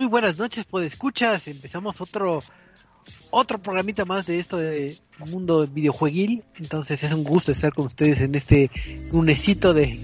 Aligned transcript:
Muy 0.00 0.08
buenas 0.08 0.38
noches, 0.38 0.64
pues 0.64 0.86
escuchas. 0.86 1.46
Empezamos 1.46 2.00
otro 2.00 2.42
otro 3.28 3.58
programita 3.58 4.06
más 4.06 4.24
de 4.24 4.38
esto 4.38 4.56
de 4.56 4.96
mundo 5.18 5.66
videojueguil. 5.66 6.42
Entonces 6.56 7.02
es 7.02 7.12
un 7.12 7.22
gusto 7.22 7.52
estar 7.52 7.74
con 7.74 7.84
ustedes 7.84 8.22
en 8.22 8.34
este 8.34 8.70
lunesito 9.12 9.74
de, 9.74 10.00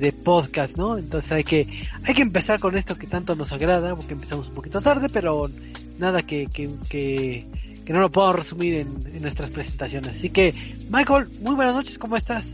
de, 0.00 0.12
podcast, 0.12 0.76
¿no? 0.76 0.98
Entonces 0.98 1.30
hay 1.30 1.44
que 1.44 1.86
hay 2.02 2.12
que 2.12 2.22
empezar 2.22 2.58
con 2.58 2.76
esto 2.76 2.96
que 2.96 3.06
tanto 3.06 3.36
nos 3.36 3.52
agrada, 3.52 3.94
porque 3.94 4.14
empezamos 4.14 4.48
un 4.48 4.54
poquito 4.54 4.80
tarde, 4.80 5.06
pero 5.08 5.48
nada 5.96 6.24
que, 6.24 6.48
que, 6.48 6.70
que, 6.88 7.46
que 7.84 7.92
no 7.92 8.00
lo 8.00 8.10
puedo 8.10 8.32
resumir 8.32 8.74
en, 8.74 8.88
en 9.14 9.22
nuestras 9.22 9.48
presentaciones. 9.50 10.16
Así 10.16 10.30
que, 10.30 10.54
Michael, 10.90 11.28
muy 11.40 11.54
buenas 11.54 11.74
noches, 11.76 11.98
¿cómo 11.98 12.16
estás? 12.16 12.52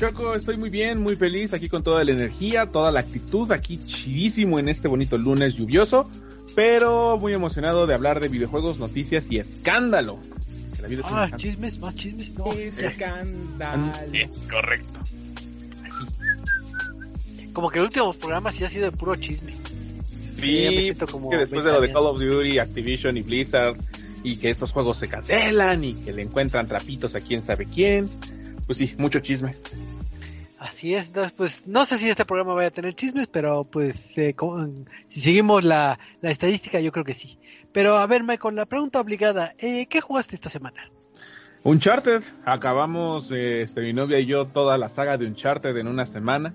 Choco, 0.00 0.34
estoy 0.34 0.56
muy 0.56 0.70
bien, 0.70 1.02
muy 1.02 1.14
feliz, 1.14 1.52
aquí 1.52 1.68
con 1.68 1.82
toda 1.82 2.02
la 2.02 2.12
energía, 2.12 2.64
toda 2.64 2.90
la 2.90 3.00
actitud, 3.00 3.52
aquí 3.52 3.78
chidísimo 3.84 4.58
en 4.58 4.70
este 4.70 4.88
bonito 4.88 5.18
lunes 5.18 5.56
lluvioso, 5.56 6.08
pero 6.54 7.18
muy 7.18 7.34
emocionado 7.34 7.86
de 7.86 7.92
hablar 7.92 8.18
de 8.18 8.28
videojuegos, 8.28 8.78
noticias 8.78 9.30
y 9.30 9.36
escándalo. 9.36 10.18
La 10.80 10.88
vida 10.88 11.02
Ah, 11.04 11.28
chismes, 11.36 11.78
más 11.80 11.94
chismes, 11.96 12.32
no. 12.32 12.50
Escándalo. 12.50 13.90
Es 14.14 14.38
correcto. 14.50 15.00
Como 17.52 17.68
que 17.68 17.80
el 17.80 17.84
último 17.84 18.10
programa 18.14 18.52
sí 18.52 18.64
ha 18.64 18.70
sido 18.70 18.86
de 18.90 18.92
puro 18.92 19.16
chisme. 19.16 19.54
Sí, 20.40 20.62
ya 20.62 20.70
me 20.70 20.80
siento 20.80 21.06
como 21.08 21.28
que 21.28 21.36
después 21.36 21.62
de 21.62 21.72
lo 21.72 21.80
de. 21.82 21.92
Call 21.92 22.06
of 22.06 22.18
Duty, 22.18 22.58
Activision 22.58 23.18
y 23.18 23.22
Blizzard, 23.22 23.76
y 24.24 24.38
que 24.38 24.48
estos 24.48 24.72
juegos 24.72 24.96
se 24.96 25.08
cancelan 25.08 25.84
y 25.84 25.92
que 25.92 26.14
le 26.14 26.22
encuentran 26.22 26.66
trapitos 26.66 27.14
a 27.14 27.20
quién 27.20 27.44
sabe 27.44 27.66
quién, 27.66 28.08
pues 28.64 28.78
sí, 28.78 28.94
mucho 28.96 29.20
chisme. 29.20 29.54
Así 30.60 30.94
es, 30.94 31.10
pues 31.38 31.66
no 31.66 31.86
sé 31.86 31.96
si 31.96 32.10
este 32.10 32.26
programa 32.26 32.52
vaya 32.52 32.68
a 32.68 32.70
tener 32.70 32.94
chismes, 32.94 33.28
pero 33.28 33.64
pues 33.64 34.18
eh, 34.18 34.36
si 35.08 35.20
seguimos 35.22 35.64
la, 35.64 35.98
la 36.20 36.30
estadística 36.30 36.78
yo 36.80 36.92
creo 36.92 37.02
que 37.02 37.14
sí. 37.14 37.38
Pero 37.72 37.96
a 37.96 38.06
ver 38.06 38.22
Michael, 38.22 38.56
la 38.56 38.66
pregunta 38.66 39.00
obligada, 39.00 39.54
eh, 39.56 39.86
¿qué 39.86 40.02
jugaste 40.02 40.34
esta 40.34 40.50
semana? 40.50 40.90
Uncharted, 41.64 42.22
acabamos 42.44 43.30
eh, 43.30 43.62
este, 43.62 43.80
mi 43.80 43.94
novia 43.94 44.20
y 44.20 44.26
yo 44.26 44.48
toda 44.48 44.76
la 44.76 44.90
saga 44.90 45.16
de 45.16 45.24
Uncharted 45.24 45.74
en 45.78 45.88
una 45.88 46.04
semana. 46.04 46.52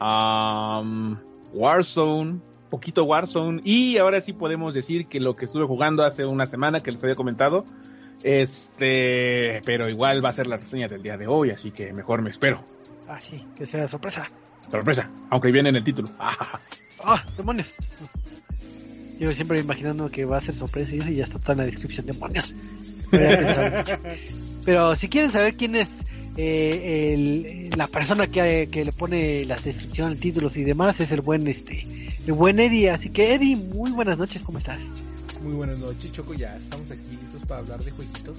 Am, 0.00 1.20
Warzone, 1.52 2.40
poquito 2.70 3.04
Warzone, 3.04 3.62
y 3.64 3.98
ahora 3.98 4.20
sí 4.20 4.32
podemos 4.32 4.74
decir 4.74 5.06
que 5.06 5.20
lo 5.20 5.36
que 5.36 5.44
estuve 5.44 5.64
jugando 5.64 6.02
hace 6.02 6.26
una 6.26 6.48
semana 6.48 6.80
que 6.80 6.90
les 6.90 7.04
había 7.04 7.14
comentado, 7.14 7.64
este, 8.24 9.62
pero 9.64 9.88
igual 9.88 10.24
va 10.24 10.30
a 10.30 10.32
ser 10.32 10.48
la 10.48 10.56
reseña 10.56 10.88
del 10.88 11.04
día 11.04 11.16
de 11.16 11.28
hoy, 11.28 11.52
así 11.52 11.70
que 11.70 11.92
mejor 11.92 12.20
me 12.20 12.30
espero. 12.30 12.64
Ah, 13.08 13.18
sí, 13.20 13.42
que 13.56 13.64
sea 13.66 13.88
sorpresa. 13.88 14.28
Sorpresa, 14.70 15.08
aunque 15.30 15.50
viene 15.50 15.70
en 15.70 15.76
el 15.76 15.84
título. 15.84 16.08
¡Ah, 17.02 17.24
demonios! 17.36 17.74
Yo 19.18 19.32
siempre 19.32 19.58
imaginando 19.60 20.10
que 20.10 20.24
va 20.24 20.38
a 20.38 20.40
ser 20.40 20.54
sorpresa 20.54 20.94
y 20.94 20.98
eso, 20.98 21.08
y 21.10 21.16
ya 21.16 21.24
está 21.24 21.38
toda 21.38 21.52
en 21.54 21.58
la 21.58 21.64
descripción, 21.64 22.06
demonios. 22.06 22.54
Pero 24.64 24.94
si 24.94 25.08
quieren 25.08 25.30
saber 25.32 25.56
quién 25.56 25.74
es 25.76 25.88
eh, 26.36 27.14
el- 27.14 27.70
la 27.76 27.86
persona 27.86 28.26
que, 28.26 28.68
que 28.70 28.84
le 28.84 28.92
pone 28.92 29.44
las 29.46 29.64
descripciones, 29.64 30.20
títulos 30.20 30.56
y 30.56 30.64
demás, 30.64 31.00
es 31.00 31.10
el 31.12 31.20
buen 31.22 31.46
este, 31.48 31.86
el 32.26 32.32
buen 32.34 32.60
Eddie. 32.60 32.90
Así 32.90 33.08
que 33.10 33.34
Eddie, 33.34 33.56
muy 33.56 33.90
buenas 33.90 34.18
noches, 34.18 34.42
¿cómo 34.42 34.58
estás? 34.58 34.82
Muy 35.42 35.54
buenas 35.54 35.78
noches, 35.78 36.12
Choco. 36.12 36.34
Ya 36.34 36.56
estamos 36.56 36.90
aquí 36.90 37.00
listos 37.20 37.42
para 37.48 37.60
hablar 37.60 37.82
de 37.82 37.90
jueguitos. 37.90 38.36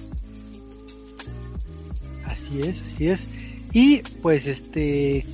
Así 2.24 2.60
es, 2.60 2.80
así 2.80 3.08
es. 3.08 3.26
Y 3.72 4.02
pues 4.22 4.46
este, 4.46 5.24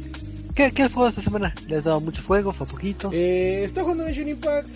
¿qué, 0.55 0.71
qué 0.73 0.83
has 0.83 0.93
jugado 0.93 1.11
esta 1.11 1.23
semana? 1.23 1.55
¿Le 1.67 1.77
has 1.77 1.85
dado 1.85 2.01
muchos 2.01 2.25
juegos 2.25 2.61
o 2.61 2.67
poquitos? 2.67 3.13
Eh, 3.15 3.65
está 3.65 3.83
jugando 3.83 4.05
Genshin 4.05 4.29
Impact. 4.29 4.69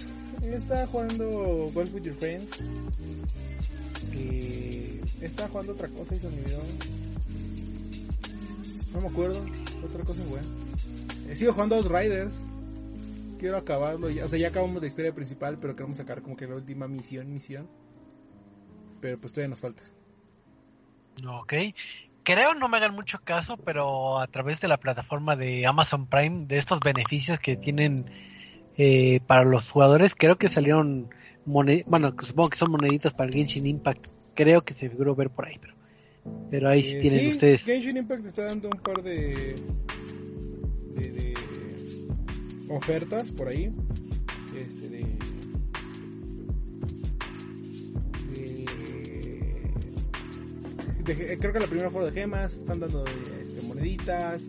Está 0.43 0.87
jugando 0.87 1.71
Golf 1.75 1.93
with 1.93 2.03
Your 2.03 2.17
Friends. 2.17 2.51
Eh, 4.13 5.01
está 5.21 5.49
jugando 5.49 5.73
otra 5.73 5.89
cosa 5.89 6.15
y 6.15 6.19
se 6.19 6.29
me 6.29 6.39
olvidó. 6.41 6.63
No 8.95 9.01
me 9.03 9.09
acuerdo. 9.09 9.45
Otra 9.85 10.05
cosa 10.05 10.23
buena. 10.25 10.47
Eh, 11.29 11.37
sigo 11.37 11.53
jugando 11.53 11.77
Outriders. 11.77 12.45
Quiero 13.39 13.57
acabarlo 13.57 14.11
ya. 14.11 14.25
O 14.25 14.29
sea, 14.29 14.39
ya 14.39 14.49
acabamos 14.49 14.81
la 14.81 14.89
historia 14.89 15.15
principal, 15.15 15.59
pero 15.59 15.77
queremos 15.77 15.99
sacar 15.99 16.23
como 16.23 16.37
que 16.37 16.47
la 16.47 16.57
última 16.57 16.89
misión, 16.89 17.33
misión. 17.33 17.69
Pero 19.01 19.19
pues 19.19 19.33
todavía 19.33 19.51
nos 19.51 19.61
falta. 19.61 19.83
Ok. 21.27 21.53
Creo 22.23 22.55
no 22.55 22.69
me 22.69 22.77
hagan 22.77 22.95
mucho 22.95 23.19
caso, 23.25 23.57
pero 23.57 24.19
a 24.19 24.27
través 24.27 24.61
de 24.61 24.69
la 24.69 24.77
plataforma 24.79 25.37
de 25.37 25.67
Amazon 25.67 26.07
Prime, 26.07 26.47
de 26.47 26.57
estos 26.59 26.81
beneficios 26.81 27.39
que 27.39 27.57
tienen 27.57 28.05
eh, 28.77 29.21
para 29.27 29.45
los 29.45 29.71
jugadores, 29.71 30.15
creo 30.15 30.37
que 30.37 30.49
salieron 30.49 31.09
moned 31.47 31.83
bueno, 31.87 32.15
supongo 32.21 32.51
que 32.51 32.59
son 32.59 32.71
moneditas 32.73 33.13
para 33.15 33.29
el 33.29 33.35
Genshin 33.35 33.67
Impact. 33.67 34.07
Creo 34.35 34.63
que 34.63 34.75
se 34.75 34.89
figuró 34.89 35.15
ver 35.15 35.31
por 35.31 35.47
ahí, 35.47 35.59
pero, 35.61 35.75
pero 36.51 36.69
ahí 36.69 36.83
sí 36.83 36.97
Eh, 36.97 37.01
tienen 37.01 37.21
sí, 37.21 37.31
ustedes. 37.33 37.65
Genshin 37.65 37.97
Impact 37.97 38.27
está 38.27 38.45
dando 38.45 38.69
un 38.69 38.79
par 38.81 39.03
de, 39.03 39.55
de, 40.95 41.11
de 41.11 41.35
ofertas 42.69 43.31
por 43.31 43.49
ahí. 43.49 43.73
Este 44.55 44.89
de, 44.89 45.07
de- 51.05 51.39
creo 51.39 51.53
que 51.53 51.61
la 51.61 51.67
primera 51.67 51.91
fue 51.91 52.05
de 52.05 52.13
gemas, 52.13 52.57
están 52.57 52.81
dando 52.81 53.05
este, 53.05 53.67
moneditas, 53.67 54.45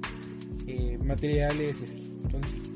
eh, 0.67 0.97
materiales, 1.03 1.81
así. 1.81 2.11
Entonces, 2.23 2.51
sí. 2.53 2.71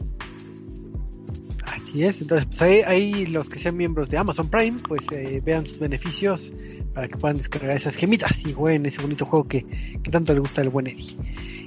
Así 1.66 2.04
es, 2.04 2.22
entonces 2.22 2.46
pues 2.48 2.62
ahí, 2.62 2.82
ahí 2.86 3.26
los 3.26 3.50
que 3.50 3.60
sean 3.60 3.76
miembros 3.78 4.10
de 4.10 4.18
Amazon 4.18 4.50
Prime, 4.50 4.78
pues 4.88 5.02
eh, 5.12 5.42
vean 5.44 5.66
sus 5.66 5.80
beneficios 5.80 6.52
para 6.94 7.08
que 7.08 7.18
puedan 7.18 7.38
descargar 7.38 7.76
esas 7.76 7.96
gemitas 7.96 8.46
y 8.46 8.54
jueguen 8.54 8.86
ese 8.86 9.02
bonito 9.02 9.26
juego 9.26 9.48
que, 9.48 9.66
que 10.02 10.12
tanto 10.12 10.34
le 10.34 10.40
gusta 10.40 10.62
al 10.62 10.70
buen 10.70 10.88
Eddie. 10.88 11.18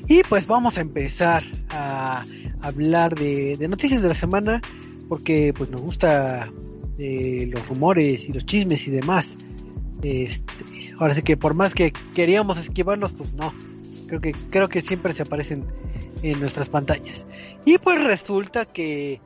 Y 0.06 0.22
pues 0.28 0.46
vamos 0.46 0.78
a 0.78 0.80
empezar 0.80 1.44
a 1.70 2.24
hablar 2.60 3.14
de, 3.14 3.56
de 3.58 3.68
noticias 3.68 4.02
de 4.02 4.08
la 4.08 4.14
semana, 4.14 4.62
porque 5.08 5.52
pues 5.56 5.68
nos 5.70 5.80
gusta 5.82 6.50
eh, 6.98 7.46
los 7.52 7.68
rumores 7.68 8.28
y 8.28 8.32
los 8.32 8.46
chismes 8.46 8.86
y 8.88 8.90
demás. 8.90 9.36
Este, 10.02 10.64
ahora 10.98 11.14
sí 11.14 11.22
que 11.22 11.36
por 11.36 11.54
más 11.54 11.74
que 11.74 11.92
queríamos 12.14 12.58
esquivarlos, 12.58 13.12
pues 13.12 13.32
no. 13.34 13.52
Creo 14.06 14.20
que, 14.20 14.32
creo 14.50 14.68
que 14.68 14.80
siempre 14.80 15.12
se 15.12 15.22
aparecen 15.22 15.66
en 16.22 16.40
nuestras 16.40 16.68
pantallas. 16.68 17.26
Y 17.64 17.78
pues 17.78 18.02
resulta 18.02 18.64
que 18.64 19.20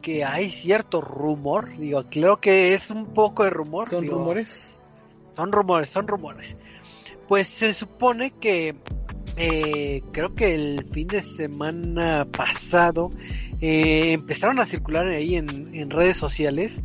que 0.00 0.24
hay 0.24 0.50
cierto 0.50 1.00
rumor, 1.00 1.76
digo, 1.76 2.04
creo 2.10 2.40
que 2.40 2.74
es 2.74 2.90
un 2.90 3.06
poco 3.06 3.44
de 3.44 3.50
rumor. 3.50 3.88
¿Son 3.88 4.02
digo, 4.02 4.18
rumores? 4.18 4.74
Son 5.36 5.52
rumores, 5.52 5.88
son 5.88 6.08
rumores. 6.08 6.56
Pues 7.28 7.48
se 7.48 7.74
supone 7.74 8.32
que 8.32 8.74
eh, 9.36 10.02
creo 10.12 10.34
que 10.34 10.54
el 10.54 10.86
fin 10.92 11.06
de 11.08 11.20
semana 11.20 12.26
pasado 12.30 13.10
eh, 13.60 14.12
empezaron 14.12 14.58
a 14.58 14.66
circular 14.66 15.06
ahí 15.06 15.36
en, 15.36 15.90
redes 15.90 16.16
sociales 16.16 16.80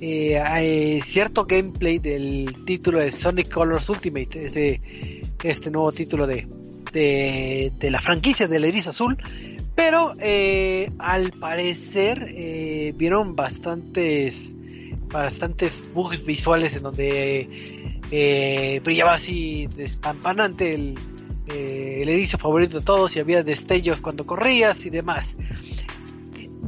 eh, 0.00 1.00
cierto 1.04 1.44
gameplay 1.44 1.98
del 1.98 2.64
título 2.64 3.00
de 3.00 3.12
Sonic 3.12 3.52
Colors 3.52 3.88
Ultimate, 3.88 4.44
este, 4.44 5.22
este 5.42 5.70
nuevo 5.70 5.92
título 5.92 6.26
de, 6.26 6.46
de, 6.92 7.72
de 7.78 7.90
la 7.90 8.00
franquicia 8.00 8.48
del 8.48 8.64
erizo 8.64 8.90
azul, 8.90 9.16
pero 9.74 10.14
eh, 10.18 10.90
al 10.98 11.32
parecer 11.32 12.26
eh, 12.28 12.92
vieron 12.96 13.34
bastantes 13.34 14.36
bastantes 15.08 15.82
bugs 15.92 16.24
visuales 16.24 16.76
en 16.76 16.82
donde 16.84 17.48
eh, 18.10 18.80
brillaba 18.84 19.14
así 19.14 19.68
despampanante 19.74 20.74
el, 20.74 20.98
el 21.48 22.08
erizo 22.08 22.38
favorito 22.38 22.78
de 22.78 22.84
todos 22.84 23.16
y 23.16 23.20
había 23.20 23.42
destellos 23.42 24.00
cuando 24.02 24.24
corrías 24.24 24.86
y 24.86 24.90
demás. 24.90 25.36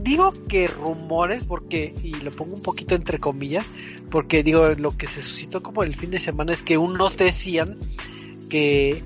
Digo 0.02 0.32
que 0.48 0.66
rumores, 0.66 1.44
porque, 1.44 1.94
y 2.02 2.14
lo 2.14 2.32
pongo 2.32 2.56
un 2.56 2.62
poquito 2.62 2.96
entre 2.96 3.20
comillas, 3.20 3.66
porque 4.10 4.42
digo, 4.42 4.68
lo 4.70 4.96
que 4.96 5.06
se 5.06 5.22
suscitó 5.22 5.62
como 5.62 5.84
el 5.84 5.94
fin 5.94 6.10
de 6.10 6.18
semana 6.18 6.52
es 6.52 6.64
que 6.64 6.76
unos 6.76 7.16
decían 7.16 7.78
que 8.50 9.04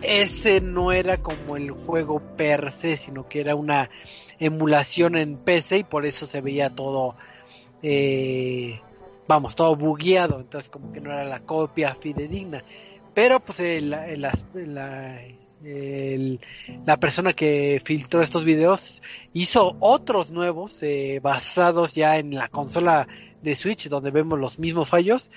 ese 0.00 0.62
no 0.62 0.92
era 0.92 1.18
como 1.18 1.56
el 1.56 1.70
juego 1.70 2.20
per 2.38 2.70
se, 2.70 2.96
sino 2.96 3.28
que 3.28 3.40
era 3.40 3.54
una 3.54 3.90
emulación 4.38 5.16
en 5.16 5.36
PC 5.36 5.78
y 5.78 5.84
por 5.84 6.06
eso 6.06 6.24
se 6.24 6.40
veía 6.40 6.70
todo, 6.70 7.16
eh, 7.82 8.80
vamos, 9.28 9.54
todo 9.54 9.76
bugueado, 9.76 10.40
entonces 10.40 10.70
como 10.70 10.90
que 10.90 11.02
no 11.02 11.12
era 11.12 11.24
la 11.24 11.40
copia 11.40 11.94
fidedigna. 11.94 12.64
Pero 13.12 13.40
pues 13.40 13.82
la, 13.82 14.06
la 16.86 16.96
persona 16.96 17.34
que 17.34 17.82
filtró 17.84 18.22
estos 18.22 18.44
videos 18.44 19.02
hizo 19.32 19.76
otros 19.80 20.30
nuevos 20.30 20.82
eh, 20.82 21.20
basados 21.22 21.94
ya 21.94 22.18
en 22.18 22.34
la 22.34 22.48
consola 22.48 23.08
de 23.42 23.56
Switch 23.56 23.88
donde 23.88 24.10
vemos 24.10 24.38
los 24.38 24.58
mismos 24.58 24.88
fallos 24.88 25.30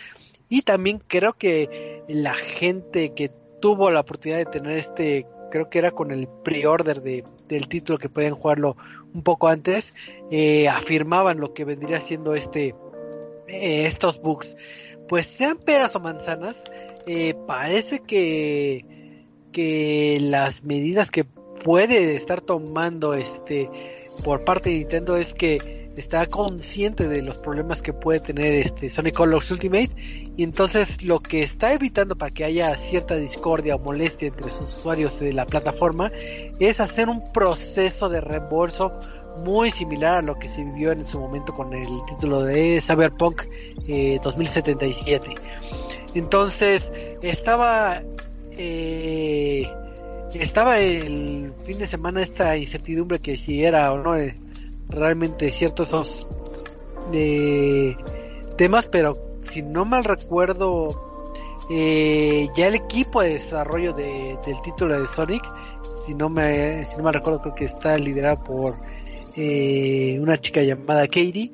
y 0.49 0.63
también 0.63 1.01
creo 1.07 1.33
que 1.33 2.03
la 2.07 2.33
gente 2.33 3.13
que 3.13 3.31
tuvo 3.61 3.91
la 3.91 4.01
oportunidad 4.01 4.39
de 4.39 4.45
tener 4.45 4.77
este, 4.77 5.25
creo 5.51 5.69
que 5.69 5.79
era 5.79 5.91
con 5.91 6.11
el 6.11 6.27
pre-order 6.27 7.01
de, 7.01 7.23
del 7.47 7.67
título 7.67 7.97
que 7.97 8.09
podían 8.09 8.35
jugarlo 8.35 8.75
un 9.13 9.21
poco 9.21 9.47
antes, 9.47 9.93
eh, 10.31 10.67
afirmaban 10.67 11.39
lo 11.39 11.53
que 11.53 11.65
vendría 11.65 12.01
siendo 12.01 12.35
este, 12.35 12.75
eh, 13.47 13.85
estos 13.85 14.21
bugs. 14.21 14.57
Pues 15.07 15.27
sean 15.27 15.57
peras 15.57 15.95
o 15.95 15.99
manzanas, 15.99 16.61
eh, 17.05 17.35
parece 17.47 17.99
que, 17.99 19.25
que 19.51 20.17
las 20.21 20.63
medidas 20.63 21.11
que 21.11 21.25
puede 21.63 22.15
estar 22.15 22.41
tomando 22.41 23.13
este 23.13 23.69
por 24.23 24.43
parte 24.43 24.69
de 24.69 24.75
Nintendo 24.75 25.17
es 25.17 25.33
que 25.33 25.91
está 25.95 26.25
consciente 26.25 27.07
de 27.07 27.21
los 27.21 27.37
problemas 27.37 27.81
que 27.81 27.93
puede 27.93 28.19
tener 28.19 28.53
este 28.55 28.89
Sonic 28.89 29.15
Colors 29.15 29.51
Ultimate 29.51 29.89
y 30.35 30.43
entonces 30.43 31.03
lo 31.03 31.19
que 31.19 31.41
está 31.43 31.73
evitando 31.73 32.15
para 32.15 32.31
que 32.31 32.43
haya 32.43 32.75
cierta 32.75 33.15
discordia 33.15 33.75
o 33.75 33.79
molestia 33.79 34.27
entre 34.27 34.49
sus 34.51 34.77
usuarios 34.77 35.19
de 35.19 35.33
la 35.33 35.45
plataforma 35.45 36.11
es 36.59 36.79
hacer 36.79 37.09
un 37.09 37.31
proceso 37.31 38.09
de 38.09 38.21
reembolso 38.21 38.91
muy 39.43 39.71
similar 39.71 40.15
a 40.15 40.21
lo 40.21 40.37
que 40.37 40.47
se 40.47 40.63
vivió 40.63 40.91
en 40.91 41.05
su 41.05 41.19
momento 41.19 41.53
con 41.53 41.73
el 41.73 41.87
título 42.07 42.43
de 42.43 42.81
Cyberpunk 42.81 43.43
2077 44.23 45.31
eh, 45.31 45.35
entonces 46.15 46.91
estaba 47.21 48.01
eh, 48.51 49.67
estaba 50.35 50.79
el 50.79 51.53
fin 51.65 51.79
de 51.79 51.87
semana 51.87 52.21
esta 52.21 52.57
incertidumbre 52.57 53.19
que 53.19 53.37
si 53.37 53.63
era 53.63 53.91
o 53.91 53.97
no 53.97 54.15
eh, 54.15 54.35
realmente 54.89 55.51
ciertos 55.51 55.89
esos 55.89 56.27
eh, 57.11 57.95
temas, 58.57 58.87
pero 58.87 59.17
si 59.41 59.61
no 59.61 59.85
mal 59.85 60.03
recuerdo, 60.03 61.27
eh, 61.69 62.47
ya 62.55 62.67
el 62.67 62.75
equipo 62.75 63.21
de 63.21 63.33
desarrollo 63.33 63.93
de, 63.93 64.37
del 64.45 64.61
título 64.61 64.99
de 64.99 65.07
Sonic, 65.07 65.43
si 65.95 66.13
no 66.13 66.29
me, 66.29 66.85
si 66.85 66.97
no 66.97 67.03
mal 67.03 67.13
recuerdo, 67.13 67.41
creo 67.41 67.55
que 67.55 67.65
está 67.65 67.97
liderado 67.97 68.43
por 68.43 68.77
eh, 69.35 70.17
una 70.21 70.39
chica 70.39 70.61
llamada 70.61 71.07
Katie, 71.07 71.51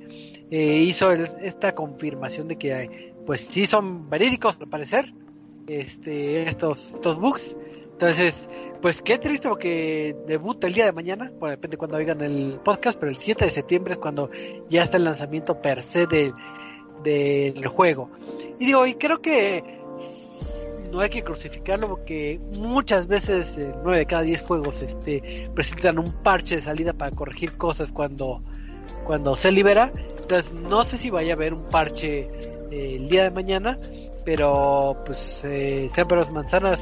hizo 0.51 1.11
esta 1.11 1.75
confirmación 1.75 2.47
de 2.47 2.57
que 2.57 3.13
pues 3.25 3.41
sí 3.41 3.67
son 3.67 4.09
verídicos 4.09 4.57
al 4.59 4.67
parecer 4.67 5.13
este 5.67 6.41
estos 6.41 6.93
estos 6.93 7.19
bugs 7.19 7.55
entonces 7.99 8.49
pues 8.81 9.01
qué 9.01 9.17
triste 9.17 9.49
porque 9.49 10.15
debuta 10.25 10.67
el 10.67 10.73
día 10.73 10.85
de 10.85 10.93
mañana, 10.93 11.29
bueno, 11.37 11.51
depende 11.51 11.73
de 11.73 11.77
cuando 11.77 11.97
oigan 11.97 12.21
el 12.21 12.61
podcast, 12.63 12.97
pero 12.97 13.11
el 13.11 13.17
7 13.17 13.43
de 13.43 13.51
septiembre 13.51 13.93
es 13.93 13.99
cuando 13.99 14.29
ya 14.69 14.83
está 14.83 14.95
el 14.95 15.03
lanzamiento 15.03 15.61
per 15.61 15.81
se 15.81 16.07
de, 16.07 16.31
del 17.03 17.67
juego. 17.67 18.09
Y 18.57 18.67
digo, 18.67 18.87
y 18.87 18.93
creo 18.93 19.21
que 19.21 19.81
no 20.93 21.01
hay 21.01 21.09
que 21.09 21.23
crucificarlo 21.23 21.89
porque 21.89 22.39
muchas 22.57 23.07
veces, 23.07 23.57
eh, 23.57 23.73
9 23.83 23.97
de 23.97 24.05
cada 24.05 24.21
10 24.21 24.43
juegos 24.43 24.81
este, 24.81 25.49
presentan 25.53 25.99
un 25.99 26.13
parche 26.23 26.55
de 26.55 26.61
salida 26.61 26.93
para 26.93 27.11
corregir 27.11 27.57
cosas 27.57 27.91
cuando, 27.91 28.41
cuando 29.03 29.35
se 29.35 29.51
libera. 29.51 29.91
Entonces 30.21 30.53
no 30.53 30.85
sé 30.85 30.97
si 30.97 31.09
vaya 31.09 31.33
a 31.33 31.35
haber 31.35 31.53
un 31.53 31.67
parche 31.67 32.29
eh, 32.71 32.95
el 32.95 33.09
día 33.09 33.23
de 33.23 33.31
mañana, 33.31 33.77
pero 34.23 34.95
pues 35.05 35.43
eh, 35.43 35.89
sean 35.93 36.07
peros 36.07 36.31
manzanas 36.31 36.79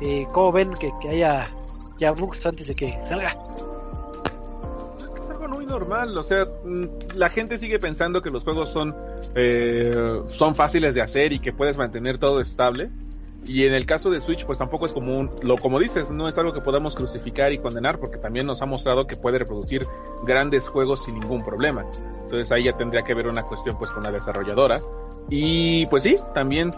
eh, 0.00 0.26
¿Cómo 0.32 0.52
ven 0.52 0.72
que, 0.74 0.92
haya 1.08 1.48
ya 1.98 2.12
bugs 2.12 2.44
antes 2.46 2.66
de 2.66 2.74
que 2.74 2.98
salga? 3.08 3.36
Es 5.22 5.30
algo 5.30 5.48
muy 5.48 5.66
normal, 5.66 6.16
o 6.16 6.22
sea, 6.22 6.46
mm, 6.64 7.16
la 7.16 7.28
gente 7.30 7.58
sigue 7.58 7.78
pensando 7.78 8.22
que 8.22 8.30
los 8.30 8.44
juegos 8.44 8.70
son, 8.70 8.94
eh, 9.34 10.22
son 10.28 10.54
fáciles 10.54 10.94
de 10.94 11.02
hacer 11.02 11.32
y 11.32 11.40
que 11.40 11.52
puedes 11.52 11.76
mantener 11.76 12.18
todo 12.18 12.40
estable. 12.40 12.90
Y 13.46 13.64
en 13.64 13.72
el 13.72 13.86
caso 13.86 14.10
de 14.10 14.20
Switch, 14.20 14.44
pues 14.44 14.58
tampoco 14.58 14.84
es 14.84 14.92
como 14.92 15.30
lo 15.42 15.56
como 15.56 15.78
dices, 15.78 16.10
no 16.10 16.28
es 16.28 16.36
algo 16.36 16.52
que 16.52 16.60
podamos 16.60 16.94
crucificar 16.94 17.52
y 17.52 17.58
condenar, 17.58 17.98
porque 17.98 18.18
también 18.18 18.46
nos 18.46 18.60
ha 18.60 18.66
mostrado 18.66 19.06
que 19.06 19.16
puede 19.16 19.38
reproducir 19.38 19.86
grandes 20.24 20.68
juegos 20.68 21.04
sin 21.04 21.18
ningún 21.18 21.44
problema. 21.44 21.86
Entonces 22.22 22.52
ahí 22.52 22.64
ya 22.64 22.76
tendría 22.76 23.02
que 23.02 23.14
ver 23.14 23.26
una 23.26 23.44
cuestión 23.44 23.78
pues 23.78 23.90
con 23.90 24.02
la 24.02 24.12
desarrolladora. 24.12 24.80
Y 25.30 25.86
pues 25.86 26.02
sí, 26.02 26.16
también 26.34 26.74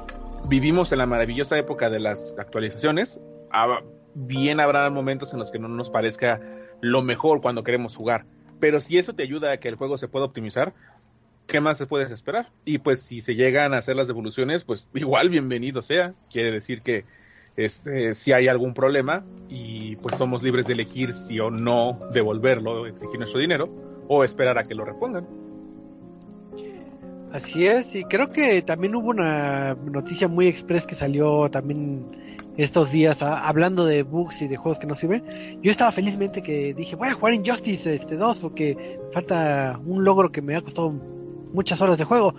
vivimos 0.48 0.92
en 0.92 0.98
la 0.98 1.06
maravillosa 1.06 1.58
época 1.58 1.90
de 1.90 2.00
las 2.00 2.34
actualizaciones. 2.38 3.20
Bien 4.14 4.60
habrá 4.60 4.90
momentos 4.90 5.32
en 5.32 5.38
los 5.38 5.50
que 5.50 5.58
no 5.58 5.68
nos 5.68 5.90
parezca 5.90 6.40
lo 6.80 7.02
mejor 7.02 7.40
cuando 7.40 7.62
queremos 7.62 7.96
jugar. 7.96 8.24
Pero 8.58 8.80
si 8.80 8.98
eso 8.98 9.14
te 9.14 9.22
ayuda 9.22 9.52
a 9.52 9.56
que 9.58 9.68
el 9.68 9.76
juego 9.76 9.98
se 9.98 10.08
pueda 10.08 10.26
optimizar, 10.26 10.74
¿qué 11.46 11.60
más 11.60 11.78
se 11.78 11.86
puedes 11.86 12.10
esperar? 12.10 12.50
Y 12.64 12.78
pues 12.78 13.00
si 13.00 13.20
se 13.20 13.34
llegan 13.34 13.74
a 13.74 13.78
hacer 13.78 13.96
las 13.96 14.08
devoluciones, 14.08 14.64
pues 14.64 14.88
igual 14.94 15.30
bienvenido 15.30 15.82
sea. 15.82 16.14
Quiere 16.30 16.50
decir 16.50 16.82
que 16.82 17.04
este, 17.56 18.14
si 18.14 18.32
hay 18.32 18.48
algún 18.48 18.74
problema 18.74 19.24
y 19.48 19.96
pues 19.96 20.16
somos 20.16 20.42
libres 20.42 20.66
de 20.66 20.74
elegir 20.74 21.14
si 21.14 21.40
o 21.40 21.50
no 21.50 21.98
devolverlo, 22.12 22.86
exigir 22.86 23.18
nuestro 23.18 23.40
dinero 23.40 23.68
o 24.08 24.24
esperar 24.24 24.58
a 24.58 24.64
que 24.64 24.74
lo 24.74 24.84
repongan. 24.84 25.26
Así 27.32 27.66
es, 27.66 27.94
y 27.94 28.02
creo 28.04 28.32
que 28.32 28.60
también 28.62 28.94
hubo 28.96 29.10
una 29.10 29.74
noticia 29.74 30.26
muy 30.26 30.48
express 30.48 30.84
que 30.84 30.96
salió 30.96 31.48
también 31.48 32.04
estos 32.56 32.90
días 32.90 33.22
hablando 33.22 33.84
de 33.84 34.02
bugs 34.02 34.42
y 34.42 34.48
de 34.48 34.56
juegos 34.56 34.80
que 34.80 34.88
no 34.88 34.94
sirven. 34.94 35.22
Yo 35.62 35.70
estaba 35.70 35.92
felizmente 35.92 36.42
que 36.42 36.74
dije, 36.74 36.96
voy 36.96 37.08
a 37.08 37.14
jugar 37.14 37.34
Injustice 37.34 37.94
este 37.94 38.16
2 38.16 38.40
porque 38.40 38.98
falta 39.12 39.80
un 39.86 40.02
logro 40.04 40.32
que 40.32 40.42
me 40.42 40.56
ha 40.56 40.60
costado 40.60 40.90
muchas 41.52 41.80
horas 41.80 41.98
de 41.98 42.04
juego 42.04 42.34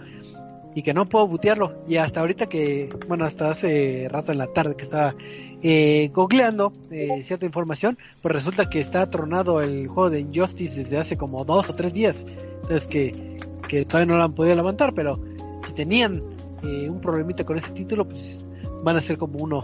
y 0.76 0.84
que 0.84 0.94
no 0.94 1.06
puedo 1.08 1.28
butearlo. 1.28 1.84
Y 1.88 1.96
hasta 1.96 2.20
ahorita 2.20 2.48
que, 2.48 2.90
bueno, 3.08 3.26
hasta 3.26 3.50
hace 3.50 4.08
rato 4.10 4.32
en 4.34 4.38
la 4.40 4.48
tarde 4.48 4.76
que 4.76 4.84
estaba 4.84 5.16
eh, 5.64 6.10
googleando 6.14 6.74
eh, 6.92 7.22
cierta 7.24 7.46
información, 7.46 7.98
pues 8.22 8.36
resulta 8.36 8.70
que 8.70 8.80
está 8.80 9.10
tronado 9.10 9.62
el 9.62 9.88
juego 9.88 10.10
de 10.10 10.20
Injustice 10.20 10.84
desde 10.84 10.98
hace 10.98 11.18
como 11.18 11.46
dos 11.46 11.70
o 11.70 11.76
tres 11.76 11.94
días. 11.94 12.26
Entonces 12.62 12.88
que 12.88 13.40
que 13.72 13.86
todavía 13.86 14.12
no 14.12 14.18
la 14.20 14.26
han 14.26 14.34
podido 14.34 14.54
levantar, 14.54 14.94
pero 14.94 15.18
si 15.66 15.72
tenían 15.72 16.22
eh, 16.62 16.90
un 16.90 17.00
problemita 17.00 17.46
con 17.46 17.58
ese 17.58 17.72
título, 17.72 18.06
pues 18.06 18.44
van 18.84 18.98
a 18.98 19.00
ser 19.00 19.18
como 19.18 19.40
uno, 19.40 19.62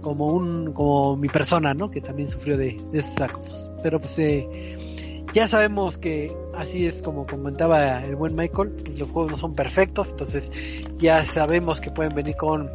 como 0.00 0.28
un, 0.28 0.72
como 0.72 1.16
mi 1.16 1.28
persona, 1.28 1.74
¿no? 1.74 1.90
Que 1.90 2.00
también 2.00 2.30
sufrió 2.30 2.56
de, 2.56 2.80
esos 2.94 3.12
sacos. 3.12 3.70
Pero 3.82 4.00
pues 4.00 4.18
eh, 4.20 5.26
ya 5.34 5.48
sabemos 5.48 5.98
que 5.98 6.34
así 6.54 6.86
es 6.86 7.02
como 7.02 7.26
comentaba 7.26 8.02
el 8.06 8.16
buen 8.16 8.34
Michael, 8.34 8.70
pues 8.82 8.98
los 8.98 9.10
juegos 9.10 9.32
no 9.32 9.36
son 9.36 9.54
perfectos, 9.54 10.12
entonces 10.12 10.50
ya 10.96 11.22
sabemos 11.26 11.82
que 11.82 11.90
pueden 11.90 12.14
venir 12.14 12.36
con 12.36 12.70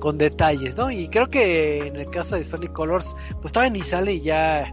con 0.00 0.16
detalles, 0.16 0.76
¿no? 0.76 0.92
Y 0.92 1.08
creo 1.08 1.28
que 1.28 1.88
en 1.88 1.96
el 1.96 2.08
caso 2.10 2.36
de 2.36 2.44
Sonic 2.44 2.72
Colors, 2.72 3.16
pues 3.40 3.52
todavía 3.52 3.72
ni 3.72 3.82
sale 3.82 4.12
y 4.12 4.20
ya 4.20 4.72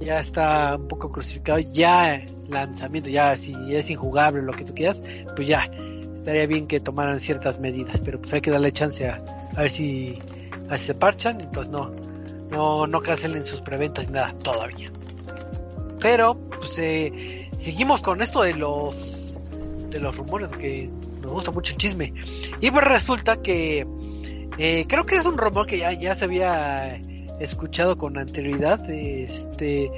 ya 0.00 0.18
está 0.18 0.76
un 0.76 0.88
poco 0.88 1.12
crucificado, 1.12 1.58
ya 1.58 2.24
lanzamiento, 2.48 3.10
ya 3.10 3.36
si 3.36 3.54
es 3.70 3.90
injugable 3.90 4.42
lo 4.42 4.52
que 4.52 4.64
tú 4.64 4.74
quieras, 4.74 5.02
pues 5.36 5.46
ya 5.46 5.70
estaría 6.14 6.46
bien 6.46 6.66
que 6.66 6.80
tomaran 6.80 7.20
ciertas 7.20 7.60
medidas, 7.60 8.00
pero 8.04 8.20
pues 8.20 8.32
hay 8.32 8.40
que 8.40 8.50
darle 8.50 8.72
chance 8.72 9.06
a, 9.06 9.22
ver 9.56 9.70
si, 9.70 10.18
a 10.68 10.76
se 10.78 10.94
parchan, 10.94 11.40
entonces 11.40 11.70
no, 11.70 11.90
no, 12.50 12.86
no 12.86 13.02
cancelen 13.02 13.44
sus 13.44 13.60
preventas 13.60 14.06
ni 14.06 14.14
nada 14.14 14.32
todavía. 14.42 14.90
Pero, 16.00 16.34
pues, 16.34 16.78
eh, 16.78 17.50
seguimos 17.58 18.00
con 18.00 18.22
esto 18.22 18.42
de 18.42 18.54
los 18.54 19.20
de 19.90 19.98
los 19.98 20.16
rumores, 20.16 20.48
porque 20.48 20.88
nos 21.20 21.32
gusta 21.32 21.50
mucho 21.50 21.72
el 21.72 21.78
chisme. 21.78 22.14
Y 22.60 22.70
pues 22.70 22.84
resulta 22.84 23.42
que 23.42 23.86
eh, 24.56 24.86
creo 24.88 25.04
que 25.04 25.16
es 25.16 25.24
un 25.24 25.36
rumor 25.36 25.66
que 25.66 25.78
ya, 25.78 25.92
ya 25.92 26.14
se 26.14 26.24
había 26.24 27.00
escuchado 27.40 27.98
con 27.98 28.18
anterioridad. 28.18 28.88
Este, 28.90 29.90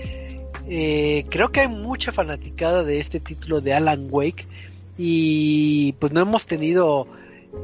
eh, 0.69 1.27
creo 1.29 1.51
que 1.51 1.61
hay 1.61 1.69
mucha 1.69 2.13
fanaticada 2.13 2.85
de 2.85 2.99
este 2.99 3.21
título 3.21 3.61
de 3.61 3.75
Alan 3.75 4.07
Wake 4.11 4.47
y 4.97 5.93
pues 5.95 6.13
no 6.13 6.21
hemos 6.21 6.47
tenido 6.47 7.07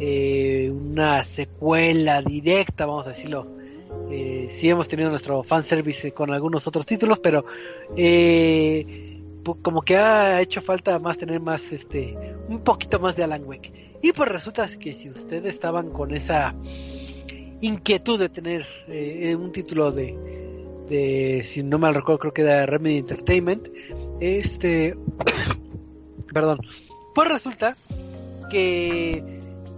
eh, 0.00 0.70
una 0.70 1.24
secuela 1.24 2.22
directa, 2.22 2.86
vamos 2.86 3.06
a 3.06 3.10
decirlo. 3.10 3.46
Eh, 4.10 4.48
sí 4.50 4.68
hemos 4.68 4.88
tenido 4.88 5.10
nuestro 5.10 5.42
fanservice 5.42 6.12
con 6.12 6.32
algunos 6.32 6.66
otros 6.66 6.86
títulos, 6.86 7.18
pero 7.18 7.44
eh, 7.96 9.20
como 9.62 9.82
que 9.82 9.96
ha 9.96 10.40
hecho 10.40 10.60
falta 10.60 10.98
más 10.98 11.18
tener 11.18 11.40
más, 11.40 11.72
este, 11.72 12.16
un 12.48 12.60
poquito 12.60 12.98
más 12.98 13.16
de 13.16 13.24
Alan 13.24 13.44
Wake. 13.44 13.72
Y 14.02 14.12
pues 14.12 14.28
resulta 14.28 14.68
que 14.78 14.92
si 14.92 15.10
ustedes 15.10 15.54
estaban 15.54 15.90
con 15.90 16.14
esa 16.14 16.54
inquietud 17.60 18.18
de 18.18 18.28
tener 18.28 18.66
eh, 18.88 19.34
un 19.34 19.52
título 19.52 19.92
de, 19.92 21.40
si 21.44 21.62
no 21.62 21.78
mal 21.78 21.94
recuerdo, 21.94 22.18
creo 22.18 22.32
que 22.32 22.42
era 22.42 22.66
Remedy 22.66 22.98
Entertainment, 22.98 23.68
este, 24.20 24.96
perdón, 26.32 26.60
pues 27.14 27.28
resulta 27.28 27.76
que 28.50 29.22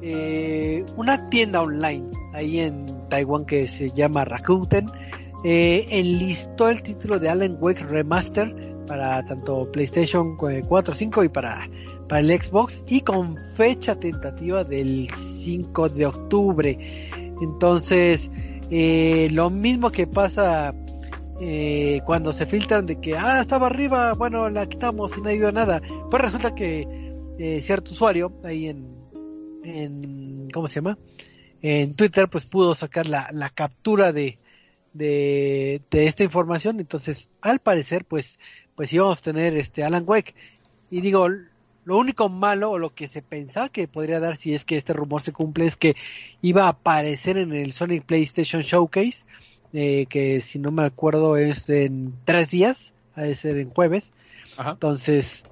eh, 0.02 0.84
una 0.96 1.28
tienda 1.28 1.62
online 1.62 2.04
ahí 2.32 2.60
en 2.60 2.86
Taiwán 3.08 3.44
que 3.44 3.68
se 3.68 3.90
llama 3.90 4.24
Rakuten 4.24 4.86
eh, 5.42 5.86
enlistó 5.90 6.68
el 6.68 6.82
título 6.82 7.18
de 7.18 7.28
Alan 7.28 7.56
Wake 7.60 7.82
Remaster 7.82 8.54
para 8.86 9.24
tanto 9.24 9.70
PlayStation 9.72 10.36
4, 10.36 10.94
5 10.94 11.24
y 11.24 11.28
para, 11.28 11.68
para 12.08 12.20
el 12.20 12.42
Xbox 12.42 12.82
y 12.88 13.00
con 13.00 13.36
fecha 13.56 13.94
tentativa 13.94 14.64
del 14.64 15.08
5 15.14 15.88
de 15.90 16.06
octubre. 16.06 17.09
Entonces, 17.40 18.30
eh, 18.70 19.28
lo 19.32 19.50
mismo 19.50 19.90
que 19.90 20.06
pasa 20.06 20.74
eh, 21.40 22.00
cuando 22.04 22.32
se 22.32 22.46
filtran 22.46 22.86
de 22.86 23.00
que, 23.00 23.16
ah, 23.16 23.40
estaba 23.40 23.66
arriba, 23.66 24.12
bueno, 24.12 24.50
la 24.50 24.68
quitamos 24.68 25.16
y 25.16 25.20
no 25.20 25.30
vio 25.30 25.52
nada. 25.52 25.80
Pues 26.10 26.22
resulta 26.22 26.54
que 26.54 26.86
eh, 27.38 27.60
cierto 27.60 27.92
usuario 27.92 28.32
ahí 28.44 28.68
en, 28.68 28.94
en, 29.64 30.48
¿cómo 30.52 30.68
se 30.68 30.76
llama? 30.76 30.98
En 31.62 31.94
Twitter, 31.94 32.28
pues 32.28 32.46
pudo 32.46 32.74
sacar 32.74 33.06
la, 33.06 33.28
la 33.32 33.50
captura 33.50 34.12
de, 34.12 34.38
de, 34.92 35.82
de 35.90 36.04
esta 36.04 36.22
información. 36.24 36.80
Entonces, 36.80 37.28
al 37.40 37.60
parecer, 37.60 38.04
pues, 38.04 38.38
pues 38.74 38.92
íbamos 38.92 39.18
a 39.18 39.22
tener 39.22 39.56
este 39.56 39.82
Alan 39.82 40.04
Wake. 40.06 40.34
Y 40.90 41.00
digo, 41.00 41.26
lo 41.84 41.98
único 41.98 42.28
malo 42.28 42.70
o 42.72 42.78
lo 42.78 42.94
que 42.94 43.08
se 43.08 43.22
pensaba 43.22 43.68
que 43.68 43.88
podría 43.88 44.20
dar 44.20 44.36
si 44.36 44.54
es 44.54 44.64
que 44.64 44.76
este 44.76 44.92
rumor 44.92 45.22
se 45.22 45.32
cumple 45.32 45.66
es 45.66 45.76
que 45.76 45.96
iba 46.42 46.64
a 46.64 46.68
aparecer 46.68 47.38
en 47.38 47.52
el 47.52 47.72
Sonic 47.72 48.04
PlayStation 48.04 48.62
Showcase, 48.62 49.24
eh, 49.72 50.06
que 50.06 50.40
si 50.40 50.58
no 50.58 50.70
me 50.70 50.84
acuerdo 50.84 51.36
es 51.36 51.68
en 51.68 52.14
tres 52.24 52.50
días, 52.50 52.92
ha 53.14 53.22
de 53.22 53.34
ser 53.34 53.56
en 53.56 53.70
jueves. 53.70 54.12
Ajá. 54.56 54.72
Entonces, 54.72 55.44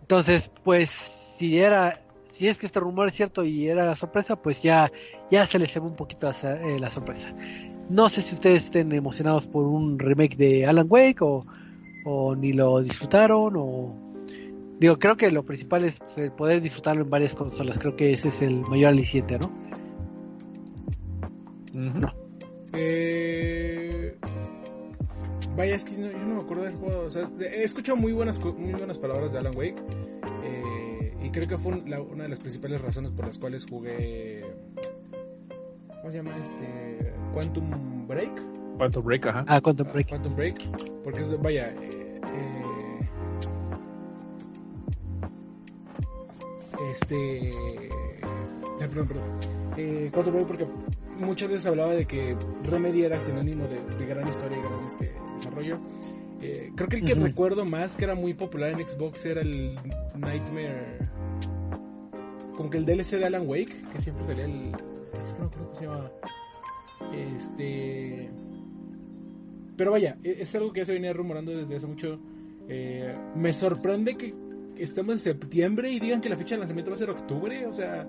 entonces, 0.00 0.50
pues 0.64 0.90
si 1.38 1.60
era, 1.60 2.00
si 2.32 2.48
es 2.48 2.58
que 2.58 2.66
este 2.66 2.80
rumor 2.80 3.06
es 3.06 3.14
cierto 3.14 3.44
y 3.44 3.68
era 3.68 3.86
la 3.86 3.94
sorpresa, 3.94 4.36
pues 4.36 4.62
ya, 4.62 4.90
ya 5.30 5.46
se 5.46 5.58
les 5.58 5.72
ve 5.74 5.80
un 5.80 5.94
poquito 5.94 6.28
la, 6.28 6.52
eh, 6.52 6.78
la 6.80 6.90
sorpresa. 6.90 7.32
No 7.88 8.08
sé 8.08 8.22
si 8.22 8.34
ustedes 8.34 8.64
estén 8.64 8.92
emocionados 8.92 9.46
por 9.46 9.64
un 9.64 9.98
remake 9.98 10.36
de 10.36 10.66
Alan 10.66 10.86
Wake 10.88 11.22
o, 11.22 11.46
o 12.04 12.34
ni 12.34 12.52
lo 12.52 12.80
disfrutaron 12.80 13.54
o 13.56 14.09
digo 14.80 14.98
creo 14.98 15.16
que 15.16 15.30
lo 15.30 15.44
principal 15.44 15.84
es 15.84 15.98
pues, 15.98 16.18
el 16.18 16.32
poder 16.32 16.60
disfrutarlo 16.60 17.02
en 17.04 17.10
varias 17.10 17.34
consolas 17.34 17.78
creo 17.78 17.94
que 17.96 18.10
ese 18.12 18.28
es 18.28 18.42
el 18.42 18.62
mayor 18.62 18.90
aliciente 18.90 19.38
no. 19.38 19.50
No. 21.72 22.12
Eh, 22.72 24.16
vaya, 25.56 25.74
es 25.76 25.84
que 25.84 25.96
no- 25.96 26.10
yo 26.10 26.18
no 26.18 26.34
me 26.36 26.40
acuerdo 26.40 26.64
del 26.64 26.74
juego. 26.74 27.02
O 27.02 27.10
sea, 27.10 27.26
de- 27.26 27.46
he 27.46 27.62
escuchado 27.64 27.96
muy 27.96 28.12
buenas, 28.12 28.38
co- 28.40 28.52
muy 28.52 28.72
buenas 28.72 28.98
palabras 28.98 29.32
de 29.32 29.38
Alan 29.38 29.56
Wake. 29.56 29.76
eh, 30.44 31.14
y 31.22 31.30
creo 31.30 31.46
que 31.46 31.58
fue 31.58 31.72
un- 31.72 31.88
la- 31.90 32.00
una 32.00 32.24
de 32.24 32.28
las 32.30 32.38
principales 32.40 32.80
razones 32.80 33.12
por 33.12 33.26
las 33.26 33.38
cuales 33.38 33.66
jugué. 33.68 34.44
¿Cómo 36.00 36.10
se 36.10 36.16
llama 36.18 36.36
este? 36.38 37.12
Quantum 37.34 38.06
Break. 38.08 38.30
Quantum 38.78 39.04
Break, 39.04 39.26
ajá. 39.26 39.44
ah 39.46 39.60
Quantum 39.60 39.86
Ah, 39.88 39.92
Break 39.92 40.08
Quantum 40.08 40.34
Break. 40.36 40.56
Porque, 41.04 41.20
es- 41.20 41.40
vaya. 41.40 41.68
eh, 41.82 42.20
este. 46.92 47.50
eh, 47.50 47.90
perdón, 48.78 49.08
perdón. 49.08 49.40
Eh, 49.76 50.10
porque 50.12 50.66
muchas 51.18 51.48
veces 51.48 51.66
hablaba 51.66 51.94
de 51.94 52.04
que 52.04 52.36
Remedy 52.64 53.02
era 53.02 53.20
sinónimo 53.20 53.64
de, 53.66 53.80
de 53.96 54.06
gran 54.06 54.28
historia 54.28 54.58
y 54.58 54.60
gran 54.62 54.86
este, 54.86 55.12
desarrollo. 55.36 55.78
Eh, 56.42 56.72
creo 56.74 56.88
que 56.88 56.96
el 56.96 57.04
que 57.04 57.14
recuerdo 57.14 57.64
más 57.66 57.96
que 57.96 58.04
era 58.04 58.14
muy 58.14 58.34
popular 58.34 58.70
en 58.70 58.78
Xbox 58.88 59.24
era 59.26 59.42
el 59.42 59.78
Nightmare. 60.16 60.98
Como 62.56 62.70
que 62.70 62.78
el 62.78 62.86
DLC 62.86 63.18
de 63.18 63.26
Alan 63.26 63.46
Wake, 63.48 63.74
que 63.92 64.00
siempre 64.00 64.24
salía 64.24 64.44
el. 64.46 64.72
Es 65.24 65.32
que 65.34 65.38
no 65.40 65.46
acuerdo 65.46 65.66
cómo 65.66 65.74
se 65.74 65.84
llama. 65.86 66.10
Este. 67.36 68.30
Pero 69.76 69.90
vaya, 69.92 70.18
e- 70.22 70.36
es 70.40 70.54
algo 70.54 70.72
que 70.72 70.80
ya 70.80 70.86
se 70.86 70.92
venía 70.92 71.12
rumorando 71.12 71.52
desde 71.52 71.76
hace 71.76 71.86
mucho. 71.86 72.18
Eh, 72.68 73.14
me 73.34 73.52
sorprende 73.52 74.16
que 74.16 74.34
estemos 74.82 75.14
en 75.14 75.20
septiembre 75.20 75.90
y 75.90 76.00
digan 76.00 76.20
que 76.20 76.28
la 76.28 76.36
fecha 76.36 76.54
de 76.54 76.60
lanzamiento 76.60 76.90
va 76.90 76.94
a 76.94 76.98
ser 76.98 77.10
octubre. 77.10 77.66
O 77.66 77.72
sea, 77.72 78.06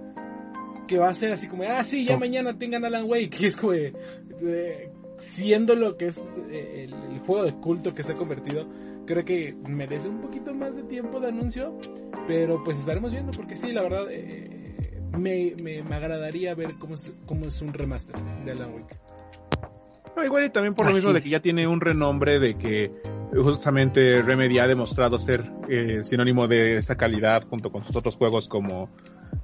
que 0.88 0.98
va 0.98 1.10
a 1.10 1.14
ser 1.14 1.32
así 1.34 1.48
como, 1.48 1.64
ah, 1.64 1.84
sí, 1.84 2.06
ya 2.06 2.16
Oh. 2.16 2.20
mañana 2.20 2.58
tengan 2.58 2.84
Alan 2.86 3.06
Wake. 3.10 3.38
Y 3.40 3.46
es 3.46 3.56
como, 3.58 3.74
de- 3.74 3.94
de- 4.42 4.90
siendo 5.18 5.76
lo 5.76 5.98
que 5.98 6.08
es 6.08 6.18
eh, 6.50 6.86
el, 6.90 6.94
el 7.14 7.20
juego 7.20 7.44
de 7.46 7.54
culto 7.56 7.94
que 7.94 8.04
se 8.04 8.14
ha 8.14 8.16
convertido, 8.16 8.68
creo 9.06 9.24
que 9.24 9.54
merece 9.68 10.10
un 10.10 10.20
poquito 10.20 10.54
más 10.54 10.76
de 10.76 10.84
tiempo 10.84 11.20
de 11.20 11.28
anuncio. 11.28 11.78
Pero 12.28 12.64
pues 12.64 12.80
estaremos 12.80 13.12
viendo, 13.12 13.32
porque 13.32 13.56
sí, 13.56 13.72
la 13.72 13.84
verdad, 13.84 14.06
eh, 14.10 14.76
me, 15.18 15.54
me, 15.62 15.84
me 15.84 15.96
agradaría 15.96 16.56
ver 16.56 16.76
cómo 16.80 16.96
es, 16.96 17.12
cómo 17.26 17.46
es 17.46 17.62
un 17.62 17.74
remaster 17.74 18.16
de 18.46 18.52
Alan 18.52 18.74
Wake. 18.74 18.96
No, 20.16 20.26
igual 20.26 20.46
y 20.46 20.50
también 20.50 20.74
por 20.74 20.86
lo 20.86 20.90
Así 20.92 20.98
mismo 20.98 21.14
de 21.14 21.22
que 21.22 21.30
ya 21.30 21.40
tiene 21.40 21.68
un 21.68 21.80
renombre 21.82 22.40
de 22.40 22.58
que 22.58 22.92
justamente 23.42 24.22
Remedy 24.22 24.60
ha 24.60 24.68
demostrado 24.68 25.18
ser 25.20 25.50
eh, 25.70 26.02
sinónimo 26.04 26.48
de 26.48 26.78
esa 26.78 26.96
calidad 26.96 27.44
junto 27.50 27.72
con 27.72 27.84
sus 27.86 27.96
otros 27.96 28.16
juegos 28.16 28.48
como 28.48 28.90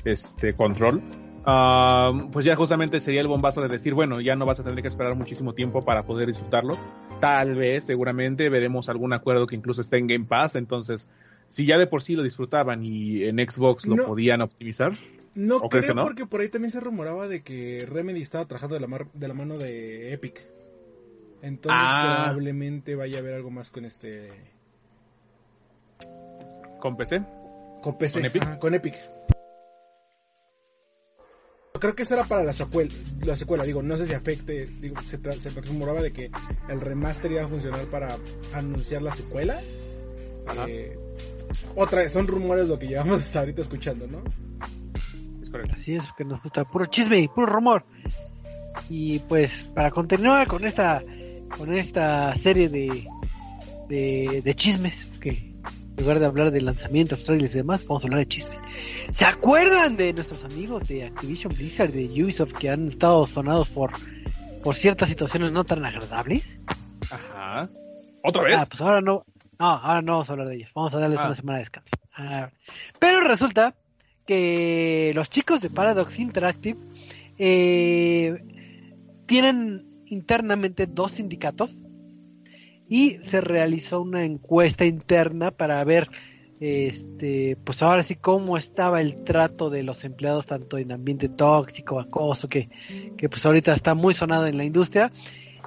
este 0.05 0.53
Control. 0.53 1.01
Ah, 1.45 2.11
pues 2.33 2.43
ya 2.45 2.55
justamente 2.57 2.99
sería 2.99 3.21
el 3.21 3.27
bombazo 3.27 3.61
de 3.61 3.69
decir, 3.69 3.93
bueno, 3.93 4.19
ya 4.19 4.35
no 4.35 4.45
vas 4.45 4.59
a 4.59 4.63
tener 4.65 4.81
que 4.81 4.89
esperar 4.89 5.15
muchísimo 5.15 5.53
tiempo 5.53 5.81
para 5.85 6.01
poder 6.05 6.27
disfrutarlo. 6.27 6.77
Tal 7.21 7.55
vez, 7.55 7.85
seguramente, 7.85 8.49
veremos 8.49 8.89
algún 8.89 9.13
acuerdo 9.13 9.47
que 9.47 9.55
incluso 9.55 9.79
esté 9.79 9.97
en 9.97 10.07
Game 10.07 10.25
Pass. 10.25 10.55
Entonces, 10.57 11.09
si 11.47 11.65
ya 11.65 11.77
de 11.77 11.87
por 11.87 12.03
sí 12.03 12.15
lo 12.15 12.23
disfrutaban 12.23 12.83
y 12.83 13.23
en 13.23 13.37
Xbox 13.37 13.87
lo 13.87 13.95
No. 13.95 14.05
podían 14.05 14.41
optimizar, 14.41 14.91
No 15.35 15.57
¿O 15.57 15.69
crees 15.69 15.85
creo 15.85 15.95
que 15.95 15.99
no? 16.01 16.03
porque 16.05 16.25
por 16.25 16.41
ahí 16.41 16.49
también 16.49 16.71
se 16.71 16.81
rumoraba 16.81 17.27
de 17.29 17.43
que 17.43 17.85
Remedy 17.89 18.21
estaba 18.21 18.45
trabajando 18.45 18.73
de 18.75 18.81
la, 18.81 18.87
mar- 18.87 19.07
de 19.13 19.27
la 19.29 19.33
mano 19.33 19.57
de 19.57 20.11
Epic. 20.11 20.41
Entonces 21.41 21.79
Ah. 21.81 22.23
probablemente 22.25 22.95
vaya 22.95 23.17
a 23.17 23.21
haber 23.21 23.33
algo 23.35 23.51
más 23.51 23.69
con 23.71 23.85
este... 23.85 24.31
con 26.79 26.95
PC. 26.97 27.21
Con 27.81 27.97
PC. 27.97 28.13
¿Con 28.19 28.25
Epic? 28.25 28.43
Ajá, 28.43 28.59
con 28.59 28.73
Epic. 28.73 28.95
Creo 31.79 31.95
que 31.95 32.01
esa 32.03 32.15
era 32.15 32.23
para 32.23 32.43
la 32.43 32.53
secuela, 32.53 32.91
la 33.23 33.35
secuela, 33.35 33.63
digo, 33.63 33.83
no 33.83 33.95
sé 33.97 34.07
si 34.07 34.13
afecte, 34.13 34.65
digo, 34.65 34.99
se, 34.99 35.19
se 35.39 35.49
rumoraba 35.51 36.01
de 36.01 36.11
que 36.11 36.31
el 36.69 36.81
remaster 36.81 37.31
iba 37.31 37.43
a 37.43 37.47
funcionar 37.47 37.85
para 37.85 38.17
anunciar 38.53 39.03
la 39.03 39.13
secuela. 39.13 39.59
Ajá. 40.47 40.65
Eh, 40.67 40.97
otra 41.75 42.01
vez, 42.01 42.11
son 42.11 42.25
rumores 42.25 42.67
lo 42.67 42.79
que 42.79 42.87
llevamos 42.87 43.21
hasta 43.21 43.41
ahorita 43.41 43.61
escuchando, 43.61 44.07
¿no? 44.07 44.23
Es 45.43 45.51
correcto. 45.51 45.75
Así 45.77 45.95
es, 45.95 46.03
que 46.17 46.25
nos 46.25 46.41
gusta 46.41 46.63
puro 46.65 46.87
chisme 46.87 47.19
y 47.19 47.27
puro 47.27 47.45
rumor. 47.45 47.85
Y 48.89 49.19
pues 49.19 49.65
para 49.75 49.91
continuar 49.91 50.47
con 50.47 50.65
esta 50.65 51.03
con 51.55 51.73
esta 51.73 52.33
serie 52.35 52.69
de 52.69 53.07
de, 53.89 54.41
de 54.43 54.53
chismes, 54.55 55.05
que 55.21 55.29
en 55.29 55.55
lugar 56.03 56.19
de 56.19 56.25
hablar 56.25 56.51
de 56.51 56.59
lanzamientos, 56.61 57.23
trailers 57.23 57.53
y 57.53 57.57
demás, 57.59 57.85
vamos 57.87 58.03
a 58.03 58.07
hablar 58.07 58.19
de 58.19 58.27
chismes. 58.27 58.59
¿Se 59.11 59.23
acuerdan 59.25 59.95
de 59.95 60.11
nuestros 60.13 60.43
amigos 60.43 60.87
de 60.87 61.05
Activision 61.05 61.53
Blizzard, 61.55 61.91
de 61.93 62.05
Ubisoft, 62.23 62.51
que 62.53 62.69
han 62.69 62.87
estado 62.87 63.25
sonados 63.25 63.69
por 63.69 63.91
por 64.63 64.75
ciertas 64.75 65.07
situaciones 65.09 65.51
no 65.53 65.63
tan 65.63 65.85
agradables? 65.85 66.59
Ajá. 67.09 67.69
¿Otra 68.23 68.43
vez? 68.43 68.57
Ah, 68.57 68.65
pues 68.69 68.81
ahora 68.81 68.99
no, 68.99 69.23
no, 69.57 69.65
ahora 69.65 70.01
no 70.01 70.13
vamos 70.13 70.29
a 70.29 70.33
hablar 70.33 70.47
de 70.49 70.55
ellos. 70.57 70.71
Vamos 70.75 70.93
a 70.93 70.99
darles 70.99 71.19
Ah. 71.19 71.25
una 71.27 71.35
semana 71.35 71.57
de 71.59 71.61
descanso. 71.63 71.91
Ah, 72.13 72.49
pero 72.99 73.21
resulta 73.21 73.73
que 74.25 75.13
los 75.15 75.29
chicos 75.29 75.61
de 75.61 75.69
Paradox 75.69 76.19
Interactive 76.19 76.77
eh, 77.37 78.35
tienen 79.25 79.85
internamente 80.09 80.87
dos 80.87 81.13
sindicatos 81.13 81.83
y 82.89 83.17
se 83.23 83.41
realizó 83.41 84.01
una 84.01 84.23
encuesta 84.23 84.85
interna 84.85 85.51
para 85.51 85.83
ver 85.83 86.09
este 86.59 87.55
pues 87.63 87.83
ahora 87.83 88.01
sí 88.01 88.15
cómo 88.15 88.57
estaba 88.57 89.01
el 89.01 89.23
trato 89.23 89.69
de 89.69 89.83
los 89.83 90.03
empleados 90.03 90.47
tanto 90.47 90.77
en 90.77 90.91
ambiente 90.91 91.29
tóxico 91.29 91.99
acoso 91.99 92.47
que, 92.47 92.69
que 93.15 93.29
pues 93.29 93.45
ahorita 93.45 93.73
está 93.73 93.93
muy 93.93 94.13
sonado 94.13 94.47
en 94.47 94.57
la 94.57 94.63
industria. 94.63 95.11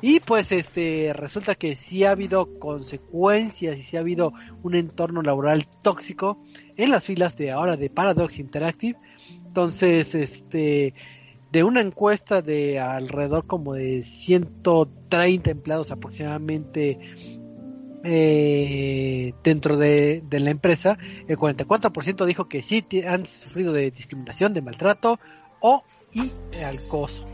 Y 0.03 0.21
pues 0.21 0.51
este 0.51 1.13
resulta 1.15 1.55
que 1.55 1.77
sí 1.77 2.05
ha 2.05 2.13
habido 2.13 2.59
consecuencias 2.59 3.77
y 3.77 3.83
sí 3.83 3.99
ha 3.99 4.01
habido 4.01 4.33
un 4.63 4.75
entorno 4.75 5.21
laboral 5.21 5.67
tóxico 5.83 6.43
en 6.77 6.91
las 6.91 7.05
filas 7.05 7.37
de 7.37 7.51
ahora 7.51 7.77
de 7.77 7.91
Paradox 7.91 8.39
Interactive. 8.39 8.99
Entonces 9.47 10.15
este 10.15 10.95
de 11.51 11.65
una 11.65 11.81
encuesta 11.81 12.43
de 12.43 12.79
alrededor 12.79 13.47
como 13.47 13.75
de 13.75 14.05
130 14.05 15.51
empleados 15.51 15.91
aproximadamente 15.91 16.99
eh, 18.05 19.35
dentro 19.43 19.77
de, 19.77 20.23
de, 20.29 20.41
la 20.41 20.51
empresa, 20.51 20.97
el 21.29 21.37
44% 21.37 22.25
dijo 22.25 22.49
que 22.49 22.63
sí 22.63 22.85
han 23.07 23.27
sufrido 23.27 23.73
de 23.73 23.91
discriminación, 23.91 24.55
de 24.55 24.63
maltrato 24.63 25.19
o 25.61 25.83
y 26.13 26.31
de 26.53 26.65
acoso. 26.65 27.27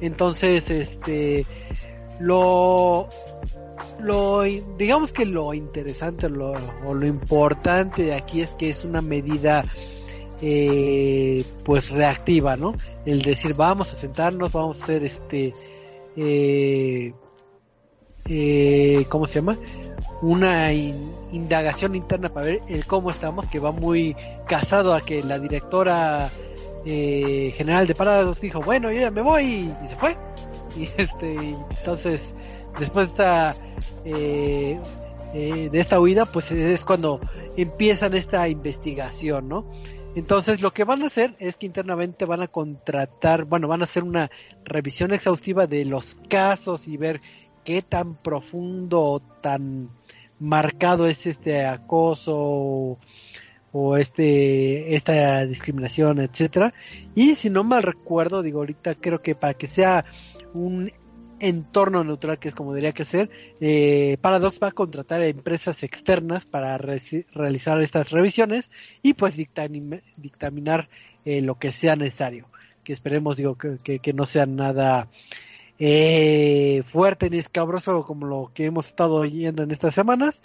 Entonces, 0.00 0.70
este, 0.70 1.44
lo, 2.20 3.08
lo, 4.00 4.42
digamos 4.78 5.12
que 5.12 5.26
lo 5.26 5.52
interesante 5.54 6.28
lo, 6.28 6.54
o 6.86 6.94
lo 6.94 7.06
importante 7.06 8.04
de 8.04 8.14
aquí 8.14 8.40
es 8.40 8.52
que 8.52 8.70
es 8.70 8.84
una 8.84 9.02
medida 9.02 9.64
eh, 10.40 11.44
pues 11.64 11.90
reactiva, 11.90 12.56
¿no? 12.56 12.74
El 13.04 13.22
decir 13.22 13.54
vamos 13.54 13.92
a 13.92 13.96
sentarnos, 13.96 14.52
vamos 14.52 14.80
a 14.80 14.84
hacer 14.84 15.04
este, 15.04 15.54
eh, 16.16 17.12
eh, 18.28 19.06
¿cómo 19.08 19.26
se 19.26 19.36
llama? 19.36 19.58
Una 20.20 20.72
indagación 20.72 21.94
interna 21.94 22.28
para 22.28 22.46
ver 22.46 22.62
el 22.68 22.86
cómo 22.86 23.10
estamos, 23.10 23.46
que 23.46 23.58
va 23.58 23.72
muy 23.72 24.16
casado 24.46 24.94
a 24.94 25.00
que 25.00 25.22
la 25.22 25.38
directora 25.38 26.30
eh, 26.84 27.54
general 27.56 27.86
de 27.86 27.94
Parados 27.94 28.40
dijo, 28.40 28.60
bueno, 28.60 28.90
yo 28.92 29.00
ya 29.00 29.10
me 29.10 29.22
voy 29.22 29.72
y 29.82 29.86
se 29.86 29.96
fue. 29.96 30.16
Y 30.76 30.88
este, 30.96 31.34
entonces, 31.78 32.20
después 32.78 33.06
de 33.06 33.12
esta, 33.12 33.56
eh, 34.04 34.78
de 35.32 35.80
esta 35.80 35.98
huida, 36.00 36.26
pues 36.26 36.50
es 36.50 36.84
cuando 36.84 37.20
empiezan 37.56 38.14
esta 38.14 38.48
investigación, 38.48 39.48
¿no? 39.48 39.64
Entonces 40.18 40.60
lo 40.60 40.72
que 40.72 40.82
van 40.82 41.04
a 41.04 41.06
hacer 41.06 41.36
es 41.38 41.54
que 41.54 41.66
internamente 41.66 42.24
van 42.24 42.42
a 42.42 42.48
contratar, 42.48 43.44
bueno, 43.44 43.68
van 43.68 43.82
a 43.82 43.84
hacer 43.84 44.02
una 44.02 44.32
revisión 44.64 45.12
exhaustiva 45.12 45.68
de 45.68 45.84
los 45.84 46.16
casos 46.28 46.88
y 46.88 46.96
ver 46.96 47.20
qué 47.62 47.82
tan 47.82 48.16
profundo, 48.16 49.22
tan 49.40 49.90
marcado 50.40 51.06
es 51.06 51.24
este 51.24 51.64
acoso 51.64 52.98
o, 53.70 53.96
este 53.96 54.96
esta 54.96 55.46
discriminación, 55.46 56.18
etcétera. 56.18 56.74
Y 57.14 57.36
si 57.36 57.48
no 57.48 57.62
mal 57.62 57.84
recuerdo, 57.84 58.42
digo 58.42 58.58
ahorita 58.58 58.96
creo 58.96 59.22
que 59.22 59.36
para 59.36 59.54
que 59.54 59.68
sea 59.68 60.04
un 60.52 60.90
entorno 61.40 62.04
neutral, 62.04 62.38
que 62.38 62.48
es 62.48 62.54
como 62.54 62.74
diría 62.74 62.92
que 62.92 63.04
ser, 63.04 63.30
eh, 63.60 64.16
Paradox 64.20 64.58
va 64.62 64.68
a 64.68 64.72
contratar 64.72 65.20
a 65.20 65.26
empresas 65.28 65.82
externas 65.82 66.44
para 66.44 66.76
realizar 66.78 67.80
estas 67.80 68.10
revisiones 68.10 68.70
y 69.02 69.14
pues 69.14 69.36
dictaminar 69.36 70.88
eh, 71.24 71.40
lo 71.42 71.58
que 71.58 71.72
sea 71.72 71.96
necesario. 71.96 72.46
Que 72.84 72.92
esperemos, 72.92 73.36
digo, 73.36 73.56
que, 73.56 73.98
que 73.98 74.12
no 74.12 74.24
sea 74.24 74.46
nada 74.46 75.08
eh, 75.78 76.82
fuerte 76.86 77.30
ni 77.30 77.38
escabroso 77.38 78.02
como 78.02 78.26
lo 78.26 78.50
que 78.54 78.64
hemos 78.64 78.86
estado 78.86 79.16
oyendo 79.16 79.62
en 79.62 79.70
estas 79.70 79.94
semanas, 79.94 80.42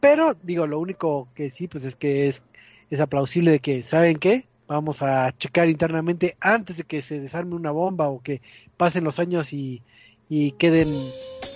pero 0.00 0.34
digo, 0.42 0.66
lo 0.66 0.78
único 0.78 1.28
que 1.34 1.50
sí, 1.50 1.66
pues 1.68 1.84
es 1.84 1.96
que 1.96 2.28
es, 2.28 2.42
es 2.90 3.00
aplausible 3.00 3.50
de 3.50 3.60
que, 3.60 3.82
¿saben 3.82 4.18
qué? 4.18 4.46
Vamos 4.68 5.02
a 5.02 5.32
checar 5.38 5.68
internamente 5.68 6.36
antes 6.40 6.76
de 6.76 6.84
que 6.84 7.02
se 7.02 7.20
desarme 7.20 7.54
una 7.54 7.70
bomba 7.70 8.08
o 8.08 8.22
que 8.22 8.42
pasen 8.76 9.04
los 9.04 9.18
años 9.18 9.52
y, 9.52 9.82
y 10.28 10.52
queden 10.52 10.94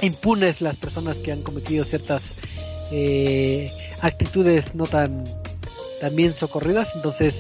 impunes 0.03 0.61
las 0.61 0.77
personas 0.77 1.17
que 1.19 1.33
han 1.33 1.43
cometido 1.43 1.85
ciertas 1.85 2.23
eh, 2.93 3.71
actitudes 4.01 4.75
no 4.75 4.87
tan, 4.87 5.25
tan 6.01 6.17
bien 6.17 6.35
socorridas, 6.35 6.95
entonces, 6.97 7.35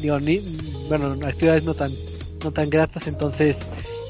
digo, 0.00 0.18
ni, 0.20 0.38
bueno, 0.88 1.16
actividades 1.26 1.64
no 1.64 1.74
tan, 1.74 1.92
no 2.42 2.52
tan 2.52 2.70
gratas, 2.70 3.06
entonces, 3.06 3.56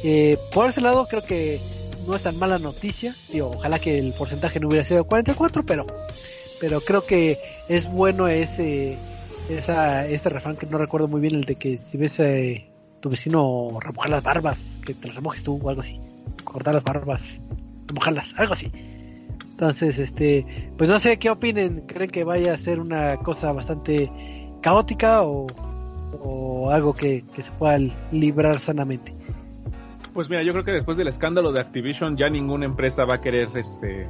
eh, 0.04 0.38
por 0.52 0.68
ese 0.68 0.80
lado 0.80 1.06
creo 1.06 1.22
que 1.22 1.60
no 2.06 2.14
es 2.14 2.22
tan 2.22 2.38
mala 2.38 2.58
noticia. 2.58 3.14
Digo, 3.32 3.52
ojalá 3.56 3.78
que 3.78 3.98
el 3.98 4.12
porcentaje 4.12 4.60
no 4.60 4.68
hubiera 4.68 4.84
sido 4.84 5.04
44, 5.04 5.64
pero 5.64 5.86
pero 6.60 6.80
creo 6.80 7.04
que 7.04 7.38
es 7.68 7.90
bueno 7.90 8.28
ese 8.28 8.96
esa 9.48 10.06
ese 10.06 10.28
refrán 10.28 10.56
que 10.56 10.66
no 10.66 10.78
recuerdo 10.78 11.08
muy 11.08 11.20
bien 11.20 11.34
el 11.34 11.44
de 11.44 11.56
que 11.56 11.78
si 11.78 11.96
ves 11.96 12.20
a 12.20 12.28
tu 13.00 13.10
vecino 13.10 13.78
remojar 13.80 14.10
las 14.10 14.22
barbas, 14.22 14.58
que 14.84 14.94
te 14.94 15.08
las 15.08 15.16
remojes 15.16 15.42
tú 15.42 15.60
o 15.62 15.68
algo 15.68 15.82
así. 15.82 16.00
Cortar 16.44 16.74
las 16.74 16.84
barbas, 16.84 17.40
remojarlas, 17.86 18.34
algo 18.38 18.52
así. 18.52 18.70
Entonces, 19.50 19.98
este, 19.98 20.70
pues 20.76 20.88
no 20.90 20.98
sé 20.98 21.18
qué 21.18 21.30
opinen, 21.30 21.86
creen 21.86 22.10
que 22.10 22.24
vaya 22.24 22.52
a 22.52 22.58
ser 22.58 22.78
una 22.78 23.16
cosa 23.16 23.52
bastante 23.52 24.10
caótica 24.60 25.22
o, 25.22 25.46
o 26.20 26.70
algo 26.70 26.92
que, 26.92 27.24
que 27.34 27.42
se 27.42 27.50
pueda 27.52 27.78
librar 28.12 28.58
sanamente. 28.58 29.14
Pues 30.12 30.30
mira, 30.30 30.42
yo 30.42 30.52
creo 30.52 30.64
que 30.64 30.72
después 30.72 30.96
del 30.96 31.08
escándalo 31.08 31.52
de 31.52 31.60
Activision 31.60 32.16
ya 32.16 32.28
ninguna 32.28 32.64
empresa 32.64 33.04
va 33.04 33.16
a 33.16 33.20
querer 33.20 33.48
este 33.54 34.08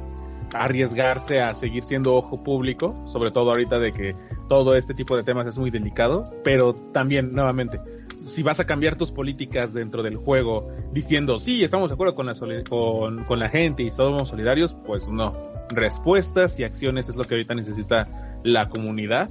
arriesgarse 0.53 1.41
a 1.41 1.53
seguir 1.53 1.83
siendo 1.83 2.15
ojo 2.15 2.41
público, 2.43 2.95
sobre 3.07 3.31
todo 3.31 3.49
ahorita 3.49 3.79
de 3.79 3.91
que 3.91 4.15
todo 4.47 4.75
este 4.75 4.93
tipo 4.93 5.17
de 5.17 5.23
temas 5.23 5.47
es 5.47 5.57
muy 5.57 5.69
delicado, 5.71 6.23
pero 6.43 6.73
también 6.73 7.33
nuevamente 7.33 7.79
si 8.21 8.43
vas 8.43 8.59
a 8.59 8.65
cambiar 8.65 8.95
tus 8.95 9.11
políticas 9.11 9.73
dentro 9.73 10.03
del 10.03 10.15
juego 10.15 10.69
diciendo 10.91 11.39
sí, 11.39 11.63
estamos 11.63 11.89
de 11.89 11.95
acuerdo 11.95 12.15
con 12.15 12.25
la, 12.25 12.35
con, 12.69 13.23
con 13.25 13.39
la 13.39 13.49
gente 13.49 13.83
y 13.83 13.91
somos 13.91 14.29
solidarios, 14.29 14.75
pues 14.85 15.07
no. 15.07 15.33
Respuestas 15.69 16.59
y 16.59 16.63
acciones 16.63 17.09
es 17.09 17.15
lo 17.15 17.23
que 17.23 17.35
ahorita 17.35 17.53
necesita 17.53 18.39
la 18.43 18.69
comunidad 18.69 19.29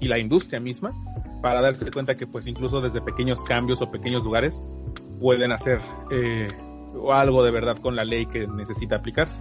y 0.00 0.08
la 0.08 0.18
industria 0.18 0.60
misma 0.60 0.92
para 1.42 1.60
darse 1.60 1.90
cuenta 1.90 2.16
que 2.16 2.26
pues 2.26 2.46
incluso 2.46 2.80
desde 2.80 3.00
pequeños 3.00 3.42
cambios 3.44 3.82
o 3.82 3.90
pequeños 3.90 4.24
lugares 4.24 4.62
pueden 5.20 5.52
hacer 5.52 5.80
eh, 6.10 6.48
algo 7.12 7.42
de 7.44 7.50
verdad 7.50 7.76
con 7.78 7.96
la 7.96 8.04
ley 8.04 8.26
que 8.26 8.46
necesita 8.46 8.96
aplicarse. 8.96 9.40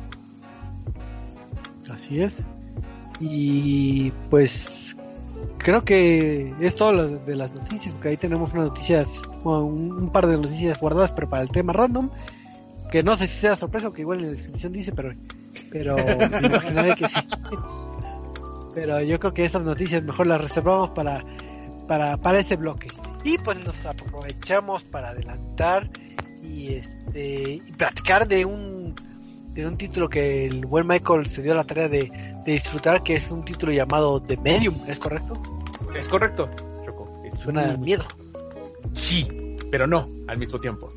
Así 1.90 2.22
es. 2.22 2.46
Y 3.20 4.12
pues 4.30 4.96
creo 5.58 5.84
que 5.84 6.54
es 6.60 6.76
todo 6.76 7.20
de 7.20 7.36
las 7.36 7.52
noticias, 7.54 7.94
porque 7.94 8.10
ahí 8.10 8.18
tenemos 8.18 8.54
unas 8.54 8.68
noticias, 8.68 9.08
un, 9.44 10.10
par 10.12 10.28
de 10.28 10.38
noticias 10.38 10.80
guardadas, 10.80 11.12
pero 11.12 11.30
para 11.30 11.44
el 11.44 11.50
tema 11.50 11.74
random, 11.74 12.10
que 12.92 13.04
no 13.04 13.16
sé 13.16 13.28
si 13.28 13.38
sea 13.38 13.56
sorpresa 13.56 13.90
o 13.90 13.94
que 13.94 14.02
igual 14.02 14.20
en 14.20 14.26
la 14.26 14.32
descripción 14.32 14.74
dice, 14.74 14.92
pero, 14.92 15.14
pero 15.72 15.96
me 16.42 16.48
imaginaré 16.48 16.96
que 16.96 17.08
sí. 17.08 17.20
Pero 18.74 19.02
yo 19.02 19.20
creo 19.20 19.34
que 19.34 19.44
estas 19.44 19.64
noticias 19.64 20.04
mejor 20.04 20.28
las 20.28 20.42
reservamos 20.42 20.92
para, 20.92 21.24
para, 21.88 22.18
para 22.18 22.40
ese 22.40 22.56
bloque. 22.56 22.88
Y 23.24 23.38
pues 23.38 23.64
nos 23.64 23.86
aprovechamos 23.86 24.84
para 24.84 25.10
adelantar 25.10 25.90
y 26.42 26.74
este 26.74 27.62
y 27.66 27.72
platicar 27.74 28.28
de 28.28 28.46
un 28.46 28.96
de 29.54 29.68
un 29.68 29.78
título 29.78 30.10
que 30.10 30.46
el 30.46 30.66
buen 30.66 30.88
Michael 30.88 31.28
se 31.28 31.42
dio 31.42 31.54
la 31.54 31.64
tarea 31.64 31.90
de, 31.90 32.12
disfrutar, 32.46 33.04
que 33.04 33.14
es 33.14 33.30
un 33.32 33.46
título 33.46 33.72
llamado 33.72 34.22
The 34.22 34.38
Medium, 34.38 34.76
¿es 34.88 34.98
correcto? 34.98 35.34
Es 35.96 36.08
correcto, 36.08 36.50
Suena 37.38 37.66
de 37.66 37.78
miedo. 37.78 38.04
Sí, 38.94 39.28
pero 39.72 39.88
no 39.88 40.08
al 40.28 40.38
mismo 40.38 40.60
tiempo. 40.60 40.90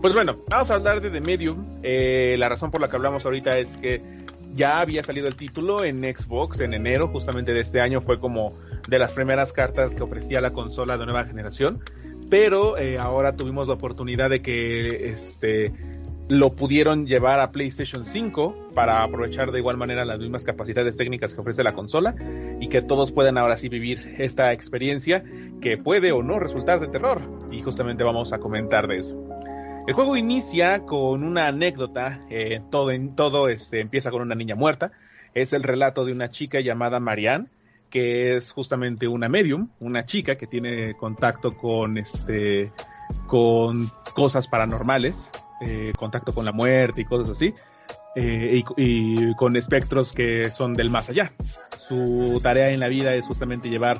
Pues 0.00 0.14
bueno, 0.14 0.38
vamos 0.50 0.70
a 0.70 0.74
hablar 0.74 1.02
de 1.02 1.10
The 1.10 1.20
Medium. 1.20 1.62
Eh, 1.82 2.36
la 2.38 2.48
razón 2.48 2.70
por 2.70 2.80
la 2.80 2.88
que 2.88 2.96
hablamos 2.96 3.26
ahorita 3.26 3.58
es 3.58 3.76
que 3.76 4.02
ya 4.54 4.80
había 4.80 5.02
salido 5.02 5.28
el 5.28 5.36
título 5.36 5.84
en 5.84 5.98
Xbox 5.98 6.60
en 6.60 6.72
enero, 6.72 7.08
justamente 7.08 7.52
de 7.52 7.60
este 7.60 7.82
año, 7.82 8.00
fue 8.00 8.18
como 8.18 8.54
de 8.88 8.98
las 8.98 9.12
primeras 9.12 9.52
cartas 9.52 9.94
que 9.94 10.02
ofrecía 10.02 10.40
la 10.40 10.52
consola 10.52 10.96
de 10.96 11.04
nueva 11.04 11.24
generación, 11.24 11.80
pero 12.30 12.78
eh, 12.78 12.98
ahora 12.98 13.36
tuvimos 13.36 13.68
la 13.68 13.74
oportunidad 13.74 14.30
de 14.30 14.40
que 14.40 15.10
este 15.10 15.72
lo 16.30 16.54
pudieron 16.54 17.06
llevar 17.06 17.40
a 17.40 17.50
PlayStation 17.50 18.06
5 18.06 18.70
para 18.72 19.02
aprovechar 19.02 19.50
de 19.50 19.58
igual 19.58 19.76
manera 19.76 20.04
las 20.04 20.20
mismas 20.20 20.44
capacidades 20.44 20.96
técnicas 20.96 21.34
que 21.34 21.40
ofrece 21.40 21.64
la 21.64 21.74
consola 21.74 22.14
y 22.60 22.68
que 22.68 22.82
todos 22.82 23.10
puedan 23.10 23.36
ahora 23.36 23.56
sí 23.56 23.68
vivir 23.68 24.14
esta 24.16 24.52
experiencia 24.52 25.24
que 25.60 25.76
puede 25.76 26.12
o 26.12 26.22
no 26.22 26.38
resultar 26.38 26.78
de 26.78 26.86
terror. 26.86 27.20
Y 27.50 27.62
justamente 27.62 28.04
vamos 28.04 28.32
a 28.32 28.38
comentar 28.38 28.86
de 28.86 28.98
eso. 28.98 29.20
El 29.88 29.94
juego 29.94 30.16
inicia 30.16 30.84
con 30.86 31.24
una 31.24 31.48
anécdota, 31.48 32.20
eh, 32.30 32.60
todo, 32.70 32.92
en, 32.92 33.16
todo 33.16 33.48
este, 33.48 33.80
empieza 33.80 34.12
con 34.12 34.22
una 34.22 34.36
niña 34.36 34.54
muerta, 34.54 34.92
es 35.34 35.52
el 35.52 35.64
relato 35.64 36.04
de 36.04 36.12
una 36.12 36.30
chica 36.30 36.60
llamada 36.60 37.00
Marianne, 37.00 37.48
que 37.90 38.36
es 38.36 38.52
justamente 38.52 39.08
una 39.08 39.28
medium, 39.28 39.70
una 39.80 40.06
chica 40.06 40.36
que 40.36 40.46
tiene 40.46 40.94
contacto 40.94 41.56
con 41.56 41.98
este 41.98 42.70
con 43.26 43.88
cosas 44.14 44.46
paranormales, 44.46 45.28
eh, 45.60 45.92
contacto 45.96 46.32
con 46.32 46.44
la 46.44 46.52
muerte 46.52 47.02
y 47.02 47.04
cosas 47.04 47.30
así. 47.30 47.54
eh, 48.16 48.62
y, 48.76 49.34
con 49.34 49.56
espectros 49.56 50.12
que 50.12 50.50
son 50.50 50.74
del 50.74 50.90
más 50.90 51.08
allá. 51.08 51.32
Su 51.76 52.40
tarea 52.42 52.70
en 52.70 52.80
la 52.80 52.88
vida 52.88 53.14
es 53.14 53.24
justamente 53.26 53.68
llevar 53.68 53.98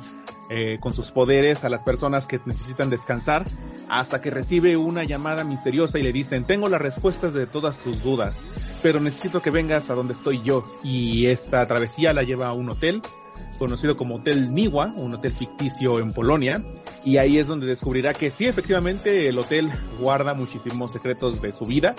eh, 0.51 0.79
con 0.81 0.93
sus 0.93 1.11
poderes 1.11 1.65
a 1.65 1.69
las 1.69 1.85
personas 1.85 2.27
que 2.27 2.41
necesitan 2.45 2.91
descansar 2.91 3.45
hasta 3.89 4.21
que 4.21 4.31
recibe 4.31 4.77
una 4.77 5.05
llamada 5.05 5.45
misteriosa 5.45 5.99
y 5.99 6.03
le 6.03 6.13
dicen 6.13 6.45
tengo 6.45 6.69
las 6.69 6.81
respuestas 6.81 7.35
de 7.35 7.47
todas 7.47 7.79
tus 7.79 8.03
dudas, 8.03 8.43
pero 8.83 9.01
necesito 9.01 9.43
que 9.43 9.51
vengas 9.51 9.91
a 9.91 9.95
donde 9.95 10.15
estoy 10.15 10.43
yo 10.43 10.65
y 10.83 11.27
esta 11.27 11.67
travesía 11.67 12.13
la 12.13 12.23
lleva 12.23 12.49
a 12.49 12.53
un 12.53 12.71
hotel 12.71 13.03
conocido 13.61 13.95
como 13.95 14.17
Hotel 14.17 14.53
Niwa, 14.53 14.87
un 14.97 15.13
hotel 15.15 15.33
ficticio 15.33 16.01
en 16.01 16.13
Polonia, 16.13 16.63
y 17.05 17.19
ahí 17.19 17.39
es 17.39 17.47
donde 17.47 17.67
descubrirá 17.67 18.15
que 18.15 18.31
sí, 18.31 18.47
efectivamente, 18.47 19.29
el 19.29 19.39
hotel 19.39 19.71
guarda 19.99 20.33
muchísimos 20.33 20.93
secretos 20.93 21.41
de 21.43 21.53
su 21.53 21.67
vida 21.67 21.95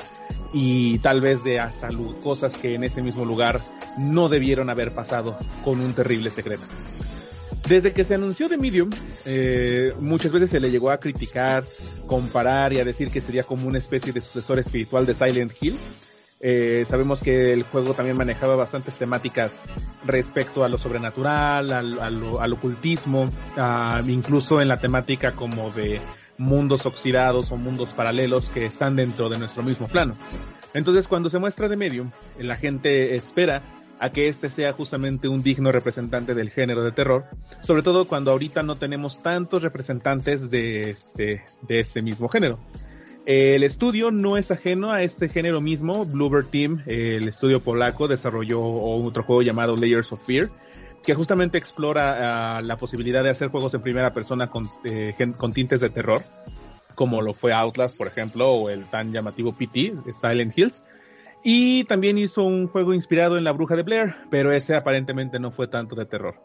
y 0.54 0.97
tal 1.00 1.21
vez 1.21 1.43
de 1.43 1.60
hasta 1.60 1.89
cosas 2.24 2.58
que 2.58 2.74
en 2.74 2.84
ese 2.84 3.04
mismo 3.04 3.26
lugar 3.26 3.62
no 3.97 4.28
debieron 4.28 4.71
haber 4.71 4.91
pasado 4.91 5.38
con 5.63 5.80
un 5.80 5.93
terrible 5.93 6.32
secreto. 6.32 6.63
Desde 7.69 7.93
que 7.93 8.04
se 8.04 8.15
anunció 8.15 8.50
de 8.50 8.58
Medium, 8.58 8.89
eh, 9.26 9.93
muchas 10.00 10.32
veces 10.32 10.50
se 10.50 10.60
le 10.60 10.71
llegó 10.71 10.89
a 10.89 10.97
criticar, 10.97 11.63
comparar 12.08 12.74
y 12.74 12.80
a 12.80 12.84
decir 12.84 13.12
que 13.12 13.21
sería 13.21 13.43
como 13.43 13.67
una 13.67 13.78
especie 13.78 14.12
de 14.12 14.19
sucesor 14.19 14.58
espiritual 14.58 15.06
de 15.06 15.13
Silent 15.13 15.52
Hill. 15.62 15.78
Eh, 16.43 16.86
sabemos 16.88 17.21
que 17.21 17.54
el 17.54 17.63
juego 17.63 17.93
también 17.93 18.17
manejaba 18.17 18.56
bastantes 18.56 18.95
temáticas 18.97 19.63
respecto 20.06 20.63
a 20.63 20.69
lo 20.69 20.80
sobrenatural, 20.80 21.71
al, 21.71 22.54
ocultismo, 22.54 23.30
incluso 24.08 24.60
en 24.60 24.67
la 24.67 24.80
temática 24.80 25.36
como 25.36 25.69
de 25.69 26.01
mundos 26.39 26.88
oxidados 26.88 27.51
o 27.51 27.58
mundos 27.58 27.93
paralelos 27.93 28.49
que 28.49 28.65
están 28.65 28.95
dentro 28.95 29.30
de 29.30 29.38
nuestro 29.38 29.62
mismo 29.62 29.88
plano. 29.88 30.17
Entonces 30.73 31.08
cuando 31.08 31.30
se 31.30 31.38
muestra 31.38 31.69
de 31.69 31.77
Medium, 31.77 32.12
la 32.39 32.56
gente 32.56 33.13
espera 33.13 33.62
a 33.99 34.10
que 34.10 34.27
este 34.27 34.49
sea 34.49 34.73
justamente 34.73 35.27
un 35.27 35.43
digno 35.43 35.71
representante 35.71 36.34
del 36.34 36.49
género 36.49 36.84
de 36.84 36.91
terror, 36.91 37.25
sobre 37.62 37.84
todo 37.84 38.08
cuando 38.08 38.32
ahorita 38.32 38.63
no 38.63 38.77
tenemos 38.77 39.21
tantos 39.21 39.62
representantes 39.62 40.49
de 40.49 40.89
este, 40.89 41.43
de 41.62 41.80
este 41.80 42.01
mismo 42.01 42.27
género. 42.27 42.58
El 43.25 43.63
estudio 43.63 44.10
no 44.10 44.38
es 44.38 44.49
ajeno 44.49 44.91
a 44.91 45.03
este 45.03 45.29
género 45.29 45.62
mismo. 45.62 46.05
Bluebird 46.05 46.47
Team, 46.47 46.84
el 46.88 47.27
estudio 47.27 47.60
polaco, 47.60 48.07
desarrolló 48.07 48.62
otro 48.63 49.23
juego 49.23 49.43
llamado 49.43 49.75
Layers 49.75 50.12
of 50.12 50.25
Fear, 50.25 50.49
que 51.03 51.13
justamente 51.13 51.57
explora 51.57 52.60
uh, 52.60 52.65
la 52.65 52.77
posibilidad 52.77 53.23
de 53.23 53.29
hacer 53.29 53.49
juegos 53.49 53.73
en 53.75 53.81
primera 53.81 54.12
persona 54.13 54.49
con, 54.49 54.69
eh, 54.86 55.13
con 55.38 55.53
tintes 55.53 55.81
de 55.81 55.91
terror, 55.91 56.23
como 56.95 57.21
lo 57.21 57.34
fue 57.34 57.53
Outlast, 57.53 57.95
por 57.95 58.07
ejemplo, 58.07 58.51
o 58.51 58.69
el 58.69 58.86
tan 58.86 59.12
llamativo 59.12 59.53
PT, 59.53 59.93
Silent 60.19 60.57
Hills. 60.57 60.84
Y 61.43 61.84
también 61.86 62.17
hizo 62.17 62.43
un 62.43 62.67
juego 62.67 62.93
inspirado 62.93 63.38
en 63.38 63.43
La 63.43 63.51
Bruja 63.51 63.75
de 63.75 63.84
Blair, 63.84 64.15
pero 64.29 64.51
ese 64.51 64.75
aparentemente 64.75 65.39
no 65.39 65.51
fue 65.51 65.67
tanto 65.67 65.95
de 65.95 66.05
terror. 66.05 66.36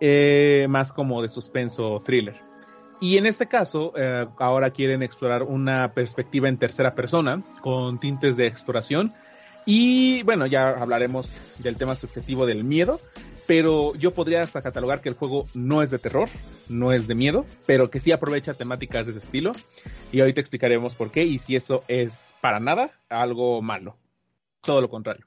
Eh, 0.00 0.66
más 0.68 0.92
como 0.92 1.22
de 1.22 1.28
suspenso 1.28 1.98
thriller. 2.04 2.36
Y 3.00 3.18
en 3.18 3.26
este 3.26 3.46
caso, 3.46 3.92
eh, 3.96 4.26
ahora 4.38 4.70
quieren 4.70 5.02
explorar 5.02 5.42
una 5.42 5.92
perspectiva 5.92 6.48
en 6.48 6.58
tercera 6.58 6.94
persona, 6.94 7.42
con 7.60 8.00
tintes 8.00 8.36
de 8.36 8.46
exploración. 8.46 9.12
Y 9.66 10.22
bueno, 10.22 10.46
ya 10.46 10.70
hablaremos 10.70 11.36
del 11.58 11.76
tema 11.76 11.94
subjetivo 11.94 12.46
del 12.46 12.64
miedo, 12.64 13.00
pero 13.46 13.94
yo 13.96 14.12
podría 14.12 14.42
hasta 14.42 14.62
catalogar 14.62 15.00
que 15.00 15.08
el 15.08 15.14
juego 15.14 15.46
no 15.54 15.82
es 15.82 15.90
de 15.90 15.98
terror, 15.98 16.28
no 16.68 16.92
es 16.92 17.06
de 17.06 17.14
miedo, 17.14 17.44
pero 17.66 17.90
que 17.90 18.00
sí 18.00 18.12
aprovecha 18.12 18.54
temáticas 18.54 19.06
de 19.06 19.12
ese 19.12 19.20
estilo. 19.20 19.52
Y 20.12 20.20
ahorita 20.20 20.40
explicaremos 20.40 20.94
por 20.94 21.10
qué 21.10 21.24
y 21.24 21.38
si 21.38 21.56
eso 21.56 21.84
es 21.88 22.34
para 22.40 22.60
nada 22.60 22.92
algo 23.08 23.60
malo 23.60 23.96
todo 24.66 24.82
lo 24.82 24.90
contrario. 24.90 25.24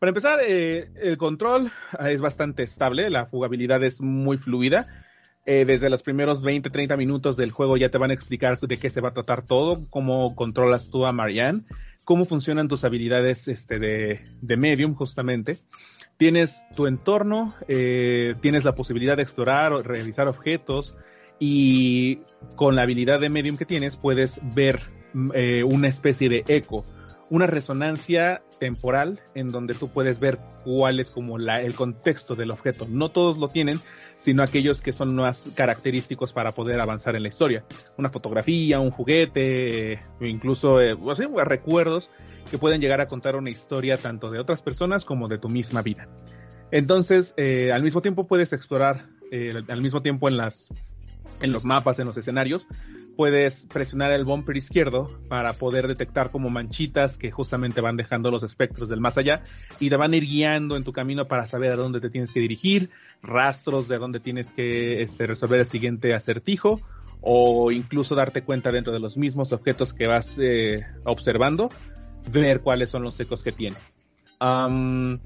Para 0.00 0.10
empezar, 0.10 0.40
eh, 0.44 0.90
el 0.96 1.16
control 1.16 1.70
es 2.00 2.20
bastante 2.20 2.64
estable, 2.64 3.08
la 3.10 3.26
jugabilidad 3.26 3.84
es 3.84 4.00
muy 4.00 4.36
fluida. 4.36 4.88
Eh, 5.44 5.64
desde 5.66 5.90
los 5.90 6.04
primeros 6.04 6.40
20-30 6.42 6.96
minutos 6.96 7.36
del 7.36 7.50
juego 7.50 7.76
ya 7.76 7.88
te 7.88 7.98
van 7.98 8.12
a 8.12 8.14
explicar 8.14 8.58
de 8.60 8.78
qué 8.78 8.90
se 8.90 9.00
va 9.00 9.08
a 9.08 9.12
tratar 9.12 9.44
todo, 9.44 9.80
cómo 9.90 10.36
controlas 10.36 10.88
tú 10.88 11.04
a 11.04 11.12
Marianne, 11.12 11.62
cómo 12.04 12.26
funcionan 12.26 12.68
tus 12.68 12.84
habilidades 12.84 13.48
este, 13.48 13.80
de, 13.80 14.20
de 14.40 14.56
medium 14.56 14.94
justamente. 14.94 15.58
Tienes 16.16 16.62
tu 16.76 16.86
entorno, 16.86 17.52
eh, 17.66 18.36
tienes 18.40 18.64
la 18.64 18.76
posibilidad 18.76 19.16
de 19.16 19.24
explorar 19.24 19.72
o 19.72 19.82
realizar 19.82 20.28
objetos 20.28 20.96
y 21.40 22.20
con 22.54 22.76
la 22.76 22.82
habilidad 22.82 23.18
de 23.18 23.28
medium 23.28 23.56
que 23.56 23.64
tienes 23.64 23.96
puedes 23.96 24.38
ver 24.54 24.80
eh, 25.34 25.64
una 25.64 25.88
especie 25.88 26.28
de 26.28 26.44
eco 26.46 26.86
una 27.32 27.46
resonancia 27.46 28.42
temporal 28.60 29.20
en 29.34 29.48
donde 29.48 29.72
tú 29.72 29.88
puedes 29.88 30.20
ver 30.20 30.38
cuál 30.64 31.00
es 31.00 31.08
como 31.08 31.38
la, 31.38 31.62
el 31.62 31.74
contexto 31.74 32.34
del 32.34 32.50
objeto. 32.50 32.86
No 32.90 33.10
todos 33.10 33.38
lo 33.38 33.48
tienen, 33.48 33.80
sino 34.22 34.44
aquellos 34.44 34.80
que 34.80 34.92
son 34.92 35.16
más 35.16 35.52
característicos 35.56 36.32
para 36.32 36.52
poder 36.52 36.80
avanzar 36.80 37.16
en 37.16 37.24
la 37.24 37.28
historia. 37.28 37.64
Una 37.98 38.08
fotografía, 38.08 38.78
un 38.78 38.92
juguete, 38.92 40.00
o 40.20 40.24
incluso 40.24 40.80
eh, 40.80 40.96
sea, 41.16 41.44
recuerdos 41.44 42.08
que 42.48 42.56
pueden 42.56 42.80
llegar 42.80 43.00
a 43.00 43.08
contar 43.08 43.34
una 43.34 43.50
historia 43.50 43.96
tanto 43.96 44.30
de 44.30 44.38
otras 44.38 44.62
personas 44.62 45.04
como 45.04 45.26
de 45.26 45.38
tu 45.38 45.48
misma 45.48 45.82
vida. 45.82 46.06
Entonces, 46.70 47.34
eh, 47.36 47.72
al 47.72 47.82
mismo 47.82 48.00
tiempo 48.00 48.28
puedes 48.28 48.52
explorar, 48.52 49.08
eh, 49.32 49.60
al 49.66 49.82
mismo 49.82 50.02
tiempo 50.02 50.28
en 50.28 50.36
las 50.36 50.68
en 51.40 51.50
los 51.50 51.64
mapas, 51.64 51.98
en 51.98 52.06
los 52.06 52.16
escenarios, 52.16 52.68
puedes 53.16 53.66
presionar 53.66 54.12
el 54.12 54.24
bumper 54.24 54.56
izquierdo 54.56 55.08
para 55.28 55.52
poder 55.52 55.88
detectar 55.88 56.30
como 56.30 56.50
manchitas 56.50 57.16
que 57.16 57.30
justamente 57.30 57.80
van 57.80 57.96
dejando 57.96 58.30
los 58.30 58.42
espectros 58.42 58.88
del 58.88 59.00
más 59.00 59.18
allá 59.18 59.42
y 59.80 59.90
te 59.90 59.96
van 59.96 60.12
a 60.12 60.16
ir 60.16 60.24
guiando 60.24 60.76
en 60.76 60.84
tu 60.84 60.92
camino 60.92 61.28
para 61.28 61.46
saber 61.46 61.72
a 61.72 61.76
dónde 61.76 62.00
te 62.00 62.10
tienes 62.10 62.32
que 62.32 62.40
dirigir, 62.40 62.90
rastros 63.22 63.88
de 63.88 63.98
dónde 63.98 64.20
tienes 64.20 64.52
que 64.52 65.02
este, 65.02 65.26
resolver 65.26 65.60
el 65.60 65.66
siguiente 65.66 66.14
acertijo 66.14 66.80
o 67.20 67.70
incluso 67.70 68.14
darte 68.14 68.42
cuenta 68.42 68.72
dentro 68.72 68.92
de 68.92 69.00
los 69.00 69.16
mismos 69.16 69.52
objetos 69.52 69.94
que 69.94 70.06
vas 70.06 70.36
eh, 70.38 70.84
observando, 71.04 71.70
ver 72.30 72.60
cuáles 72.60 72.90
son 72.90 73.02
los 73.02 73.18
ecos 73.20 73.42
que 73.42 73.52
tiene. 73.52 73.76
Um, 74.40 75.20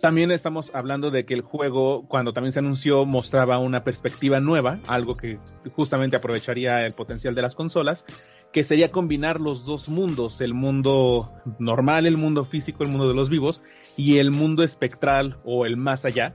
también 0.00 0.30
estamos 0.30 0.70
hablando 0.74 1.10
de 1.10 1.24
que 1.24 1.34
el 1.34 1.42
juego, 1.42 2.06
cuando 2.08 2.32
también 2.32 2.52
se 2.52 2.58
anunció, 2.58 3.04
mostraba 3.04 3.58
una 3.58 3.84
perspectiva 3.84 4.40
nueva, 4.40 4.80
algo 4.86 5.14
que 5.14 5.38
justamente 5.74 6.16
aprovecharía 6.16 6.84
el 6.86 6.92
potencial 6.94 7.34
de 7.34 7.42
las 7.42 7.54
consolas, 7.54 8.04
que 8.52 8.64
sería 8.64 8.90
combinar 8.90 9.40
los 9.40 9.64
dos 9.64 9.88
mundos, 9.88 10.40
el 10.40 10.54
mundo 10.54 11.32
normal, 11.58 12.06
el 12.06 12.16
mundo 12.16 12.44
físico, 12.44 12.82
el 12.82 12.90
mundo 12.90 13.08
de 13.08 13.14
los 13.14 13.30
vivos, 13.30 13.62
y 13.96 14.18
el 14.18 14.30
mundo 14.30 14.62
espectral 14.62 15.38
o 15.44 15.66
el 15.66 15.76
más 15.76 16.04
allá, 16.04 16.34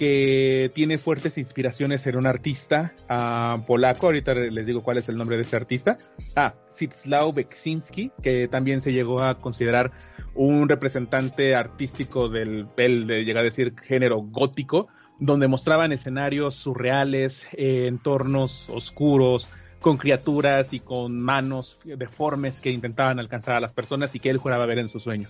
que 0.00 0.72
tiene 0.74 0.96
fuertes 0.96 1.36
inspiraciones 1.36 2.06
en 2.06 2.16
un 2.16 2.26
artista 2.26 2.94
uh, 3.10 3.62
polaco, 3.66 4.06
ahorita 4.06 4.32
les 4.32 4.64
digo 4.64 4.82
cuál 4.82 4.96
es 4.96 5.06
el 5.10 5.18
nombre 5.18 5.36
de 5.36 5.42
ese 5.42 5.56
artista, 5.56 5.98
ah, 6.36 6.54
Zitslaw 6.72 7.34
Beksinski, 7.34 8.10
que 8.22 8.48
también 8.48 8.80
se 8.80 8.94
llegó 8.94 9.20
a 9.20 9.34
considerar 9.34 9.90
un 10.34 10.70
representante 10.70 11.54
artístico 11.54 12.30
del, 12.30 12.66
el, 12.78 13.06
de 13.06 13.24
llegar 13.24 13.42
a 13.42 13.44
decir, 13.44 13.74
género 13.78 14.22
gótico, 14.22 14.88
donde 15.18 15.48
mostraban 15.48 15.92
escenarios 15.92 16.54
surreales, 16.54 17.46
eh, 17.52 17.86
entornos 17.86 18.70
oscuros, 18.70 19.50
con 19.80 19.98
criaturas 19.98 20.72
y 20.72 20.80
con 20.80 21.20
manos 21.20 21.78
deformes 21.84 22.62
que 22.62 22.70
intentaban 22.70 23.18
alcanzar 23.18 23.56
a 23.56 23.60
las 23.60 23.74
personas 23.74 24.14
y 24.14 24.18
que 24.18 24.30
él 24.30 24.38
juraba 24.38 24.64
ver 24.64 24.78
en 24.78 24.88
su 24.88 24.98
sueño. 24.98 25.28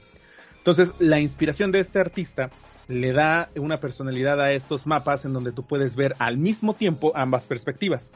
Entonces, 0.59 0.95
la 1.01 1.19
inspiración 1.19 1.73
de 1.73 1.81
este 1.81 1.99
artista 1.99 2.51
le 2.91 3.13
da 3.13 3.51
una 3.57 3.79
personalidad 3.79 4.41
a 4.41 4.53
estos 4.53 4.87
mapas 4.87 5.25
en 5.25 5.33
donde 5.33 5.53
tú 5.53 5.63
puedes 5.63 5.95
ver 5.95 6.17
al 6.19 6.39
mismo 6.39 6.75
tiempo 6.75 7.13
ambas 7.15 7.47
perspectivas. 7.47 8.11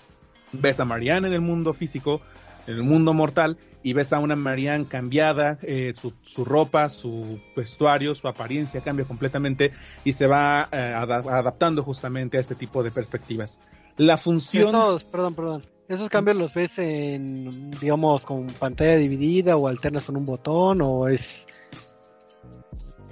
Ves 0.53 0.81
a 0.81 0.85
Marianne 0.85 1.29
en 1.29 1.35
el 1.35 1.41
mundo 1.41 1.73
físico, 1.73 2.21
en 2.67 2.75
el 2.75 2.83
mundo 2.83 3.13
mortal 3.13 3.57
y 3.85 3.93
ves 3.93 4.13
a 4.13 4.19
una 4.19 4.35
Marianne 4.35 4.87
cambiada, 4.87 5.59
eh, 5.63 5.95
su, 6.01 6.13
su, 6.23 6.45
ropa, 6.45 6.91
su 6.91 7.39
vestuario, 7.55 8.15
su 8.15 8.27
apariencia 8.27 8.81
cambia 8.81 9.05
completamente 9.05 9.73
y 10.05 10.13
se 10.13 10.27
va 10.27 10.69
eh, 10.73 10.77
adaptando 10.77 11.85
justamente 11.85 12.39
a 12.39 12.41
este 12.41 12.57
tipo 12.57 12.83
de 12.83 12.91
perspectivas. 12.91 13.61
La 13.97 14.17
función... 14.17 14.67
Estos, 14.67 15.05
perdón, 15.05 15.35
perdón. 15.35 15.63
¿Esos 15.87 16.09
cambios 16.09 16.37
los 16.37 16.55
ves 16.55 16.79
en, 16.79 17.71
digamos, 17.73 18.25
con 18.25 18.47
pantalla 18.47 18.97
dividida 18.97 19.57
o 19.57 19.69
alternas 19.69 20.05
con 20.05 20.17
un 20.17 20.25
botón 20.25 20.81
o 20.81 21.09
es 21.09 21.47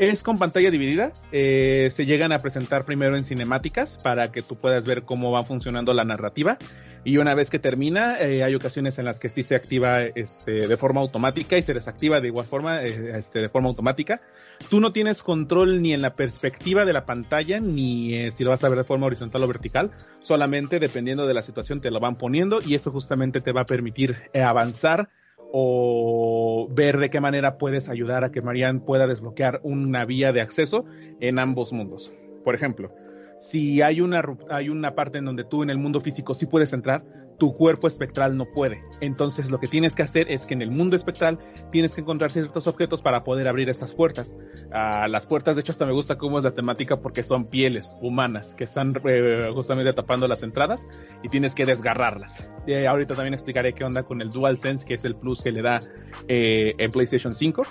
es 0.09 0.25
con 0.25 0.37
pantalla 0.37 0.71
dividida. 0.73 1.13
Eh, 1.31 1.91
se 1.93 2.07
llegan 2.07 2.33
a 2.33 2.41
presentar 2.41 2.85
primero 2.85 3.17
en 3.17 3.25
cinemáticas 3.25 3.99
para 4.03 4.33
que 4.33 4.43
tú 4.43 4.57
puedas 4.57 4.85
ver 4.85 5.05
cómo 5.05 5.31
va 5.31 5.45
funcionando 5.45 5.93
la 5.93 6.05
narrativa. 6.05 6.59
Y 7.05 7.19
una 7.19 7.35
vez 7.35 7.51
que 7.51 7.61
termina, 7.61 8.21
eh, 8.21 8.43
hay 8.43 8.55
ocasiones 8.55 8.99
en 8.99 9.05
las 9.05 9.21
que 9.21 9.29
sí 9.29 9.45
se 9.45 9.55
activa 9.55 10.03
este, 10.03 10.67
de 10.67 10.77
forma 10.77 11.01
automática 11.01 11.57
y 11.57 11.63
se 11.63 11.75
desactiva 11.75 12.21
de 12.21 12.29
igual 12.29 12.47
forma 12.47 12.83
eh, 12.83 13.17
este, 13.17 13.41
de 13.41 13.49
forma 13.49 13.69
automática. 13.69 14.21
Tú 14.69 14.81
no 14.81 14.93
tienes 14.93 15.23
control 15.23 15.83
ni 15.83 15.93
en 15.93 16.03
la 16.03 16.15
perspectiva 16.15 16.85
de 16.85 16.93
la 16.93 17.05
pantalla, 17.05 17.61
ni 17.61 18.31
si 18.33 18.43
lo 18.43 18.51
vas 18.51 18.65
a 18.65 18.69
ver 18.69 18.79
de 18.79 18.85
forma 18.85 19.07
horizontal 19.07 19.45
o 19.45 19.47
vertical. 19.47 19.93
Solamente 20.21 20.81
dependiendo 20.81 21.27
de 21.27 21.35
la 21.35 21.43
situación 21.43 21.81
te 21.81 21.93
lo 21.93 22.01
van 22.01 22.17
poniendo 22.17 22.61
y 22.61 22.75
eso 22.75 22.91
justamente 22.91 23.41
te 23.41 23.53
va 23.53 23.63
a 23.63 23.67
permitir 23.67 24.17
avanzar 24.35 25.11
o 25.53 26.67
ver 26.71 26.99
de 26.99 27.11
qué 27.11 27.21
manera 27.21 27.59
puedes 27.59 27.89
ayudar 27.91 28.25
a 28.25 28.33
que 28.33 28.41
Marianne 28.41 28.81
pueda 28.81 29.07
desbloquear 29.07 29.61
una 29.63 30.07
vía 30.07 30.33
de 30.33 30.41
acceso 30.41 30.87
en 31.21 31.39
ambos 31.39 31.73
mundos. 31.73 32.13
Por 32.43 32.55
ejemplo, 32.55 32.93
si 33.39 33.83
hay 33.83 34.01
una, 34.01 34.23
hay 34.49 34.71
una 34.71 34.95
parte 34.95 35.19
en 35.19 35.27
donde 35.27 35.45
tú 35.45 35.63
en 35.63 35.71
el 35.71 35.77
mundo 35.77 36.01
físico 36.01 36.33
sí 36.33 36.47
puedes 36.47 36.73
entrar, 36.73 37.05
tu 37.43 37.57
cuerpo 37.57 37.89
espectral 37.89 38.37
no 38.37 38.45
puede. 38.45 38.85
Entonces 39.01 39.51
lo 39.51 39.59
que 39.59 39.67
tienes 39.67 39.97
que 39.97 40.03
hacer 40.03 40.31
es 40.31 40.47
que 40.47 40.55
en 40.55 40.63
el 40.63 40.71
mundo 40.71 40.95
espectral 40.95 41.41
tienes 41.73 41.93
que 41.93 42.01
encontrar 42.01 42.31
ciertos 42.31 42.69
objetos 42.69 43.03
para 43.03 43.25
poder 43.25 43.49
abrir 43.49 43.69
estas 43.69 43.93
puertas. 43.93 44.33
Ah, 44.73 45.09
las 45.09 45.27
puertas, 45.27 45.57
de 45.57 45.63
hecho, 45.63 45.73
hasta 45.73 45.85
me 45.85 45.93
gusta 45.93 46.17
cómo 46.17 46.39
es 46.39 46.45
la 46.45 46.53
temática 46.53 47.01
porque 47.01 47.25
son 47.25 47.47
pieles 47.47 47.97
humanas 48.01 48.55
que 48.55 48.63
están 48.63 48.95
eh, 49.05 49.51
justamente 49.53 49.93
tapando 49.93 50.29
las 50.29 50.45
entradas 50.45 50.87
y 51.25 51.31
tienes 51.31 51.53
que 51.57 51.67
desgarrarlas. 51.67 52.49
Y 52.65 52.85
ahorita 52.85 53.17
también 53.17 53.35
explicaré 53.35 53.73
qué 53.73 53.83
onda 53.83 54.05
con 54.05 54.21
el 54.21 54.31
DualSense, 54.31 54.87
que 54.87 54.95
es 54.95 55.05
el 55.05 55.17
plus 55.17 55.43
que 55.43 55.51
le 55.51 55.63
da 55.63 55.81
eh, 56.29 56.75
en 56.79 56.93
PlayStation 56.93 57.35
5. 57.35 57.65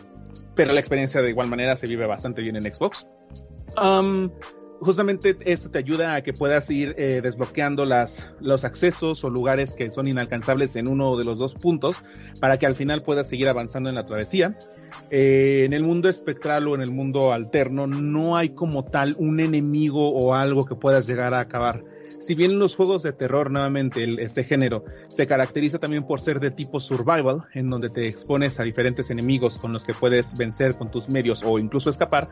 Pero 0.53 0.73
la 0.73 0.81
experiencia 0.81 1.21
de 1.21 1.29
igual 1.29 1.47
manera 1.47 1.77
se 1.77 1.88
vive 1.88 2.05
bastante 2.05 2.41
bien 2.41 2.57
en 2.57 2.73
Xbox. 2.73 3.07
Um, 3.81 4.31
justamente 4.82 5.38
esto 5.46 5.70
te 5.70 5.78
ayuda 5.78 6.15
a 6.15 6.22
que 6.22 6.34
puedas 6.34 6.70
ir 6.70 6.96
eh, 6.98 7.22
desbloqueando 7.24 7.86
las, 7.86 8.32
los 8.39 8.65
accesos 8.65 9.24
o 9.24 9.30
lugares 9.30 9.76
que 9.76 9.91
son 9.91 10.08
inalcanzables 10.08 10.76
en 10.76 10.88
uno 10.88 11.17
de 11.17 11.24
los 11.24 11.38
dos 11.38 11.54
puntos 11.54 12.04
para 12.39 12.58
que 12.58 12.65
al 12.65 12.74
final 12.74 13.04
puedas 13.04 13.30
seguir 13.30 13.48
avanzando 13.48 13.89
en 13.89 13.96
la 13.96 14.06
travesía. 14.06 14.58
Eh, 15.10 15.63
en 15.65 15.74
el 15.74 15.84
mundo 15.84 16.10
espectral 16.10 16.67
o 16.67 16.76
en 16.76 16.82
el 16.82 16.91
mundo 16.91 17.32
alterno 17.32 17.88
no 17.88 18.36
hay 18.36 18.50
como 18.50 18.84
tal 18.84 19.15
un 19.17 19.39
enemigo 19.39 20.10
o 20.10 20.34
algo 20.34 20.65
que 20.65 20.76
puedas 20.76 21.08
llegar 21.08 21.34
a 21.34 21.41
acabar 21.41 21.84
si 22.21 22.36
bien 22.36 22.60
los 22.60 22.75
juegos 22.75 23.01
de 23.01 23.13
terror, 23.13 23.49
nuevamente, 23.49 24.05
este 24.23 24.43
género, 24.43 24.86
se 25.07 25.25
caracteriza 25.25 25.79
también 25.79 26.05
por 26.05 26.21
ser 26.21 26.39
de 26.39 26.51
tipo 26.51 26.79
survival, 26.79 27.45
en 27.53 27.69
donde 27.69 27.89
te 27.89 28.07
expones 28.07 28.60
a 28.60 28.63
diferentes 28.63 29.10
enemigos 29.10 29.57
con 29.57 29.73
los 29.73 29.84
que 29.84 29.95
puedes 29.95 30.38
vencer 30.38 30.77
con 30.77 30.91
tus 30.91 31.10
medios 31.10 31.41
o 31.43 31.57
incluso 31.57 31.89
escapar, 31.89 32.29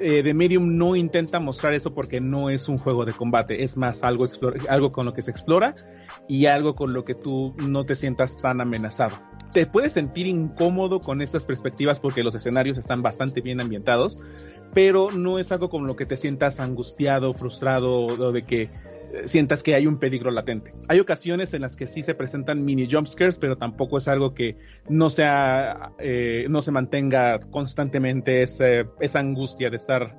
eh, 0.00 0.24
The 0.24 0.34
Medium 0.34 0.76
no 0.76 0.96
intenta 0.96 1.38
mostrar 1.38 1.72
eso 1.72 1.94
porque 1.94 2.20
no 2.20 2.50
es 2.50 2.68
un 2.68 2.78
juego 2.78 3.04
de 3.04 3.12
combate, 3.12 3.62
es 3.62 3.76
más 3.76 4.02
algo, 4.02 4.26
algo 4.68 4.90
con 4.90 5.06
lo 5.06 5.14
que 5.14 5.22
se 5.22 5.30
explora 5.30 5.74
y 6.26 6.46
algo 6.46 6.74
con 6.74 6.92
lo 6.92 7.04
que 7.04 7.14
tú 7.14 7.54
no 7.58 7.84
te 7.84 7.94
sientas 7.94 8.36
tan 8.36 8.60
amenazado. 8.60 9.16
Te 9.52 9.66
puedes 9.66 9.92
sentir 9.92 10.26
incómodo 10.26 11.00
con 11.00 11.22
estas 11.22 11.46
perspectivas 11.46 12.00
porque 12.00 12.24
los 12.24 12.34
escenarios 12.34 12.76
están 12.76 13.02
bastante 13.02 13.40
bien 13.40 13.60
ambientados, 13.60 14.20
pero 14.74 15.12
no 15.12 15.38
es 15.38 15.52
algo 15.52 15.70
con 15.70 15.86
lo 15.86 15.94
que 15.94 16.06
te 16.06 16.16
sientas 16.16 16.58
angustiado, 16.58 17.34
frustrado 17.34 18.00
o 18.06 18.32
de 18.32 18.42
que 18.44 18.70
sientas 19.24 19.62
que 19.62 19.74
hay 19.74 19.86
un 19.86 19.98
peligro 19.98 20.30
latente. 20.30 20.74
Hay 20.88 21.00
ocasiones 21.00 21.54
en 21.54 21.62
las 21.62 21.76
que 21.76 21.86
sí 21.86 22.02
se 22.02 22.14
presentan 22.14 22.64
mini 22.64 22.88
jumpscares, 22.90 23.38
pero 23.38 23.56
tampoco 23.56 23.98
es 23.98 24.08
algo 24.08 24.34
que 24.34 24.56
no 24.88 25.10
sea, 25.10 25.92
eh, 25.98 26.46
no 26.48 26.62
se 26.62 26.72
mantenga 26.72 27.40
constantemente 27.50 28.42
esa 28.42 29.18
angustia 29.18 29.70
de 29.70 29.76
estar 29.76 30.16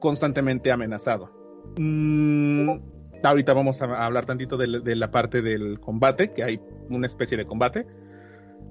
constantemente 0.00 0.70
amenazado. 0.70 1.30
Mm, 1.78 2.78
ahorita 3.22 3.52
vamos 3.52 3.82
a 3.82 4.04
hablar 4.04 4.26
tantito 4.26 4.56
de, 4.56 4.96
la 4.96 5.10
parte 5.10 5.42
del 5.42 5.80
combate, 5.80 6.32
que 6.32 6.44
hay 6.44 6.60
una 6.88 7.06
especie 7.06 7.36
de 7.36 7.46
combate. 7.46 7.86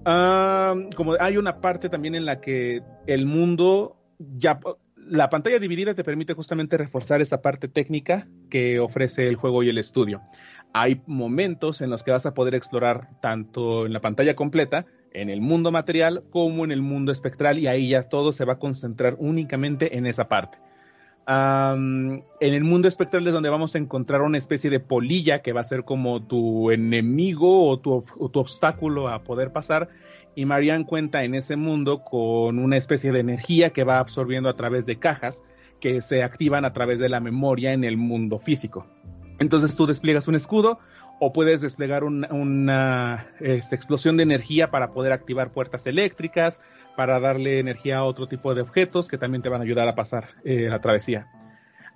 Ah, 0.05 0.75
como 0.95 1.15
hay 1.19 1.37
una 1.37 1.61
parte 1.61 1.89
también 1.89 2.15
en 2.15 2.25
la 2.25 2.39
que 2.39 2.81
el 3.07 3.25
mundo 3.25 3.97
ya 4.19 4.59
la 5.07 5.29
pantalla 5.29 5.59
dividida 5.59 5.93
te 5.93 6.03
permite 6.03 6.33
justamente 6.33 6.77
reforzar 6.77 7.21
esa 7.21 7.41
parte 7.41 7.67
técnica 7.67 8.27
que 8.49 8.79
ofrece 8.79 9.27
el 9.27 9.35
juego 9.35 9.63
y 9.63 9.69
el 9.69 9.77
estudio. 9.77 10.21
Hay 10.73 11.01
momentos 11.05 11.81
en 11.81 11.89
los 11.89 12.03
que 12.03 12.11
vas 12.11 12.25
a 12.25 12.33
poder 12.33 12.55
explorar 12.55 13.09
tanto 13.21 13.85
en 13.85 13.93
la 13.93 14.01
pantalla 14.01 14.35
completa, 14.35 14.85
en 15.13 15.29
el 15.29 15.41
mundo 15.41 15.71
material, 15.71 16.23
como 16.29 16.65
en 16.65 16.71
el 16.71 16.81
mundo 16.81 17.11
espectral, 17.11 17.59
y 17.59 17.67
ahí 17.67 17.89
ya 17.89 18.03
todo 18.03 18.33
se 18.33 18.45
va 18.45 18.53
a 18.53 18.59
concentrar 18.59 19.15
únicamente 19.17 19.97
en 19.97 20.05
esa 20.05 20.27
parte. 20.27 20.57
en 21.27 22.23
el 22.39 22.63
mundo 22.63 22.87
espectral 22.87 23.25
es 23.25 23.33
donde 23.33 23.49
vamos 23.49 23.73
a 23.75 23.77
encontrar 23.77 24.21
una 24.21 24.37
especie 24.37 24.69
de 24.69 24.79
polilla 24.79 25.41
que 25.41 25.53
va 25.53 25.61
a 25.61 25.63
ser 25.63 25.83
como 25.83 26.23
tu 26.23 26.71
enemigo 26.71 27.69
o 27.69 27.79
tu, 27.79 28.03
obstáculo 28.17 29.07
a 29.07 29.23
poder 29.23 29.51
pasar 29.51 29.89
y 30.35 30.45
Marianne 30.45 30.85
cuenta 30.85 31.23
en 31.23 31.35
ese 31.35 31.55
mundo 31.55 32.03
con 32.03 32.59
una 32.59 32.77
especie 32.77 33.11
de 33.11 33.19
energía 33.19 33.71
que 33.71 33.83
va 33.83 33.99
absorbiendo 33.99 34.49
a 34.49 34.55
través 34.55 34.85
de 34.85 34.97
cajas 34.97 35.43
que 35.79 36.01
se 36.01 36.23
activan 36.23 36.65
a 36.65 36.73
través 36.73 36.99
de 36.99 37.09
la 37.09 37.19
memoria 37.19 37.73
en 37.73 37.83
el 37.83 37.97
mundo 37.97 38.39
físico. 38.39 38.87
Entonces 39.39 39.75
tú 39.75 39.85
despliegas 39.85 40.27
un 40.27 40.35
escudo 40.35 40.79
o 41.19 41.31
puedes 41.31 41.61
desplegar 41.61 42.03
una 42.03 43.27
este, 43.39 43.75
explosión 43.75 44.17
de 44.17 44.23
energía 44.23 44.69
para 44.71 44.91
poder 44.91 45.13
activar 45.13 45.51
puertas 45.51 45.87
eléctricas, 45.87 46.59
para 46.95 47.19
darle 47.19 47.59
energía 47.59 47.97
a 47.97 48.03
otro 48.03 48.27
tipo 48.27 48.53
de 48.53 48.61
objetos 48.61 49.07
que 49.07 49.17
también 49.17 49.41
te 49.41 49.49
van 49.49 49.61
a 49.61 49.63
ayudar 49.63 49.87
a 49.87 49.95
pasar 49.95 50.29
eh, 50.43 50.67
la 50.69 50.79
travesía. 50.79 51.27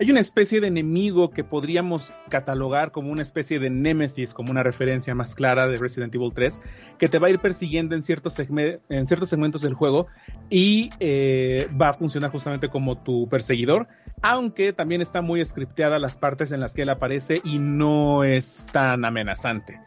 Hay 0.02 0.10
una 0.10 0.22
especie 0.22 0.62
de 0.62 0.68
enemigo 0.68 1.30
que 1.30 1.44
podríamos 1.44 2.14
catalogar 2.30 2.94
como 2.94 3.12
una 3.12 3.22
especie 3.22 3.60
de 3.60 3.70
némesis, 3.70 4.34
como 4.34 4.50
una 4.50 4.64
referencia 4.64 5.14
más 5.14 5.36
clara 5.36 5.68
de 5.68 5.76
Resident 5.76 6.16
Evil 6.16 6.32
3, 6.34 6.62
que 6.98 7.10
te 7.10 7.20
va 7.20 7.28
a 7.28 7.32
ir 7.32 7.40
persiguiendo 7.40 7.96
en 7.96 8.04
ciertos, 8.04 8.40
en 8.40 9.08
ciertos 9.08 9.28
segmentos 9.28 9.62
del 9.62 9.74
juego 9.74 10.08
y 10.50 10.90
eh, 11.02 11.68
va 11.80 11.90
a 11.90 11.94
funcionar 11.94 12.32
justamente 12.32 12.70
como 12.70 12.98
tu 13.04 13.28
perseguidor, 13.28 13.90
aunque 14.22 14.72
también 14.72 15.02
está 15.02 15.22
muy 15.22 15.46
scripteada 15.46 16.00
las 16.00 16.16
partes 16.16 16.54
en 16.54 16.62
las 16.62 16.74
que 16.74 16.84
él 16.84 16.90
aparece 16.90 17.42
y 17.44 17.60
no 17.60 18.24
es 18.24 18.66
tan 18.72 19.04
amenazante 19.04 19.82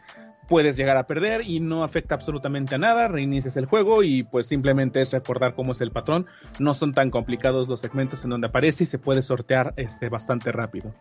puedes 0.47 0.77
llegar 0.77 0.97
a 0.97 1.07
perder 1.07 1.47
y 1.47 1.59
no 1.59 1.83
afecta 1.83 2.15
absolutamente 2.15 2.75
a 2.75 2.77
nada, 2.77 3.07
reinicias 3.07 3.57
el 3.57 3.65
juego 3.65 4.03
y 4.03 4.23
pues 4.23 4.47
simplemente 4.47 5.01
es 5.01 5.11
recordar 5.11 5.55
cómo 5.55 5.71
es 5.71 5.81
el 5.81 5.91
patrón, 5.91 6.25
no 6.59 6.73
son 6.73 6.93
tan 6.93 7.09
complicados 7.09 7.67
los 7.67 7.79
segmentos 7.79 8.23
en 8.23 8.31
donde 8.31 8.47
aparece 8.47 8.83
y 8.83 8.87
se 8.87 8.99
puede 8.99 9.21
sortear 9.21 9.73
este 9.77 10.09
bastante 10.09 10.51
rápido. 10.51 10.93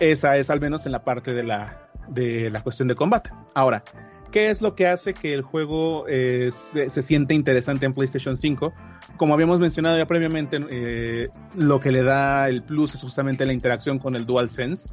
Esa 0.00 0.36
es 0.36 0.50
al 0.50 0.60
menos 0.60 0.86
en 0.86 0.92
la 0.92 1.04
parte 1.04 1.34
de 1.34 1.42
la, 1.42 1.88
de 2.08 2.50
la 2.50 2.62
cuestión 2.62 2.88
de 2.88 2.94
combate. 2.94 3.30
Ahora, 3.54 3.82
¿qué 4.30 4.50
es 4.50 4.62
lo 4.62 4.74
que 4.74 4.86
hace 4.86 5.14
que 5.14 5.34
el 5.34 5.42
juego 5.42 6.06
eh, 6.08 6.50
se, 6.52 6.88
siente 7.02 7.34
interesante 7.34 7.86
en 7.86 7.92
PlayStation 7.92 8.36
5? 8.36 8.72
Como 9.16 9.34
habíamos 9.34 9.60
mencionado 9.60 9.98
ya 9.98 10.06
previamente, 10.06 10.58
eh, 10.70 11.28
lo 11.56 11.78
que 11.80 11.92
le 11.92 12.02
da 12.02 12.48
el 12.48 12.62
plus 12.62 12.94
es 12.94 13.02
justamente 13.02 13.44
la 13.44 13.52
interacción 13.52 13.98
con 13.98 14.16
el 14.16 14.24
DualSense 14.24 14.88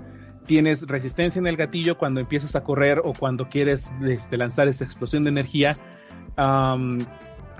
tienes 0.49 0.81
resistencia 0.81 1.37
en 1.37 1.45
el 1.45 1.57
gatillo 1.57 1.95
cuando 1.95 2.19
empiezas 2.19 2.55
a 2.55 2.63
correr 2.63 3.03
o 3.05 3.13
cuando 3.13 3.49
quieres 3.49 3.91
este, 4.01 4.35
lanzar 4.35 4.67
esta 4.67 4.83
explosión 4.83 5.21
de 5.21 5.29
energía. 5.29 5.77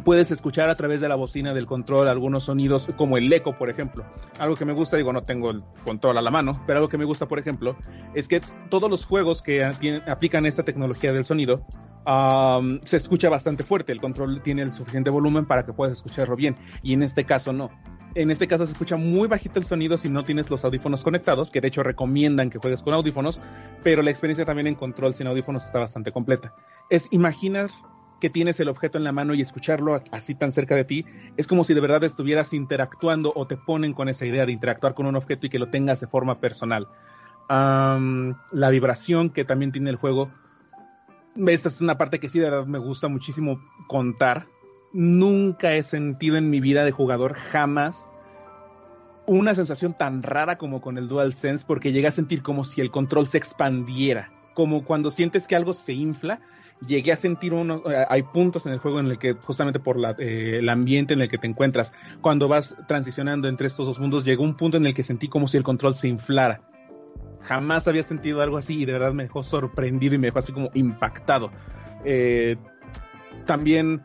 Puedes 0.04 0.32
escuchar 0.32 0.70
a 0.70 0.76
través 0.76 1.02
de 1.02 1.08
la 1.08 1.16
bocina 1.16 1.54
del 1.54 1.66
control 1.66 2.08
algunos 2.08 2.46
sonidos 2.46 2.90
como 2.98 3.18
el 3.18 3.32
eco, 3.32 3.58
por 3.58 3.70
ejemplo. 3.70 4.06
Algo 4.38 4.56
que 4.56 4.66
me 4.66 4.74
gusta, 4.74 4.98
digo, 4.98 5.14
no 5.14 5.24
tengo 5.24 5.52
el 5.52 5.64
control 5.84 6.18
a 6.18 6.22
la 6.22 6.32
mano, 6.32 6.54
pero 6.66 6.80
algo 6.80 6.90
que 6.90 6.98
me 6.98 7.06
gusta, 7.06 7.28
por 7.28 7.40
ejemplo, 7.40 7.76
es 8.14 8.28
que 8.28 8.42
todos 8.70 8.90
los 8.90 9.06
juegos 9.06 9.42
que 9.42 9.64
aplican 9.64 10.46
esta 10.46 10.64
tecnología 10.64 11.14
del 11.14 11.26
sonido 11.26 11.66
se 12.84 12.98
escucha 12.98 13.30
bastante 13.30 13.64
fuerte. 13.64 13.92
El 13.92 14.02
control 14.02 14.42
tiene 14.42 14.64
el 14.64 14.74
suficiente 14.74 15.10
volumen 15.10 15.46
para 15.46 15.66
que 15.66 15.74
puedas 15.74 15.98
escucharlo 15.98 16.36
bien. 16.36 16.56
Y 16.82 16.94
en 16.94 17.04
este 17.04 17.26
caso 17.26 17.54
no 17.54 17.70
en 18.16 18.32
este 18.32 18.48
caso 18.48 18.66
se 18.66 18.72
escucha 18.72 18.96
muy 18.96 19.28
bajito 19.28 19.60
el 19.60 19.66
sonido 19.66 19.98
si 19.98 20.10
no 20.10 20.24
tienes 20.24 20.50
los 20.50 20.64
audífonos 20.64 21.04
conectados, 21.04 21.52
que 21.52 21.62
de 21.62 21.68
hecho 21.68 21.84
recomiendan 21.84 22.50
que 22.50 22.58
juegues 22.58 22.82
con 22.82 22.94
audífonos, 22.94 23.40
pero 23.84 24.02
la 24.02 24.10
experiencia 24.10 24.46
también 24.46 24.68
en 24.68 24.76
control 24.76 25.14
sin 25.14 25.28
audífonos 25.28 25.64
está 25.64 25.80
bastante 25.80 26.12
completa. 26.12 26.54
Es 26.90 27.08
imaginar 27.12 27.70
que 28.20 28.30
tienes 28.30 28.60
el 28.60 28.70
objeto 28.70 28.98
en 28.98 29.04
la 29.04 29.12
mano 29.12 29.34
y 29.34 29.42
escucharlo 29.42 30.02
así 30.12 30.36
tan 30.36 30.52
cerca 30.52 30.76
de 30.76 30.84
ti, 30.84 31.06
es 31.38 31.48
como 31.48 31.64
si 31.64 31.74
de 31.74 31.82
verdad 31.82 32.04
estuvieras 32.04 32.54
interactuando 32.54 33.32
o 33.36 33.48
te 33.48 33.58
ponen 33.58 33.94
con 33.94 34.10
esa 34.10 34.26
idea 34.26 34.46
de 34.46 34.52
interactuar 34.52 34.94
con 34.94 35.06
un 35.06 35.16
objeto 35.16 35.46
y 35.46 35.50
que 35.50 35.60
lo 35.60 35.70
tengas 35.70 36.00
de 36.02 36.08
forma 36.08 36.40
personal. 36.40 36.88
la 37.50 38.70
vibración 38.70 39.30
que 39.30 39.46
también 39.46 39.72
tiene 39.72 39.90
el 39.90 39.96
juego, 39.96 40.32
esta 41.48 41.70
es 41.70 41.82
una 41.82 41.98
parte 41.98 42.20
que 42.20 42.30
sí 42.30 42.40
de 42.40 42.50
verdad 42.50 42.66
me 42.66 42.80
gusta 42.80 43.08
muchísimo 43.08 43.62
contar, 43.88 44.48
nunca 44.94 45.74
he 45.74 45.84
sentido 45.84 46.38
en 46.38 46.50
mi 46.50 46.60
vida 46.60 46.84
de 46.84 46.92
jugador 46.92 47.34
jamás 47.34 48.10
una 49.30 49.54
sensación 49.54 49.94
tan 49.94 50.24
rara 50.24 50.58
como 50.58 50.82
con 50.82 50.98
el 50.98 51.08
DualSense 51.08 51.64
porque 51.66 51.92
llegué 51.92 52.08
a 52.08 52.12
sentir 52.12 52.42
como 52.42 52.64
si 52.64 52.82
el 52.82 52.90
control 52.90 53.28
se 53.28 53.38
expandiera, 53.38 54.32
como 54.56 54.84
cuando 54.84 55.12
sientes 55.12 55.48
que 55.48 55.56
algo 55.56 55.74
se 55.74 55.94
infla. 55.94 56.42
Llegué 56.88 57.12
a 57.12 57.18
sentir 57.18 57.54
uno, 57.54 57.84
eh, 57.92 58.06
hay 58.08 58.24
puntos 58.24 58.66
en 58.66 58.72
el 58.72 58.80
juego 58.80 59.00
en 59.00 59.08
el 59.08 59.20
que 59.20 59.34
justamente 59.34 59.80
por 59.80 59.98
eh, 60.20 60.60
el 60.60 60.70
ambiente 60.70 61.14
en 61.14 61.22
el 61.22 61.30
que 61.30 61.38
te 61.38 61.46
encuentras, 61.46 61.92
cuando 62.22 62.48
vas 62.48 62.76
transicionando 62.88 63.50
entre 63.50 63.68
estos 63.68 63.86
dos 63.86 64.00
mundos, 64.00 64.24
llegó 64.24 64.44
un 64.44 64.56
punto 64.56 64.78
en 64.78 64.86
el 64.86 64.94
que 64.94 65.04
sentí 65.04 65.28
como 65.28 65.48
si 65.48 65.58
el 65.58 65.64
control 65.64 65.96
se 65.96 66.08
inflara. 66.08 66.62
Jamás 67.42 67.88
había 67.88 68.04
sentido 68.04 68.42
algo 68.42 68.58
así 68.58 68.82
y 68.82 68.86
de 68.86 68.94
verdad 68.94 69.14
me 69.14 69.24
dejó 69.24 69.44
sorprendido 69.44 70.16
y 70.16 70.18
me 70.18 70.28
dejó 70.28 70.40
así 70.40 70.54
como 70.54 70.70
impactado. 70.74 71.52
Eh, 72.06 72.56
también 73.46 74.04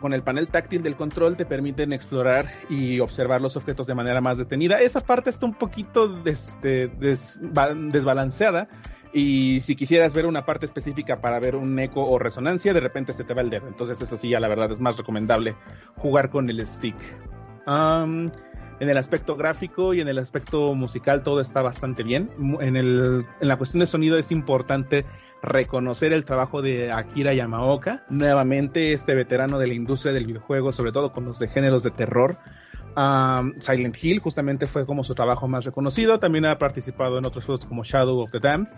con, 0.00 0.12
el 0.12 0.22
panel 0.22 0.48
táctil 0.48 0.82
del 0.82 0.96
control 0.96 1.36
te 1.36 1.46
permiten 1.46 1.92
explorar 1.92 2.50
y 2.68 2.98
observar 3.00 3.40
los 3.40 3.56
objetos 3.56 3.86
de 3.86 3.94
manera 3.94 4.20
más 4.20 4.36
detenida. 4.38 4.80
Esa 4.80 5.00
parte 5.00 5.30
está 5.30 5.46
un 5.46 5.54
poquito 5.54 6.22
este, 6.24 6.88
desbalanceada 6.98 8.68
y 9.12 9.60
si 9.60 9.76
quisieras 9.76 10.12
ver 10.12 10.26
una 10.26 10.44
parte 10.44 10.66
específica 10.66 11.20
para 11.20 11.38
ver 11.38 11.56
un 11.56 11.78
eco 11.78 12.04
o 12.04 12.18
resonancia, 12.18 12.72
de 12.72 12.80
repente 12.80 13.12
se 13.12 13.24
te 13.24 13.34
va 13.34 13.42
el 13.42 13.50
dedo. 13.50 13.68
Entonces 13.68 14.00
eso 14.00 14.16
sí, 14.16 14.30
ya 14.30 14.40
la 14.40 14.48
verdad 14.48 14.70
es 14.72 14.80
más 14.80 14.96
recomendable 14.96 15.56
jugar 15.96 16.30
con 16.30 16.48
el 16.50 16.66
stick. 16.66 16.96
en 17.66 18.32
el 18.88 18.96
aspecto 18.96 19.36
gráfico 19.36 19.94
y 19.94 20.00
en 20.00 20.08
el 20.08 20.18
aspecto 20.18 20.74
musical 20.74 21.22
todo 21.22 21.40
está 21.40 21.62
bastante 21.62 22.02
bien. 22.02 22.30
En, 22.60 22.76
el, 22.76 23.24
en 23.40 23.48
la 23.48 23.56
cuestión 23.56 23.80
de 23.80 23.86
sonido 23.86 24.18
es 24.18 24.30
importante 24.30 25.04
reconocer 25.42 26.12
el 26.12 26.24
trabajo 26.24 26.62
de 26.62 26.90
Akira 26.92 27.32
Yamaoka, 27.32 28.04
nuevamente 28.08 28.92
este 28.92 29.14
veterano 29.14 29.58
de 29.58 29.68
la 29.68 29.74
industria 29.74 30.12
del 30.12 30.26
videojuego, 30.26 30.72
sobre 30.72 30.92
todo 30.92 31.12
con 31.12 31.24
los 31.24 31.38
de 31.38 31.48
géneros 31.48 31.82
de 31.82 31.90
terror. 31.90 32.38
Silent 33.60 33.96
Hill 34.02 34.18
justamente 34.18 34.66
fue 34.66 34.84
como 34.84 35.04
su 35.04 35.14
trabajo 35.14 35.46
más 35.46 35.64
reconocido, 35.64 36.18
también 36.18 36.46
ha 36.46 36.58
participado 36.58 37.18
en 37.18 37.26
otros 37.26 37.44
juegos 37.44 37.64
como 37.66 37.84
Shadow 37.84 38.18
of 38.20 38.32
the 38.32 38.40
Damned. 38.40 38.68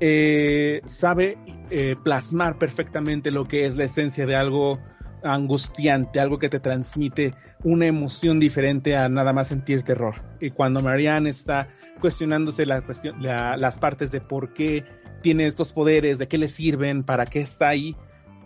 Eh, 0.00 0.82
sabe 0.86 1.38
eh, 1.70 1.96
plasmar 2.02 2.58
perfectamente 2.58 3.30
lo 3.30 3.46
que 3.46 3.66
es 3.66 3.76
la 3.76 3.84
esencia 3.84 4.26
de 4.26 4.36
algo 4.36 4.78
angustiante, 5.22 6.20
algo 6.20 6.38
que 6.38 6.48
te 6.48 6.60
transmite 6.60 7.34
una 7.62 7.86
emoción 7.86 8.38
diferente 8.38 8.96
a 8.96 9.08
nada 9.08 9.32
más 9.32 9.48
sentir 9.48 9.82
terror. 9.82 10.16
Y 10.40 10.50
cuando 10.50 10.80
Marianne 10.80 11.30
está 11.30 11.68
cuestionándose 12.00 12.66
la 12.66 12.82
cuestión, 12.82 13.22
las 13.22 13.78
partes 13.78 14.10
de 14.10 14.20
por 14.20 14.52
qué 14.52 14.84
tiene 15.22 15.46
estos 15.46 15.72
poderes, 15.72 16.18
de 16.18 16.28
qué 16.28 16.36
le 16.36 16.48
sirven, 16.48 17.02
para 17.02 17.24
qué 17.24 17.40
está 17.40 17.68
ahí, 17.68 17.96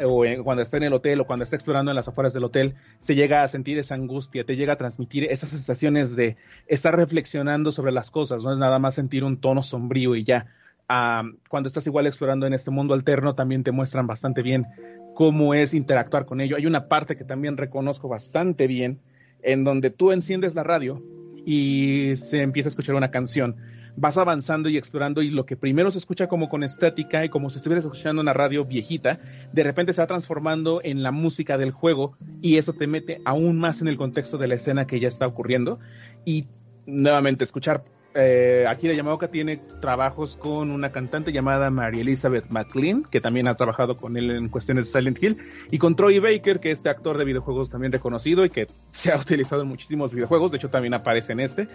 o 0.05 0.25
cuando 0.45 0.63
está 0.63 0.77
en 0.77 0.85
el 0.85 0.93
hotel 0.93 1.21
o 1.21 1.27
cuando 1.27 1.45
está 1.45 1.57
explorando 1.57 1.91
en 1.91 1.97
las 1.97 2.07
afueras 2.07 2.33
del 2.33 2.45
hotel, 2.45 2.77
se 3.01 3.17
llega 3.17 3.43
a 3.43 3.49
sentir 3.49 3.79
esa 3.79 3.97
angustia, 3.97 4.45
te 4.45 4.55
llega 4.55 4.75
a 4.75 4.77
transmitir 4.77 5.25
esas 5.25 5.49
sensaciones 5.49 6.15
de 6.15 6.37
estar 6.69 6.95
reflexionando 6.95 7.73
sobre 7.73 7.91
las 7.91 8.13
cosas, 8.13 8.45
no 8.45 8.53
es 8.53 8.59
nada 8.59 8.79
más 8.79 8.95
sentir 8.95 9.25
un 9.25 9.41
tono 9.41 9.63
sombrío 9.63 10.15
y 10.15 10.23
ya. 10.23 10.47
Cuando 10.89 11.69
estás 11.69 11.87
igual 11.87 12.07
explorando 12.07 12.47
en 12.47 12.55
este 12.55 12.71
mundo 12.71 12.95
alterno, 12.95 13.35
también 13.35 13.63
te 13.63 13.73
muestran 13.73 14.07
bastante 14.07 14.43
bien 14.43 14.67
cómo 15.15 15.55
es 15.55 15.75
interactuar 15.75 16.25
con 16.25 16.41
ello. 16.41 16.57
Hay 16.57 16.67
una 16.67 16.89
parte 16.89 17.17
que 17.17 17.25
también 17.25 17.57
reconozco 17.57 18.09
bastante 18.09 18.67
bien, 18.67 19.01
en 19.43 19.65
donde 19.65 19.91
tú 19.91 20.13
enciendes 20.13 20.55
la 20.55 20.63
radio 20.63 21.03
y 21.45 22.15
se 22.17 22.43
empieza 22.43 22.69
a 22.69 22.71
escuchar 22.71 22.95
una 22.95 23.11
canción 23.11 23.57
vas 24.01 24.17
avanzando 24.17 24.69
y 24.69 24.77
explorando 24.77 25.23
y 25.23 25.31
lo 25.31 25.45
que 25.45 25.57
primero 25.57 25.91
se 25.91 25.99
escucha 25.99 26.29
como 26.29 26.49
con 26.49 26.63
estática 26.63 27.25
y 27.25 27.29
como 27.29 27.51
si 27.51 27.57
estuvieras 27.57 27.85
escuchando 27.85 28.23
una 28.23 28.33
radio 28.33 28.65
viejita, 28.65 29.19
de 29.53 29.63
repente 29.65 29.93
se 29.93 30.01
va 30.01 30.07
transformando 30.07 30.81
en 30.85 31.03
la 31.03 31.11
música 31.11 31.59
del 31.59 31.73
juego 31.73 32.17
y 32.41 32.59
eso 32.59 32.73
te 32.73 32.87
mete 32.87 33.21
aún 33.25 33.59
más 33.59 33.81
en 33.81 33.89
el 33.89 33.97
contexto 33.97 34.39
de 34.39 34.47
la 34.47 34.55
escena 34.55 34.87
que 34.87 35.01
ya 35.01 35.09
está 35.09 35.27
ocurriendo 35.27 35.81
y 36.25 36.45
nuevamente 36.87 37.43
escuchar 37.43 37.85
eh, 38.15 38.65
Akira 38.69 38.95
Yamaoka 38.95 39.29
tiene 39.29 39.59
trabajos 39.81 40.37
con 40.37 40.71
una 40.71 40.91
cantante 40.91 41.33
llamada 41.33 41.71
Mary 41.71 42.01
Elizabeth 42.01 42.47
McLean, 42.49 43.05
que 43.05 43.21
también 43.21 43.49
ha 43.49 43.55
trabajado 43.55 43.97
con 43.97 44.17
él 44.17 44.31
en 44.31 44.49
cuestiones 44.49 44.87
de 44.87 44.99
Silent 44.99 45.23
Hill, 45.23 45.39
y 45.71 45.79
con 45.79 45.95
Troy 45.95 46.19
Baker, 46.19 46.61
que 46.61 46.71
es 46.71 46.79
este 46.79 46.91
actor 46.91 47.19
de 47.19 47.25
videojuegos 47.25 47.69
también 47.69 47.93
reconocido 47.93 48.45
y 48.45 48.51
que 48.51 48.67
se 48.93 49.13
ha 49.13 49.19
utilizado 49.19 49.63
en 49.63 49.69
muchísimos 49.69 50.13
videojuegos, 50.13 50.51
de 50.51 50.57
hecho 50.57 50.71
también 50.71 50.95
aparece 50.95 51.33
en 51.33 51.41
este. 51.41 51.69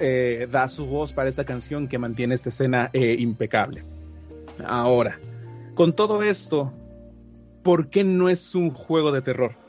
Eh, 0.00 0.48
da 0.50 0.68
su 0.68 0.86
voz 0.86 1.12
para 1.12 1.28
esta 1.28 1.44
canción 1.44 1.88
que 1.88 1.98
mantiene 1.98 2.34
esta 2.34 2.50
escena 2.50 2.90
eh, 2.92 3.16
impecable. 3.18 3.84
Ahora, 4.64 5.18
con 5.74 5.94
todo 5.94 6.22
esto, 6.22 6.72
¿por 7.62 7.88
qué 7.88 8.04
no 8.04 8.28
es 8.28 8.54
un 8.54 8.70
juego 8.70 9.12
de 9.12 9.22
terror? 9.22 9.61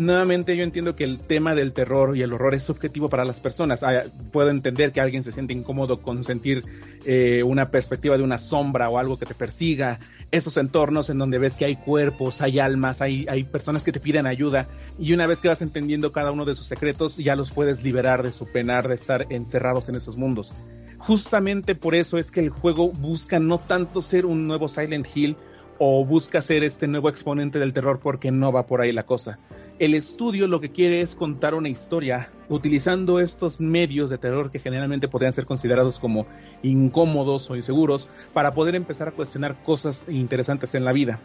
Nuevamente 0.00 0.56
yo 0.56 0.64
entiendo 0.64 0.96
que 0.96 1.04
el 1.04 1.18
tema 1.20 1.54
del 1.54 1.74
terror 1.74 2.16
y 2.16 2.22
el 2.22 2.32
horror 2.32 2.54
es 2.54 2.62
subjetivo 2.62 3.10
para 3.10 3.26
las 3.26 3.38
personas. 3.38 3.82
Ah, 3.82 4.02
puedo 4.32 4.48
entender 4.48 4.92
que 4.92 5.00
alguien 5.00 5.22
se 5.22 5.30
siente 5.30 5.52
incómodo 5.52 6.00
con 6.00 6.24
sentir 6.24 6.64
eh, 7.04 7.42
una 7.42 7.70
perspectiva 7.70 8.16
de 8.16 8.24
una 8.24 8.38
sombra 8.38 8.88
o 8.88 8.98
algo 8.98 9.18
que 9.18 9.26
te 9.26 9.34
persiga. 9.34 10.00
Esos 10.30 10.56
entornos 10.56 11.10
en 11.10 11.18
donde 11.18 11.38
ves 11.38 11.54
que 11.54 11.66
hay 11.66 11.76
cuerpos, 11.76 12.40
hay 12.40 12.58
almas, 12.58 13.02
hay, 13.02 13.26
hay 13.28 13.44
personas 13.44 13.84
que 13.84 13.92
te 13.92 14.00
piden 14.00 14.26
ayuda 14.26 14.68
y 14.98 15.12
una 15.12 15.26
vez 15.26 15.40
que 15.40 15.48
vas 15.48 15.60
entendiendo 15.60 16.12
cada 16.12 16.32
uno 16.32 16.46
de 16.46 16.54
sus 16.54 16.66
secretos 16.66 17.18
ya 17.18 17.36
los 17.36 17.50
puedes 17.50 17.82
liberar 17.82 18.22
de 18.22 18.32
su 18.32 18.46
penar 18.46 18.88
de 18.88 18.94
estar 18.94 19.26
encerrados 19.28 19.88
en 19.90 19.96
esos 19.96 20.16
mundos. 20.16 20.52
Justamente 20.98 21.74
por 21.74 21.94
eso 21.94 22.16
es 22.16 22.30
que 22.30 22.40
el 22.40 22.48
juego 22.48 22.90
busca 22.90 23.38
no 23.38 23.58
tanto 23.58 24.00
ser 24.00 24.24
un 24.24 24.46
nuevo 24.46 24.66
Silent 24.66 25.06
Hill 25.14 25.36
o 25.78 26.04
busca 26.06 26.40
ser 26.40 26.64
este 26.64 26.86
nuevo 26.86 27.10
exponente 27.10 27.58
del 27.58 27.74
terror 27.74 28.00
porque 28.02 28.30
no 28.30 28.50
va 28.50 28.66
por 28.66 28.80
ahí 28.80 28.92
la 28.92 29.04
cosa 29.04 29.38
el 29.80 29.94
estudio 29.94 30.46
lo 30.46 30.60
que 30.60 30.68
quiere 30.68 31.00
es 31.00 31.16
contar 31.16 31.54
una 31.54 31.70
historia 31.70 32.30
utilizando 32.50 33.18
estos 33.18 33.62
medios 33.62 34.10
de 34.10 34.18
terror 34.18 34.50
que 34.50 34.58
generalmente 34.58 35.08
podrían 35.08 35.32
ser 35.32 35.46
considerados 35.46 35.98
como 35.98 36.26
incómodos 36.62 37.48
o 37.48 37.56
inseguros 37.56 38.10
para 38.34 38.52
poder 38.52 38.74
empezar 38.74 39.08
a 39.08 39.12
cuestionar 39.12 39.62
cosas 39.64 40.04
interesantes 40.06 40.74
en 40.74 40.84
la 40.84 40.92
vida. 40.92 41.18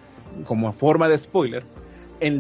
Como 0.46 0.72
forma 0.72 1.10
de 1.10 1.18
spoiler, 1.18 1.66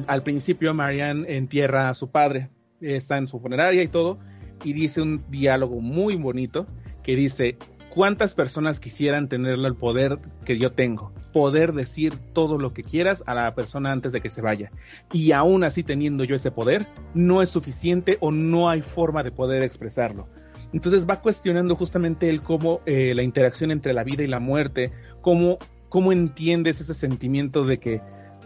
al 0.08 0.24
principio 0.24 0.74
Marianne 0.74 1.36
entierra 1.36 1.90
a 1.90 1.94
su 1.94 2.10
padre, 2.10 2.50
está 2.80 3.18
en 3.18 3.28
su 3.28 3.38
funeraria 3.42 3.84
y 3.84 3.90
todo, 3.90 4.18
y 4.64 4.72
dice 4.72 5.02
un 5.02 5.22
diálogo 5.30 5.82
muy 5.82 6.16
bonito 6.16 6.66
que 7.04 7.18
dice, 7.18 7.58
¿Cuántas 7.96 8.36
personas 8.36 8.82
quisieran 8.82 9.30
tener 9.30 9.54
el 9.54 9.74
poder 9.74 10.20
que 10.44 10.60
yo 10.60 10.74
tengo? 10.74 11.14
Poder 11.32 11.72
decir 11.72 12.12
todo 12.34 12.58
lo 12.58 12.74
que 12.74 12.84
quieras 12.84 13.24
a 13.26 13.34
la 13.34 13.56
persona 13.56 13.94
antes 13.94 14.12
de 14.12 14.20
que 14.20 14.30
se 14.30 14.42
vaya. 14.42 14.70
Y 15.14 15.32
aún 15.32 15.64
así 15.64 15.82
teniendo 15.82 16.26
yo 16.26 16.36
ese 16.36 16.52
poder, 16.52 16.88
no 17.14 17.42
es 17.42 17.48
suficiente 17.48 18.18
o 18.20 18.32
no 18.32 18.70
hay 18.70 18.82
forma 18.82 19.24
de 19.24 19.32
poder 19.32 19.64
expresarlo. 19.64 20.28
Entonces 20.74 21.08
va 21.10 21.22
cuestionando 21.22 21.78
justamente 21.78 22.30
el 22.30 22.42
cómo 22.42 22.82
eh, 22.86 23.14
la 23.16 23.24
interacción 23.24 23.72
entre 23.72 23.94
la 23.94 24.04
vida 24.04 24.24
y 24.24 24.28
la 24.28 24.42
muerte, 24.42 24.92
cómo, 25.22 25.58
cómo 25.88 26.12
entiendes 26.12 26.82
ese 26.82 26.96
sentimiento 26.96 27.64
de 27.64 27.78
que 27.78 28.02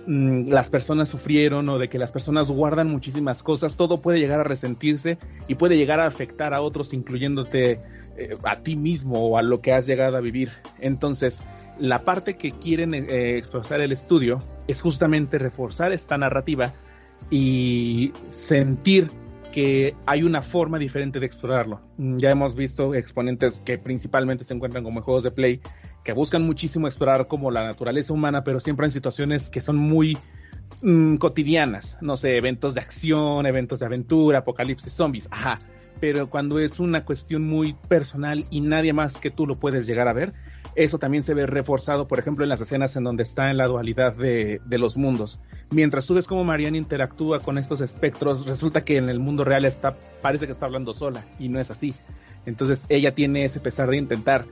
mm, 0.06 0.44
las 0.48 0.70
personas 0.70 1.10
sufrieron 1.10 1.68
o 1.70 1.80
de 1.80 1.90
que 1.90 1.98
las 1.98 2.12
personas 2.12 2.52
guardan 2.52 2.88
muchísimas 2.88 3.42
cosas, 3.42 3.78
todo 3.78 4.00
puede 4.00 4.20
llegar 4.20 4.42
a 4.42 4.44
resentirse 4.44 5.18
y 5.48 5.56
puede 5.56 5.76
llegar 5.76 6.00
a 6.00 6.06
afectar 6.06 6.54
a 6.54 6.62
otros, 6.62 6.94
incluyéndote 6.94 7.82
eh, 8.20 8.38
a 8.44 8.60
ti 8.60 8.76
mismo 8.76 9.20
o 9.20 9.38
a 9.38 9.42
lo 9.42 9.62
que 9.62 9.72
has 9.72 9.88
llegado 9.88 10.18
a 10.18 10.20
vivir. 10.20 10.52
Entonces, 10.80 11.42
la 11.80 12.04
parte 12.04 12.36
que 12.36 12.52
quieren 12.52 12.94
eh, 12.94 13.38
expresar 13.38 13.80
el 13.80 13.94
estudio 13.94 14.44
es 14.68 14.82
justamente 14.82 15.40
reforzar 15.40 15.94
esta 15.94 16.18
narrativa 16.18 16.74
y 17.30 18.12
sentir 18.30 19.10
que 19.54 19.96
hay 20.06 20.24
una 20.24 20.42
forma 20.42 20.78
diferente 20.78 21.20
de 21.20 21.26
explorarlo. 21.26 21.80
Mm, 21.98 22.18
ya 22.18 22.30
hemos 22.30 22.56
visto 22.56 22.94
exponentes 22.94 23.62
que 23.64 23.78
principalmente 23.78 24.44
se 24.44 24.54
encuentran 24.54 24.84
como 24.84 25.02
juegos 25.02 25.24
de 25.24 25.32
play, 25.32 25.62
que 26.04 26.12
buscan 26.12 26.44
muchísimo 26.44 26.88
explorar 26.88 27.28
como 27.28 27.50
la 27.52 27.64
naturaleza 27.64 28.14
humana, 28.14 28.44
pero 28.44 28.60
siempre 28.60 28.86
en 28.86 28.92
situaciones 28.92 29.50
que 29.50 29.62
son 29.62 29.78
muy 29.78 30.18
mm, 30.82 31.16
cotidianas. 31.16 31.98
No 32.02 32.18
sé, 32.18 32.36
eventos 32.36 32.74
de 32.74 32.82
acción, 32.82 33.46
eventos 33.46 33.80
de 33.80 33.86
aventura, 33.86 34.40
apocalipsis, 34.40 34.92
zombies. 34.92 35.28
Ajá 35.32 35.62
pero 36.00 36.30
cuando 36.30 36.60
es 36.60 36.80
una 36.80 37.04
cuestión 37.06 37.44
muy 37.44 37.74
personal 37.74 38.46
y 38.50 38.62
nadie 38.62 38.94
más 38.94 39.18
que 39.18 39.32
tú 39.32 39.46
lo 39.46 39.60
puedes 39.60 39.86
llegar 39.86 40.08
a 40.08 40.14
ver, 40.14 40.34
eso 40.76 40.98
también 40.98 41.24
se 41.24 41.34
ve 41.34 41.46
reforzado, 41.46 42.08
por 42.08 42.20
ejemplo, 42.20 42.44
en 42.44 42.50
las 42.50 42.62
escenas 42.62 42.96
en 42.96 43.04
donde 43.04 43.24
está 43.24 43.50
en 43.52 43.58
la 43.58 43.68
dualidad 43.68 44.16
de, 44.16 44.62
los 44.70 44.98
mundos. 44.98 45.40
Mientras 45.72 46.06
tú 46.06 46.14
ves 46.14 46.28
cómo 46.28 46.44
Marianne 46.44 46.78
interactúa 46.78 47.40
con 47.40 47.58
estos 47.58 47.82
espectros, 47.82 48.46
resulta 48.46 48.84
que 48.84 48.98
en 48.98 49.10
el 49.10 49.20
mundo 49.20 49.44
real 49.44 49.66
está, 49.66 49.96
parece 50.22 50.46
que 50.46 50.52
está 50.52 50.66
hablando 50.66 50.94
sola, 50.94 51.26
y 51.38 51.50
no 51.50 51.60
es 51.60 51.72
así. 51.72 51.94
Entonces 52.46 52.86
ella 52.90 53.14
tiene 53.14 53.46
ese 53.46 53.60
pesar 53.60 53.90
de 53.90 53.98
intentar 53.98 54.46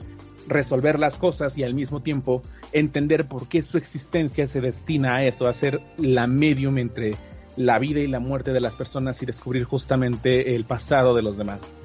resolver 0.48 1.00
las 1.00 1.18
cosas 1.18 1.58
y 1.58 1.64
al 1.64 1.74
mismo 1.74 2.02
tiempo 2.02 2.42
entender 2.72 3.28
por 3.28 3.48
qué 3.48 3.62
su 3.62 3.78
existencia 3.78 4.48
se 4.48 4.62
destina 4.62 5.18
a 5.18 5.26
eso, 5.26 5.48
a 5.48 5.54
ser 5.54 5.82
la 5.98 6.28
medium 6.28 6.78
entre 6.78 7.16
la 7.58 7.80
vida 7.80 8.00
y 8.00 8.08
la 8.08 8.20
muerte 8.20 8.54
de 8.54 8.62
las 8.62 8.76
personas 8.76 9.22
y 9.22 9.26
descubrir 9.26 9.66
justamente 9.66 10.56
el 10.56 10.64
pasado 10.64 11.16
de 11.16 11.24
los 11.24 11.38
demás. 11.38 11.76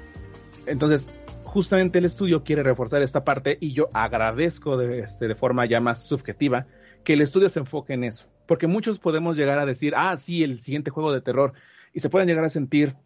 Entonces, 0.66 1.12
justamente 1.44 1.98
el 1.98 2.04
estudio 2.04 2.44
quiere 2.44 2.62
reforzar 2.62 3.02
esta 3.02 3.24
parte 3.24 3.56
y 3.58 3.72
yo 3.72 3.88
agradezco 3.92 4.76
de, 4.76 5.00
este, 5.00 5.26
de 5.26 5.34
forma 5.34 5.66
ya 5.66 5.80
más 5.80 6.04
subjetiva 6.04 6.66
que 7.04 7.14
el 7.14 7.20
estudio 7.22 7.48
se 7.48 7.60
enfoque 7.60 7.94
en 7.94 8.04
eso. 8.04 8.26
Porque 8.46 8.66
muchos 8.66 8.98
podemos 8.98 9.36
llegar 9.36 9.58
a 9.58 9.66
decir, 9.66 9.94
ah, 9.96 10.16
sí, 10.16 10.44
el 10.44 10.60
siguiente 10.60 10.90
juego 10.90 11.12
de 11.12 11.20
terror, 11.20 11.54
y 11.92 12.00
se 12.00 12.10
pueden 12.10 12.28
llegar 12.28 12.44
a 12.44 12.48
sentir 12.48 12.96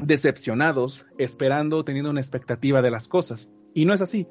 decepcionados, 0.00 1.06
esperando, 1.18 1.84
teniendo 1.84 2.10
una 2.10 2.20
expectativa 2.20 2.82
de 2.82 2.90
las 2.90 3.08
cosas. 3.08 3.48
Y 3.74 3.84
no 3.84 3.94
es 3.94 4.00
así. 4.00 4.26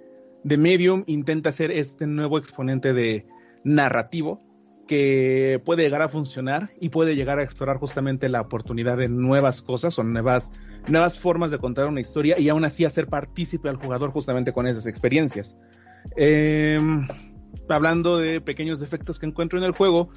The 0.48 0.58
Medium 0.58 1.04
intenta 1.08 1.52
ser 1.52 1.72
este 1.72 2.08
nuevo 2.08 2.38
exponente 2.38 2.94
de 2.94 3.26
narrativo 3.64 4.42
que 4.88 5.62
puede 5.66 5.84
llegar 5.84 6.02
a 6.02 6.10
funcionar 6.10 6.72
y 6.80 6.90
puede 6.90 7.16
llegar 7.16 7.40
a 7.40 7.44
explorar 7.44 7.78
justamente 7.78 8.30
la 8.30 8.42
oportunidad 8.42 8.98
de 8.98 9.10
nuevas 9.10 9.62
cosas 9.62 9.98
o 10.00 10.04
nuevas, 10.04 10.52
nuevas 10.88 11.20
formas 11.20 11.52
de 11.52 11.58
contar 11.58 11.88
una 11.88 12.02
historia 12.02 12.40
y 12.40 12.50
aún 12.50 12.66
así 12.66 12.86
hacer 12.86 13.08
partícipe 13.08 13.70
al 13.70 13.78
jugador 13.78 14.12
justamente 14.12 14.54
con 14.54 14.68
esas 14.68 14.86
experiencias. 14.88 15.56
Em, 16.16 17.08
hablando 17.70 18.18
de 18.18 18.42
pequeños 18.42 18.80
defectos 18.80 19.20
que 19.20 19.26
encuentro 19.26 19.60
en 19.60 19.66
el 19.66 19.72
juego, 19.72 20.10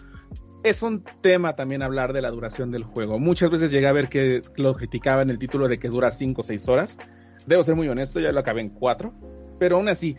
es 0.64 0.82
un 0.82 1.04
tema 1.20 1.54
también 1.54 1.82
hablar 1.82 2.12
de 2.12 2.22
la 2.22 2.30
duración 2.30 2.70
del 2.70 2.82
juego. 2.82 3.18
Muchas 3.18 3.50
veces 3.50 3.70
llegué 3.70 3.86
a 3.86 3.92
ver 3.92 4.08
que 4.08 4.42
lo 4.56 4.74
criticaba 4.74 5.22
en 5.22 5.30
el 5.30 5.38
título 5.38 5.68
de 5.68 5.78
que 5.78 5.88
dura 5.88 6.10
5 6.10 6.40
o 6.40 6.44
6 6.44 6.68
horas. 6.68 6.98
Debo 7.46 7.62
ser 7.62 7.76
muy 7.76 7.88
honesto, 7.88 8.20
ya 8.20 8.32
lo 8.32 8.40
acabé 8.40 8.60
en 8.62 8.70
4. 8.70 9.12
Pero 9.58 9.76
aún 9.76 9.88
así, 9.88 10.16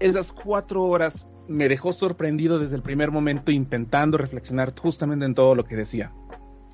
esas 0.00 0.32
cuatro 0.32 0.84
horas 0.84 1.26
me 1.48 1.68
dejó 1.68 1.92
sorprendido 1.92 2.58
desde 2.58 2.76
el 2.76 2.82
primer 2.82 3.10
momento 3.10 3.50
intentando 3.50 4.16
reflexionar 4.16 4.74
justamente 4.78 5.24
en 5.24 5.34
todo 5.34 5.54
lo 5.54 5.64
que 5.64 5.76
decía. 5.76 6.12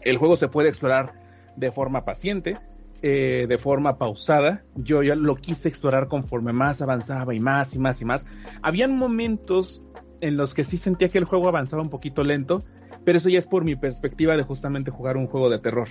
El 0.00 0.16
juego 0.16 0.36
se 0.36 0.48
puede 0.48 0.68
explorar 0.68 1.12
de 1.56 1.72
forma 1.72 2.04
paciente, 2.04 2.58
eh, 3.02 3.46
de 3.48 3.58
forma 3.58 3.98
pausada. 3.98 4.64
Yo 4.76 5.02
ya 5.02 5.14
lo 5.14 5.36
quise 5.36 5.68
explorar 5.68 6.08
conforme 6.08 6.52
más 6.52 6.80
avanzaba 6.82 7.34
y 7.34 7.40
más 7.40 7.74
y 7.74 7.78
más 7.78 8.00
y 8.00 8.04
más. 8.04 8.26
Habían 8.62 8.96
momentos 8.96 9.82
en 10.20 10.36
los 10.36 10.54
que 10.54 10.64
sí 10.64 10.76
sentía 10.76 11.08
que 11.08 11.18
el 11.18 11.24
juego 11.24 11.48
avanzaba 11.48 11.82
un 11.82 11.90
poquito 11.90 12.22
lento, 12.22 12.62
pero 13.04 13.18
eso 13.18 13.28
ya 13.28 13.38
es 13.38 13.46
por 13.46 13.64
mi 13.64 13.76
perspectiva 13.76 14.36
de 14.36 14.42
justamente 14.42 14.90
jugar 14.90 15.16
un 15.16 15.26
juego 15.26 15.50
de 15.50 15.58
terror. 15.58 15.88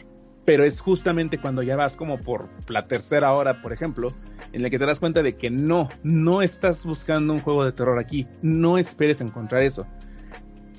Pero 0.49 0.63
es 0.63 0.81
justamente 0.81 1.37
cuando 1.37 1.61
ya 1.61 1.75
vas 1.75 1.95
como 1.95 2.17
por 2.17 2.49
la 2.69 2.87
tercera 2.87 3.33
hora, 3.33 3.61
por 3.61 3.71
ejemplo, 3.71 4.13
en 4.51 4.63
la 4.63 4.71
que 4.71 4.79
te 4.79 4.85
das 4.87 4.99
cuenta 4.99 5.21
de 5.21 5.37
que 5.37 5.51
no, 5.51 5.89
no 6.01 6.41
estás 6.41 6.83
buscando 6.83 7.33
un 7.33 7.39
juego 7.39 7.63
de 7.63 7.71
terror 7.71 7.99
aquí, 7.99 8.25
no 8.41 8.79
esperes 8.79 9.21
encontrar 9.21 9.61
eso. 9.61 9.85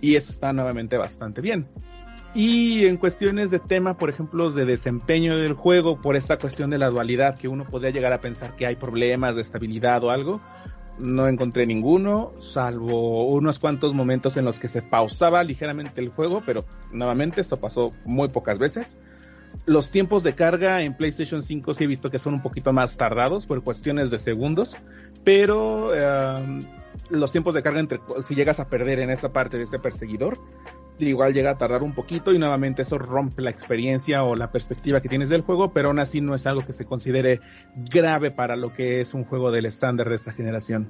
Y 0.01 0.17
eso 0.17 0.33
está 0.33 0.53
nuevamente 0.53 0.97
bastante 0.97 1.41
bien. 1.41 1.69
Y 2.35 2.85
en 2.87 2.97
cuestiones 2.97 3.53
de 3.53 3.61
tema, 3.61 3.97
por 3.97 4.11
ejemplo, 4.11 4.51
de 4.51 4.65
desempeño 4.65 5.39
del 5.39 5.53
juego, 5.53 6.03
por 6.03 6.17
esta 6.17 6.37
cuestión 6.37 6.71
de 6.71 6.79
la 6.79 6.91
dualidad, 6.91 7.39
que 7.39 7.47
uno 7.47 7.65
podría 7.65 7.93
llegar 7.93 8.13
a 8.13 8.21
pensar 8.21 8.57
que 8.57 8.67
hay 8.67 8.75
problemas 8.75 9.37
de 9.37 9.43
estabilidad 9.43 10.03
o 10.03 10.11
algo, 10.11 10.41
no 10.99 11.29
encontré 11.29 11.65
ninguno, 11.65 12.33
salvo 12.41 13.29
unos 13.29 13.61
cuantos 13.61 13.95
momentos 13.95 14.37
en 14.37 14.47
los 14.47 14.59
que 14.59 14.67
se 14.67 14.83
pausaba 14.83 15.45
ligeramente 15.45 16.01
el 16.01 16.09
juego, 16.09 16.43
pero 16.45 16.65
nuevamente 16.91 17.41
esto 17.41 17.59
pasó 17.59 17.93
muy 18.05 18.31
pocas 18.31 18.59
veces. 18.59 18.99
Los 19.67 19.91
tiempos 19.91 20.23
de 20.23 20.35
carga 20.35 20.83
en 20.83 20.97
PlayStation 20.97 21.43
5 21.43 21.75
sí 21.75 21.85
he 21.85 21.87
visto 21.87 22.11
que 22.11 22.19
son 22.19 22.35
un 22.35 22.43
poquito 22.43 22.73
más 22.73 22.97
tardados 22.97 23.47
por 23.47 23.63
cuestiones 23.63 24.11
de 24.11 24.19
segundos, 24.19 24.77
pero 25.25 25.93
eh, 25.95 26.65
los 27.11 27.33
tiempos 27.33 27.55
de 27.55 27.63
carga 27.63 27.81
entre 27.81 28.01
si 28.25 28.35
llegas 28.35 28.61
a 28.61 28.69
perder 28.69 29.01
en 29.01 29.11
esa 29.11 29.33
parte 29.33 29.59
de 29.59 29.65
ese 29.65 29.79
perseguidor, 29.79 30.39
igual 30.99 31.33
llega 31.33 31.51
a 31.51 31.59
tardar 31.59 31.83
un 31.83 31.95
poquito 31.95 32.33
y 32.33 32.39
nuevamente 32.39 32.83
eso 32.83 32.99
rompe 32.99 33.43
la 33.43 33.51
experiencia 33.51 34.23
o 34.23 34.37
la 34.37 34.51
perspectiva 34.51 35.01
que 35.01 35.09
tienes 35.09 35.29
del 35.29 35.43
juego, 35.43 35.73
pero 35.73 35.89
aún 35.89 35.99
así 35.99 36.21
no 36.21 36.35
es 36.35 36.47
algo 36.47 36.65
que 36.65 36.73
se 36.73 36.85
considere 36.85 37.41
grave 37.77 38.31
para 38.31 38.57
lo 38.57 38.75
que 38.75 39.01
es 39.01 39.15
un 39.15 39.25
juego 39.25 39.51
del 39.51 39.67
estándar 39.67 40.09
de 40.09 40.17
esta 40.17 40.33
generación. 40.33 40.89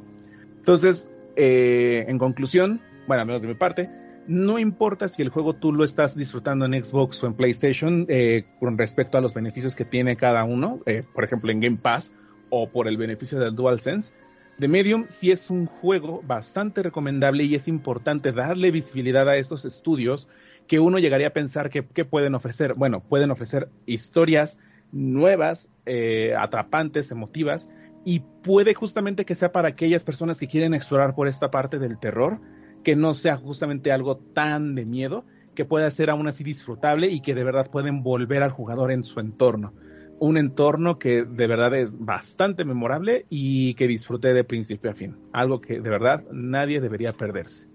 Entonces, 0.59 1.09
eh, 1.37 2.05
en 2.09 2.19
conclusión, 2.19 2.81
bueno, 3.07 3.23
al 3.23 3.27
menos 3.27 3.43
de 3.43 3.49
mi 3.49 3.55
parte, 3.55 3.91
no 4.31 4.61
importa 4.61 5.09
si 5.09 5.23
el 5.23 5.29
juego 5.29 5.55
tú 5.55 5.73
lo 5.73 5.83
estás 5.83 6.15
disfrutando 6.15 6.65
en 6.65 6.85
Xbox 6.85 7.21
o 7.25 7.27
en 7.27 7.35
PlayStation 7.35 8.07
eh, 8.09 8.45
con 8.61 8.79
respecto 8.79 9.19
a 9.19 9.21
los 9.21 9.35
beneficios 9.35 9.75
que 9.75 9.85
tiene 9.85 10.17
cada 10.17 10.45
uno, 10.45 10.79
eh, 10.87 11.03
por 11.13 11.25
ejemplo 11.25 11.51
en 11.51 11.59
Game 11.59 11.79
Pass 11.79 12.13
o 12.49 12.71
por 12.71 12.87
el 12.87 12.97
beneficio 12.97 13.41
del 13.41 13.57
DualSense, 13.57 14.15
The 14.61 14.69
Medium 14.69 15.07
sí 15.09 15.33
es 15.33 15.51
un 15.51 15.67
juego 15.67 16.23
bastante 16.25 16.85
recomendable 16.85 17.43
y 17.43 17.57
es 17.57 17.67
importante 17.67 18.31
darle 18.31 18.71
visibilidad 18.71 19.29
a 19.29 19.37
esos 19.37 19.65
estudios 19.65 20.29
que 20.69 20.79
uno 20.79 21.01
llegaría 21.01 21.27
a 21.27 21.33
pensar 21.33 21.69
que, 21.69 21.83
pueden 21.83 22.37
ofrecer. 22.37 22.75
Bueno, 22.75 23.01
pueden 23.01 23.33
ofrecer 23.33 23.69
historias 23.85 24.61
nuevas, 24.93 25.69
eh, 25.87 26.37
atrapantes, 26.39 27.11
emotivas, 27.11 27.69
y 28.05 28.21
puede 28.45 28.75
justamente 28.75 29.25
que 29.25 29.35
sea 29.35 29.51
para 29.51 29.69
aquellas 29.69 30.05
personas 30.05 30.39
que 30.39 30.47
quieren 30.47 30.73
explorar 30.73 31.17
por 31.17 31.27
esta 31.27 31.51
parte 31.51 31.81
del 31.81 31.99
terror, 31.99 32.41
que 32.83 32.97
no 32.97 33.15
sea 33.15 33.37
justamente 33.37 33.93
algo 33.93 34.19
tan 34.35 34.75
de 34.75 34.85
miedo, 34.85 35.25
que 35.55 35.65
pueda 35.65 35.91
ser 35.91 36.11
aún 36.11 36.29
así 36.29 36.45
disfrutable 36.45 37.09
y 37.09 37.21
que 37.21 37.35
de 37.35 37.45
verdad 37.45 37.71
pueden 37.71 38.03
volver 38.03 38.43
al 38.43 38.51
jugador 38.51 38.93
en 38.93 39.05
su 39.05 39.21
entorno 39.21 39.75
un 40.21 40.37
entorno 40.37 40.99
que 40.99 41.25
de 41.25 41.47
verdad 41.47 41.75
es 41.75 41.99
bastante 41.99 42.65
memorable 42.65 43.27
y 43.31 43.75
que 43.75 43.89
disfruté 43.89 44.35
de 44.35 44.45
principio 44.45 44.91
a 44.91 44.95
fin. 44.95 45.17
Algo 45.33 45.61
que 45.61 45.81
de 45.81 45.91
verdad 45.91 46.23
nadie 46.31 46.81
debería 46.81 47.15
perderse. 47.15 47.67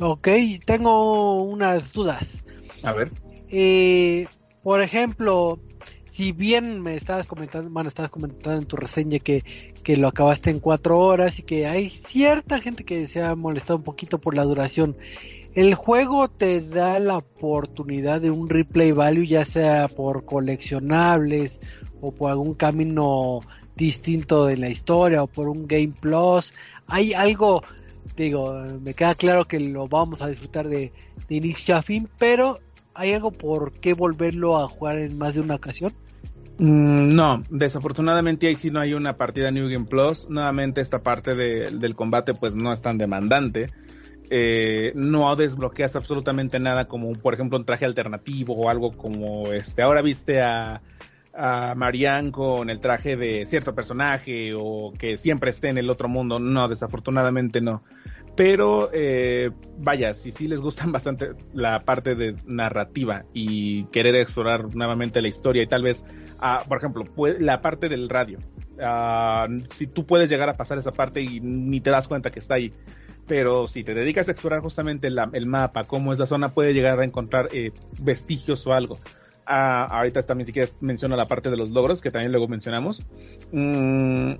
Ok, 0.00 0.28
tengo 0.64 1.42
unas 1.42 1.92
dudas. 1.92 2.44
A 2.84 2.92
ver. 2.92 3.10
Eh, 3.48 4.28
por 4.62 4.80
ejemplo, 4.80 5.58
si 6.10 6.32
bien 6.32 6.82
me 6.82 6.96
estabas 6.96 7.28
comentando, 7.28 7.70
bueno, 7.70 7.88
estabas 7.88 8.10
comentando 8.10 8.58
en 8.60 8.66
tu 8.66 8.76
reseña 8.76 9.20
que, 9.20 9.44
que 9.84 9.96
lo 9.96 10.08
acabaste 10.08 10.50
en 10.50 10.58
cuatro 10.58 10.98
horas 10.98 11.38
y 11.38 11.44
que 11.44 11.68
hay 11.68 11.88
cierta 11.88 12.60
gente 12.60 12.84
que 12.84 13.06
se 13.06 13.22
ha 13.22 13.36
molestado 13.36 13.76
un 13.76 13.84
poquito 13.84 14.18
por 14.18 14.34
la 14.34 14.42
duración. 14.42 14.96
El 15.54 15.76
juego 15.76 16.28
te 16.28 16.60
da 16.60 16.98
la 16.98 17.18
oportunidad 17.18 18.20
de 18.20 18.30
un 18.30 18.48
replay 18.48 18.90
value, 18.90 19.24
ya 19.24 19.44
sea 19.44 19.86
por 19.86 20.24
coleccionables 20.24 21.60
o 22.00 22.10
por 22.10 22.32
algún 22.32 22.54
camino 22.54 23.40
distinto 23.76 24.46
de 24.46 24.56
la 24.56 24.68
historia 24.68 25.22
o 25.22 25.28
por 25.28 25.48
un 25.48 25.68
Game 25.68 25.94
Plus. 26.00 26.52
Hay 26.88 27.14
algo, 27.14 27.62
digo, 28.16 28.52
me 28.82 28.94
queda 28.94 29.14
claro 29.14 29.46
que 29.46 29.60
lo 29.60 29.86
vamos 29.86 30.22
a 30.22 30.28
disfrutar 30.28 30.68
de, 30.68 30.92
inicio 31.28 31.76
a 31.76 31.82
fin, 31.82 32.08
pero 32.18 32.58
¿hay 33.00 33.14
algo 33.14 33.30
por 33.30 33.72
qué 33.72 33.94
volverlo 33.94 34.58
a 34.58 34.68
jugar 34.68 34.98
en 34.98 35.16
más 35.16 35.34
de 35.34 35.40
una 35.40 35.54
ocasión? 35.54 35.94
Mm, 36.58 37.14
no, 37.14 37.42
desafortunadamente 37.48 38.46
ahí 38.46 38.56
sí 38.56 38.70
no 38.70 38.80
hay 38.80 38.92
una 38.92 39.16
partida 39.16 39.50
New 39.50 39.68
Game 39.70 39.86
Plus. 39.86 40.28
Nuevamente 40.28 40.80
esta 40.80 41.02
parte 41.02 41.34
del 41.34 41.96
combate 41.96 42.34
pues 42.34 42.54
no 42.54 42.72
es 42.72 42.82
tan 42.82 42.98
demandante 42.98 43.70
eh, 44.30 44.92
no 44.94 45.34
desbloqueas 45.34 45.96
absolutamente 45.96 46.60
nada 46.60 46.86
como 46.86 47.12
por 47.14 47.34
ejemplo 47.34 47.58
un 47.58 47.64
traje 47.64 47.84
alternativo 47.84 48.54
o 48.54 48.70
algo 48.70 48.92
como 48.92 49.52
este 49.52 49.82
ahora 49.82 50.02
viste 50.02 50.40
a, 50.40 50.80
a 51.34 51.74
Marianne 51.74 52.30
con 52.30 52.70
el 52.70 52.80
traje 52.80 53.16
de 53.16 53.44
cierto 53.46 53.74
personaje 53.74 54.52
o 54.56 54.92
que 54.96 55.16
siempre 55.16 55.50
esté 55.50 55.70
en 55.70 55.78
el 55.78 55.90
otro 55.90 56.08
mundo 56.08 56.38
no 56.38 56.68
desafortunadamente 56.68 57.60
no 57.60 57.82
pero 58.40 58.88
eh, 58.94 59.50
vaya 59.80 60.14
si 60.14 60.32
sí 60.32 60.48
les 60.48 60.62
gustan 60.62 60.92
bastante 60.92 61.32
la 61.52 61.84
parte 61.84 62.14
de 62.14 62.34
narrativa 62.46 63.26
y 63.34 63.84
querer 63.88 64.14
explorar 64.14 64.74
nuevamente 64.74 65.20
la 65.20 65.28
historia 65.28 65.62
y 65.62 65.66
tal 65.66 65.82
vez 65.82 66.06
ah, 66.38 66.64
por 66.66 66.78
ejemplo 66.78 67.04
la 67.38 67.60
parte 67.60 67.90
del 67.90 68.08
radio 68.08 68.38
ah, 68.82 69.46
si 69.68 69.86
tú 69.86 70.06
puedes 70.06 70.30
llegar 70.30 70.48
a 70.48 70.56
pasar 70.56 70.78
esa 70.78 70.90
parte 70.90 71.20
y 71.20 71.40
ni 71.40 71.82
te 71.82 71.90
das 71.90 72.08
cuenta 72.08 72.30
que 72.30 72.38
está 72.38 72.54
ahí 72.54 72.72
pero 73.26 73.68
si 73.68 73.84
te 73.84 73.92
dedicas 73.92 74.28
a 74.28 74.32
explorar 74.32 74.60
justamente 74.60 75.06
el 75.08 75.46
mapa, 75.46 75.84
cómo 75.84 76.12
es 76.12 76.18
la 76.18 76.26
zona, 76.26 76.48
puede 76.48 76.72
llegar 76.72 76.98
a 76.98 77.04
encontrar 77.04 77.48
eh, 77.52 77.70
vestigios 78.00 78.66
o 78.66 78.72
algo. 78.72 78.98
Ah, 79.46 79.84
ahorita 79.84 80.22
también 80.22 80.46
si 80.46 80.52
quieres 80.52 80.74
menciona 80.80 81.14
la 81.14 81.26
parte 81.26 81.48
de 81.48 81.56
los 81.56 81.70
logros, 81.70 82.00
que 82.00 82.10
también 82.10 82.32
luego 82.32 82.48
mencionamos. 82.48 83.06
Mm, 83.52 84.32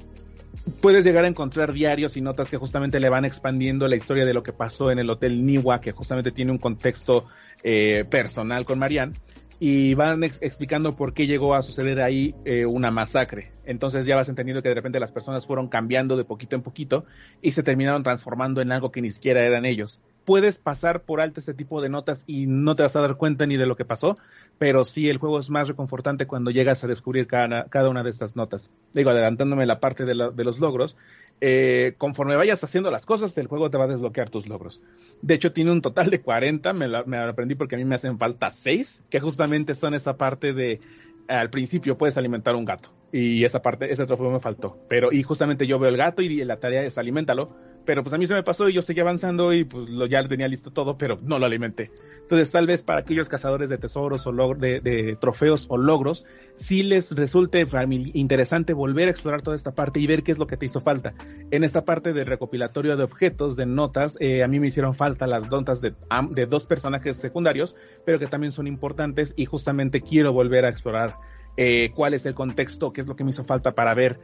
puedes 0.80 1.04
llegar 1.04 1.24
a 1.24 1.28
encontrar 1.28 1.72
diarios 1.72 2.16
y 2.16 2.20
notas 2.20 2.48
que 2.48 2.56
justamente 2.56 3.00
le 3.00 3.08
van 3.08 3.24
expandiendo 3.24 3.88
la 3.88 3.96
historia 3.96 4.24
de 4.24 4.34
lo 4.34 4.42
que 4.42 4.52
pasó 4.52 4.90
en 4.90 4.98
el 4.98 5.10
Hotel 5.10 5.44
Niwa, 5.44 5.80
que 5.80 5.92
justamente 5.92 6.32
tiene 6.32 6.52
un 6.52 6.58
contexto 6.58 7.26
eh, 7.62 8.04
personal 8.08 8.64
con 8.64 8.78
Marianne 8.78 9.14
y 9.62 9.92
van 9.92 10.24
explicando 10.24 10.96
por 10.96 11.12
qué 11.12 11.26
llegó 11.26 11.54
a 11.54 11.62
suceder 11.62 12.00
ahí 12.00 12.34
eh, 12.46 12.64
una 12.64 12.90
masacre. 12.90 13.52
Entonces 13.66 14.06
ya 14.06 14.16
vas 14.16 14.30
entendiendo 14.30 14.62
que 14.62 14.70
de 14.70 14.74
repente 14.74 14.98
las 14.98 15.12
personas 15.12 15.46
fueron 15.46 15.68
cambiando 15.68 16.16
de 16.16 16.24
poquito 16.24 16.56
en 16.56 16.62
poquito 16.62 17.04
y 17.42 17.52
se 17.52 17.62
terminaron 17.62 18.02
transformando 18.02 18.62
en 18.62 18.72
algo 18.72 18.90
que 18.90 19.02
ni 19.02 19.10
siquiera 19.10 19.42
eran 19.42 19.66
ellos. 19.66 20.00
Puedes 20.24 20.58
pasar 20.58 21.02
por 21.02 21.20
alto 21.20 21.40
este 21.40 21.52
tipo 21.52 21.82
de 21.82 21.90
notas 21.90 22.24
y 22.26 22.46
no 22.46 22.74
te 22.74 22.84
vas 22.84 22.96
a 22.96 23.02
dar 23.02 23.16
cuenta 23.16 23.46
ni 23.46 23.58
de 23.58 23.66
lo 23.66 23.76
que 23.76 23.84
pasó, 23.84 24.16
pero 24.56 24.86
sí 24.86 25.10
el 25.10 25.18
juego 25.18 25.38
es 25.38 25.50
más 25.50 25.68
reconfortante 25.68 26.26
cuando 26.26 26.50
llegas 26.50 26.82
a 26.82 26.86
descubrir 26.86 27.26
cada, 27.26 27.66
cada 27.66 27.90
una 27.90 28.02
de 28.02 28.10
estas 28.10 28.36
notas. 28.36 28.70
Digo, 28.94 29.10
adelantándome 29.10 29.66
la 29.66 29.78
parte 29.78 30.06
de, 30.06 30.30
de 30.34 30.44
los 30.44 30.58
logros, 30.58 30.96
eh, 31.40 31.94
conforme 31.98 32.36
vayas 32.36 32.62
haciendo 32.62 32.90
las 32.90 33.06
cosas, 33.06 33.36
el 33.38 33.46
juego 33.46 33.70
te 33.70 33.78
va 33.78 33.84
a 33.84 33.88
desbloquear 33.88 34.30
tus 34.30 34.48
logros. 34.48 34.80
De 35.22 35.34
hecho, 35.34 35.52
tiene 35.52 35.72
un 35.72 35.82
total 35.82 36.10
de 36.10 36.20
40, 36.20 36.72
me, 36.72 36.88
me 37.06 37.18
aprendí 37.18 37.54
porque 37.54 37.76
a 37.76 37.78
mí 37.78 37.84
me 37.84 37.94
hacen 37.94 38.18
falta 38.18 38.50
6, 38.50 39.04
que 39.08 39.20
justamente 39.20 39.74
son 39.74 39.94
esa 39.94 40.16
parte 40.16 40.52
de, 40.52 40.80
al 41.28 41.50
principio 41.50 41.96
puedes 41.96 42.16
alimentar 42.16 42.54
un 42.54 42.64
gato. 42.64 42.90
Y 43.12 43.44
esa 43.44 43.62
parte, 43.62 43.92
ese 43.92 44.06
trofeo 44.06 44.30
me 44.30 44.40
faltó. 44.40 44.78
Pero, 44.88 45.12
y 45.12 45.22
justamente 45.22 45.66
yo 45.66 45.78
veo 45.78 45.90
el 45.90 45.96
gato 45.96 46.22
y 46.22 46.44
la 46.44 46.58
tarea 46.58 46.82
es 46.82 46.98
alimentalo 46.98 47.50
pero 47.84 48.02
pues 48.02 48.12
a 48.12 48.18
mí 48.18 48.26
se 48.26 48.34
me 48.34 48.42
pasó 48.42 48.68
y 48.68 48.74
yo 48.74 48.82
seguí 48.82 49.00
avanzando 49.00 49.52
y 49.52 49.64
pues 49.64 49.88
lo, 49.88 50.06
ya 50.06 50.26
tenía 50.26 50.48
listo 50.48 50.70
todo, 50.70 50.96
pero 50.96 51.18
no 51.22 51.38
lo 51.38 51.46
alimenté. 51.46 51.90
Entonces 52.22 52.50
tal 52.50 52.66
vez 52.66 52.82
para 52.82 53.00
aquellos 53.00 53.28
cazadores 53.28 53.68
de 53.68 53.78
tesoros 53.78 54.26
o 54.26 54.54
de, 54.54 54.80
de, 54.80 55.16
trofeos 55.20 55.66
o 55.68 55.76
logros, 55.76 56.24
sí 56.54 56.82
les 56.82 57.10
resulte 57.12 57.66
interesante 58.14 58.72
volver 58.72 59.08
a 59.08 59.10
explorar 59.10 59.42
toda 59.42 59.56
esta 59.56 59.72
parte 59.72 59.98
y 59.98 60.06
ver 60.06 60.22
qué 60.22 60.32
es 60.32 60.38
lo 60.38 60.46
que 60.46 60.56
te 60.56 60.66
hizo 60.66 60.80
falta. 60.80 61.14
En 61.50 61.64
esta 61.64 61.84
parte 61.84 62.12
de 62.12 62.24
recopilatorio 62.24 62.96
de 62.96 63.02
objetos, 63.02 63.56
de 63.56 63.66
notas, 63.66 64.16
eh, 64.20 64.44
a 64.44 64.48
mí 64.48 64.60
me 64.60 64.68
hicieron 64.68 64.94
falta 64.94 65.26
las 65.26 65.50
notas 65.50 65.80
de, 65.80 65.94
de 66.30 66.46
dos 66.46 66.66
personajes 66.66 67.16
secundarios, 67.16 67.76
pero 68.04 68.18
que 68.18 68.26
también 68.26 68.52
son 68.52 68.66
importantes 68.66 69.34
y 69.36 69.46
justamente 69.46 70.00
quiero 70.00 70.32
volver 70.32 70.64
a 70.64 70.68
explorar 70.68 71.16
eh, 71.56 71.90
cuál 71.94 72.14
es 72.14 72.24
el 72.26 72.34
contexto, 72.34 72.92
qué 72.92 73.00
es 73.00 73.06
lo 73.06 73.16
que 73.16 73.24
me 73.24 73.30
hizo 73.30 73.44
falta 73.44 73.72
para 73.72 73.92
ver 73.94 74.18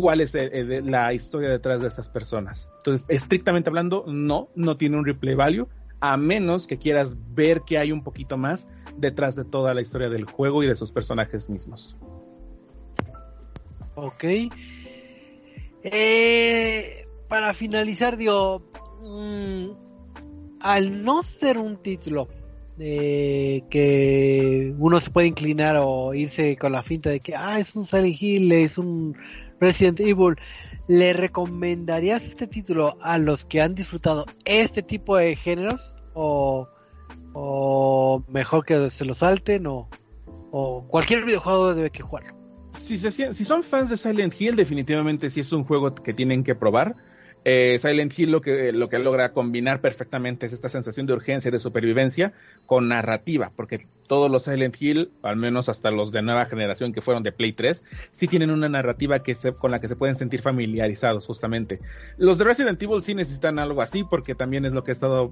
cuál 0.00 0.20
es 0.20 0.32
eh, 0.36 0.48
eh, 0.52 0.80
la 0.84 1.12
historia 1.12 1.50
detrás 1.50 1.80
de 1.80 1.88
estas 1.88 2.08
personas. 2.08 2.68
Entonces, 2.78 3.04
estrictamente 3.08 3.68
hablando, 3.68 4.04
no, 4.06 4.48
no 4.54 4.76
tiene 4.76 4.96
un 4.96 5.04
replay 5.04 5.34
value, 5.34 5.66
a 5.98 6.16
menos 6.16 6.68
que 6.68 6.78
quieras 6.78 7.16
ver 7.34 7.62
que 7.62 7.78
hay 7.78 7.90
un 7.90 8.04
poquito 8.04 8.36
más 8.36 8.68
detrás 8.96 9.34
de 9.34 9.44
toda 9.44 9.74
la 9.74 9.80
historia 9.80 10.08
del 10.08 10.24
juego 10.24 10.62
y 10.62 10.68
de 10.68 10.76
sus 10.76 10.92
personajes 10.92 11.50
mismos. 11.50 11.96
Ok. 13.96 14.24
Eh, 15.82 17.06
para 17.28 17.52
finalizar, 17.52 18.16
digo, 18.16 18.62
mm, 19.02 20.60
al 20.60 21.02
no 21.02 21.24
ser 21.24 21.58
un 21.58 21.76
título 21.82 22.28
eh, 22.78 23.64
que 23.68 24.72
uno 24.78 25.00
se 25.00 25.10
puede 25.10 25.26
inclinar 25.26 25.76
o 25.82 26.14
irse 26.14 26.56
con 26.56 26.70
la 26.70 26.84
finta 26.84 27.10
de 27.10 27.18
que, 27.18 27.34
ah, 27.34 27.58
es 27.58 27.74
un 27.74 27.84
Silent 27.84 28.22
Hill, 28.22 28.52
es 28.52 28.78
un 28.78 29.16
Resident 29.60 30.00
Evil, 30.00 30.36
¿le 30.86 31.12
recomendarías 31.12 32.24
este 32.24 32.46
título 32.46 32.96
a 33.00 33.18
los 33.18 33.44
que 33.44 33.60
han 33.60 33.74
disfrutado 33.74 34.26
este 34.44 34.82
tipo 34.82 35.16
de 35.16 35.36
géneros? 35.36 35.96
¿O, 36.14 36.68
o 37.32 38.24
mejor 38.28 38.64
que 38.64 38.90
se 38.90 39.04
lo 39.04 39.14
salten? 39.14 39.66
¿O, 39.66 39.88
o 40.50 40.86
cualquier 40.88 41.24
videojuego 41.24 41.74
debe 41.74 41.90
que 41.90 42.02
jugarlo? 42.02 42.34
Si, 42.78 42.96
se, 42.96 43.10
si 43.10 43.44
son 43.44 43.62
fans 43.62 43.90
de 43.90 43.96
Silent 43.96 44.40
Hill, 44.40 44.56
definitivamente 44.56 45.30
sí 45.30 45.40
es 45.40 45.52
un 45.52 45.64
juego 45.64 45.94
que 45.94 46.14
tienen 46.14 46.44
que 46.44 46.54
probar. 46.54 46.94
Eh, 47.44 47.78
Silent 47.78 48.18
Hill 48.18 48.30
lo 48.30 48.40
que, 48.40 48.72
lo 48.72 48.88
que 48.88 48.98
logra 48.98 49.32
combinar 49.32 49.80
perfectamente 49.80 50.46
es 50.46 50.52
esta 50.52 50.68
sensación 50.68 51.06
de 51.06 51.12
urgencia 51.12 51.48
y 51.48 51.52
de 51.52 51.60
supervivencia 51.60 52.32
con 52.66 52.88
narrativa, 52.88 53.52
porque 53.54 53.86
todos 54.06 54.30
los 54.30 54.44
Silent 54.44 54.76
Hill, 54.80 55.12
al 55.22 55.36
menos 55.36 55.68
hasta 55.68 55.90
los 55.90 56.10
de 56.10 56.22
nueva 56.22 56.46
generación 56.46 56.92
que 56.92 57.00
fueron 57.00 57.22
de 57.22 57.32
Play 57.32 57.52
3, 57.52 57.84
sí 58.10 58.26
tienen 58.26 58.50
una 58.50 58.68
narrativa 58.68 59.22
con 59.58 59.70
la 59.70 59.80
que 59.80 59.88
se 59.88 59.96
pueden 59.96 60.16
sentir 60.16 60.42
familiarizados 60.42 61.26
justamente. 61.26 61.80
Los 62.16 62.38
de 62.38 62.44
Resident 62.44 62.82
Evil 62.82 63.02
sí 63.02 63.14
necesitan 63.14 63.58
algo 63.58 63.82
así, 63.82 64.04
porque 64.04 64.34
también 64.34 64.64
es 64.64 64.72
lo 64.72 64.82
que 64.84 64.90
he 64.90 64.94
estado, 64.94 65.30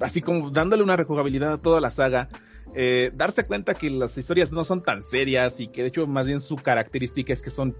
así 0.00 0.20
como 0.20 0.50
dándole 0.50 0.82
una 0.82 0.96
rejugabilidad 0.96 1.54
a 1.54 1.62
toda 1.62 1.80
la 1.80 1.90
saga. 1.90 2.28
Eh, 2.74 3.10
darse 3.14 3.44
cuenta 3.46 3.74
que 3.74 3.88
las 3.88 4.18
historias 4.18 4.52
no 4.52 4.64
son 4.64 4.82
tan 4.82 5.02
serias 5.02 5.60
y 5.60 5.68
que 5.68 5.82
de 5.82 5.88
hecho 5.88 6.06
más 6.06 6.26
bien 6.26 6.40
su 6.40 6.56
característica 6.56 7.32
es 7.32 7.40
que 7.40 7.48
son 7.48 7.74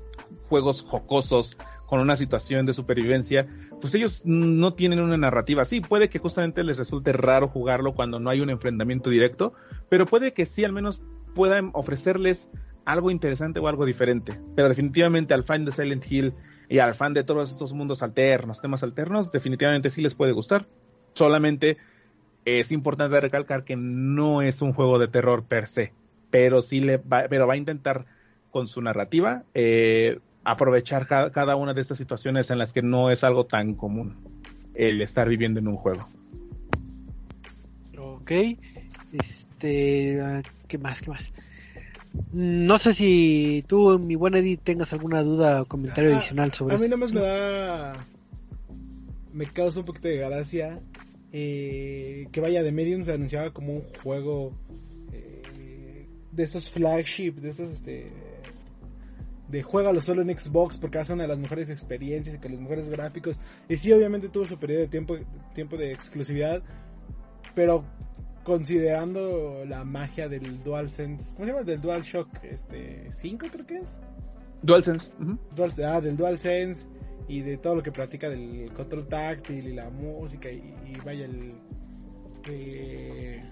juegos 0.48 0.80
jocosos 0.80 1.56
con 1.86 2.00
una 2.00 2.16
situación 2.16 2.66
de 2.66 2.74
supervivencia, 2.74 3.46
pues 3.80 3.94
ellos 3.94 4.22
no 4.24 4.74
tienen 4.74 5.00
una 5.00 5.16
narrativa 5.16 5.62
así. 5.62 5.80
Puede 5.80 6.08
que 6.08 6.18
justamente 6.18 6.64
les 6.64 6.78
resulte 6.78 7.12
raro 7.12 7.48
jugarlo 7.48 7.94
cuando 7.94 8.18
no 8.18 8.30
hay 8.30 8.40
un 8.40 8.50
enfrentamiento 8.50 9.10
directo, 9.10 9.54
pero 9.88 10.06
puede 10.06 10.32
que 10.32 10.46
sí 10.46 10.64
al 10.64 10.72
menos 10.72 11.02
puedan 11.34 11.70
ofrecerles 11.74 12.50
algo 12.84 13.10
interesante 13.10 13.60
o 13.60 13.68
algo 13.68 13.84
diferente. 13.84 14.40
Pero 14.54 14.68
definitivamente 14.68 15.34
al 15.34 15.44
fan 15.44 15.64
de 15.64 15.72
Silent 15.72 16.04
Hill 16.10 16.34
y 16.68 16.78
al 16.78 16.94
fan 16.94 17.14
de 17.14 17.24
todos 17.24 17.50
estos 17.50 17.72
mundos 17.72 18.02
alternos, 18.02 18.60
temas 18.60 18.82
alternos, 18.82 19.30
definitivamente 19.30 19.90
sí 19.90 20.02
les 20.02 20.14
puede 20.14 20.32
gustar. 20.32 20.66
Solamente 21.14 21.76
es 22.44 22.72
importante 22.72 23.20
recalcar 23.20 23.64
que 23.64 23.76
no 23.76 24.42
es 24.42 24.62
un 24.62 24.72
juego 24.72 24.98
de 24.98 25.08
terror 25.08 25.44
per 25.44 25.66
se, 25.66 25.92
pero 26.30 26.62
sí 26.62 26.80
le 26.80 26.98
va, 26.98 27.26
pero 27.28 27.46
va 27.46 27.54
a 27.54 27.58
intentar 27.58 28.06
con 28.50 28.68
su 28.68 28.80
narrativa 28.80 29.44
eh, 29.52 30.20
aprovechar 30.46 31.08
cada, 31.08 31.56
una 31.56 31.74
de 31.74 31.80
estas 31.80 31.98
situaciones 31.98 32.50
en 32.50 32.58
las 32.58 32.72
que 32.72 32.80
no 32.80 33.10
es 33.10 33.24
algo 33.24 33.46
tan 33.46 33.74
común 33.74 34.16
el 34.74 35.02
estar 35.02 35.28
viviendo 35.28 35.58
en 35.58 35.66
un 35.66 35.76
juego. 35.76 36.08
Ok, 37.98 38.30
este, 39.12 40.42
¿qué 40.68 40.78
más? 40.78 41.02
¿Qué 41.02 41.10
más? 41.10 41.32
No 42.32 42.78
sé 42.78 42.94
si 42.94 43.64
tú, 43.66 43.98
mi 43.98 44.14
buen 44.14 44.36
Edith, 44.36 44.60
tengas 44.62 44.92
alguna 44.92 45.22
duda 45.22 45.62
o 45.62 45.64
comentario 45.64 46.14
ah, 46.14 46.18
adicional 46.18 46.52
sobre 46.52 46.76
A 46.76 46.78
mí 46.78 46.88
nomás 46.88 47.12
me 47.12 47.20
da. 47.20 48.06
Me 49.32 49.46
causa 49.46 49.80
un 49.80 49.84
poquito 49.84 50.08
de 50.08 50.16
gracia 50.16 50.80
eh, 51.32 52.28
que 52.30 52.40
vaya 52.40 52.62
de 52.62 52.72
Medium 52.72 53.02
se 53.02 53.12
anunciaba 53.12 53.52
como 53.52 53.74
un 53.74 53.82
juego 54.02 54.52
eh, 55.12 56.06
de 56.30 56.42
estos 56.42 56.70
flagship, 56.70 57.32
de 57.32 57.50
estos 57.50 57.72
este, 57.72 58.12
de 59.48 59.62
juégalo 59.62 60.00
solo 60.00 60.22
en 60.22 60.36
Xbox 60.36 60.76
porque 60.78 60.98
hace 60.98 61.12
una 61.12 61.22
de 61.24 61.28
las 61.28 61.38
mejores 61.38 61.70
experiencias 61.70 62.36
y 62.36 62.38
con 62.38 62.52
los 62.52 62.60
mejores 62.60 62.88
gráficos. 62.88 63.38
Y 63.68 63.76
sí, 63.76 63.92
obviamente 63.92 64.28
tuvo 64.28 64.46
su 64.46 64.58
periodo 64.58 64.82
de 64.82 64.88
tiempo, 64.88 65.16
tiempo 65.54 65.76
de 65.76 65.92
exclusividad, 65.92 66.62
pero 67.54 67.84
considerando 68.42 69.64
la 69.66 69.84
magia 69.84 70.28
del 70.28 70.62
DualSense, 70.62 71.34
¿cómo 71.34 71.46
se 71.46 71.52
llama? 71.52 71.64
Del 71.64 71.80
DualShock 71.80 72.28
este, 72.44 73.08
5 73.10 73.46
creo 73.50 73.66
que 73.66 73.78
es. 73.78 73.98
DualSense. 74.62 75.10
ah, 75.84 76.00
del 76.00 76.16
DualSense 76.16 76.86
y 77.28 77.40
de 77.40 77.56
todo 77.56 77.76
lo 77.76 77.82
que 77.82 77.92
platica 77.92 78.28
del 78.28 78.70
control 78.72 79.08
táctil 79.08 79.68
y 79.68 79.72
la 79.74 79.90
música 79.90 80.48
y, 80.50 80.74
vaya 81.04 81.24
el, 81.24 81.54
eh, 82.48 83.44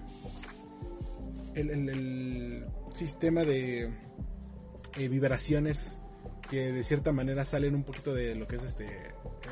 el, 1.55 1.89
el 1.89 2.65
sistema 2.93 3.43
de 3.43 3.89
eh, 4.97 5.07
vibraciones 5.07 5.99
que 6.49 6.71
de 6.71 6.83
cierta 6.83 7.11
manera 7.11 7.45
salen 7.45 7.75
un 7.75 7.83
poquito 7.83 8.13
de 8.13 8.35
lo 8.35 8.47
que 8.47 8.55
es 8.55 8.63
este 8.63 8.85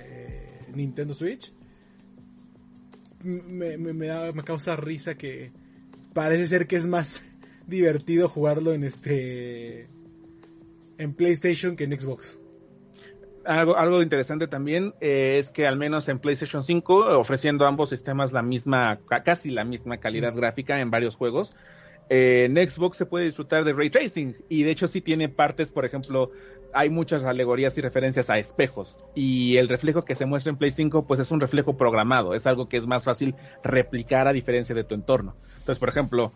eh, 0.04 0.68
Nintendo 0.74 1.14
Switch. 1.14 1.54
Me, 3.24 3.78
me, 3.78 4.08
da, 4.08 4.32
me 4.34 4.44
causa 4.44 4.76
risa 4.76 5.16
que 5.16 5.52
parece 6.14 6.48
ser 6.48 6.68
que 6.68 6.76
es 6.76 6.86
más 6.86 7.24
divertido 7.68 8.28
jugarlo 8.28 8.74
en 8.74 8.84
este 8.84 9.88
en 10.98 11.14
PlayStation 11.14 11.76
que 11.76 11.86
en 11.86 12.00
Xbox. 12.00 12.40
Algo, 13.46 13.76
algo 13.76 14.02
interesante 14.02 14.48
también 14.48 14.94
eh, 15.02 15.38
es 15.38 15.52
que 15.52 15.68
al 15.68 15.76
menos 15.76 16.08
en 16.08 16.20
PlayStation 16.20 16.64
5, 16.64 17.20
ofreciendo 17.20 17.66
ambos 17.66 17.90
sistemas 17.90 18.32
la 18.32 18.42
misma, 18.42 19.00
casi 19.24 19.52
la 19.52 19.66
misma 19.66 19.98
calidad 19.98 20.34
gráfica 20.34 20.80
en 20.80 20.90
varios 20.90 21.18
juegos, 21.18 21.54
en 22.16 22.56
Xbox 22.70 22.98
se 22.98 23.08
puede 23.08 23.26
disfrutar 23.26 23.64
de 23.64 23.74
ray 23.74 23.90
tracing 23.90 24.36
y 24.48 24.62
de 24.62 24.70
hecho 24.70 24.88
sí 24.88 25.02
tiene 25.02 25.30
partes, 25.30 25.72
por 25.72 25.84
ejemplo, 25.84 26.30
hay 26.72 26.92
muchas 26.92 27.24
alegorías 27.24 27.76
y 27.80 27.82
referencias 27.82 28.30
a 28.30 28.38
espejos 28.38 29.00
y 29.16 29.58
el 29.58 29.68
reflejo 29.68 30.06
que 30.06 30.16
se 30.16 30.28
muestra 30.28 30.52
en 30.52 30.58
Play 30.58 30.70
5 30.70 31.08
pues 31.08 31.20
es 31.20 31.32
un 31.32 31.40
reflejo 31.40 31.76
programado, 31.76 32.36
es 32.36 32.46
algo 32.46 32.70
que 32.70 32.78
es 32.78 32.86
más 32.86 33.04
fácil 33.04 33.34
replicar 33.64 34.28
a 34.28 34.34
diferencia 34.34 34.76
de 34.76 34.84
tu 34.84 34.94
entorno. 34.94 35.36
Entonces, 35.58 35.80
por 35.80 35.90
ejemplo, 35.90 36.32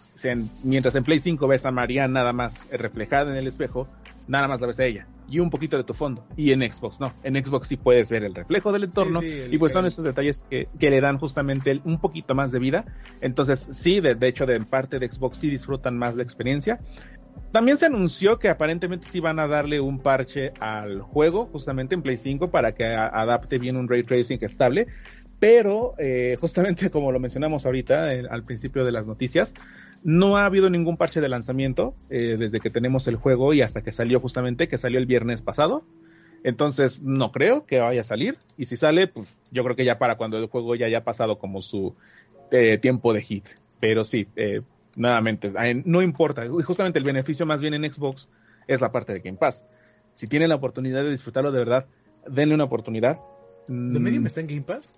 mientras 0.64 0.96
en 0.96 1.04
Play 1.04 1.20
5 1.20 1.48
ves 1.48 1.66
a 1.66 1.72
María 1.72 2.08
nada 2.08 2.34
más 2.34 2.56
reflejada 2.72 3.32
en 3.32 3.38
el 3.38 3.46
espejo, 3.46 3.88
nada 4.28 4.48
más 4.48 4.60
la 4.60 4.68
ves 4.68 4.80
a 4.80 4.86
ella 4.86 5.08
y 5.28 5.40
un 5.40 5.50
poquito 5.50 5.78
de 5.78 5.84
tu 5.84 5.94
fondo. 5.94 6.26
Y 6.36 6.52
en 6.52 6.62
Xbox 6.62 7.00
no. 7.00 7.14
En 7.24 7.36
Xbox 7.36 7.68
sí 7.68 7.78
puedes 7.78 8.10
ver 8.10 8.24
el 8.24 8.34
reflejo 8.34 8.72
del 8.72 8.86
entorno 8.86 9.22
y 9.24 9.58
pues 9.58 9.74
son 9.74 9.86
esos 9.86 10.04
detalles 10.04 10.44
que, 10.50 10.68
que, 10.80 10.90
le 10.90 11.02
dan 11.02 11.18
justamente 11.18 11.82
un 11.84 12.00
poquito 12.00 12.36
más 12.36 12.52
de 12.52 12.60
vida. 12.60 12.86
Entonces 13.22 13.68
sí, 13.72 14.00
de, 14.00 14.16
hecho 14.22 14.46
de 14.46 14.60
parte 14.62 15.00
de 15.00 15.12
Xbox 15.12 15.38
sí 15.38 15.50
disfrutan 15.50 15.98
más 15.98 16.16
la 16.16 16.24
experiencia. 16.24 16.80
También 17.52 17.78
se 17.78 17.86
anunció 17.86 18.40
que 18.40 18.50
aparentemente 18.50 19.08
sí 19.10 19.20
van 19.20 19.40
a 19.40 19.48
darle 19.48 19.80
un 19.80 20.00
parche 20.00 20.52
al 20.60 21.02
juego 21.02 21.46
justamente 21.46 21.96
en 21.96 22.02
Play 22.02 22.18
5 22.18 22.50
para 22.50 22.74
que 22.74 22.86
adapte 22.86 23.58
bien 23.58 23.78
un 23.78 23.88
ray 23.88 24.04
tracing 24.04 24.40
estable. 24.42 24.88
Pero 25.40 25.94
eh, 25.98 26.38
justamente 26.40 26.90
como 26.90 27.12
lo 27.12 27.20
mencionamos 27.20 27.66
ahorita 27.66 28.14
eh, 28.14 28.24
al 28.30 28.44
principio 28.44 28.84
de 28.84 28.92
las 28.92 29.06
noticias, 29.06 29.54
no 30.04 30.38
ha 30.38 30.46
habido 30.46 30.70
ningún 30.70 30.98
parche 30.98 31.22
de 31.22 31.30
lanzamiento 31.30 31.96
eh, 32.10 32.36
desde 32.38 32.60
que 32.60 32.70
tenemos 32.70 33.08
el 33.08 33.16
juego 33.16 33.54
y 33.54 33.62
hasta 33.62 33.82
que 33.82 33.92
salió 33.92 34.20
justamente, 34.20 34.68
que 34.68 34.78
salió 34.78 35.00
el 35.00 35.06
viernes 35.06 35.42
pasado. 35.42 35.84
Entonces 36.44 37.02
no 37.02 37.32
creo 37.32 37.66
que 37.66 37.80
vaya 37.80 38.02
a 38.02 38.06
salir. 38.06 38.38
Y 38.58 38.66
si 38.66 38.78
sale, 38.78 39.08
pues 39.08 39.36
yo 39.52 39.64
creo 39.64 39.76
que 39.76 39.86
ya 39.86 39.98
para 39.98 40.16
cuando 40.16 40.38
el 40.38 40.48
juego 40.48 40.76
ya 40.76 40.86
haya 40.86 41.04
pasado 41.04 41.40
como 41.40 41.62
su 41.62 41.96
eh, 42.52 42.78
tiempo 42.78 43.14
de 43.14 43.22
hit. 43.22 43.48
Pero 43.80 44.06
sí, 44.06 44.28
eh, 44.36 44.62
nuevamente, 44.96 45.52
no 45.86 46.02
importa. 46.02 46.48
Justamente 46.64 47.00
el 47.00 47.06
beneficio 47.06 47.46
más 47.46 47.62
bien 47.62 47.74
en 47.74 47.92
Xbox 47.92 48.30
es 48.68 48.82
la 48.82 48.92
parte 48.92 49.14
de 49.14 49.20
Game 49.20 49.38
Pass. 49.38 49.64
Si 50.14 50.28
tienen 50.28 50.50
la 50.50 50.56
oportunidad 50.56 51.04
de 51.04 51.12
disfrutarlo 51.12 51.52
de 51.52 51.60
verdad, 51.60 51.86
denle 52.28 52.56
una 52.56 52.64
oportunidad. 52.64 53.20
¿De 53.68 54.00
medio 54.00 54.26
está 54.26 54.42
en 54.42 54.48
Game 54.48 54.62
Pass? 54.62 54.96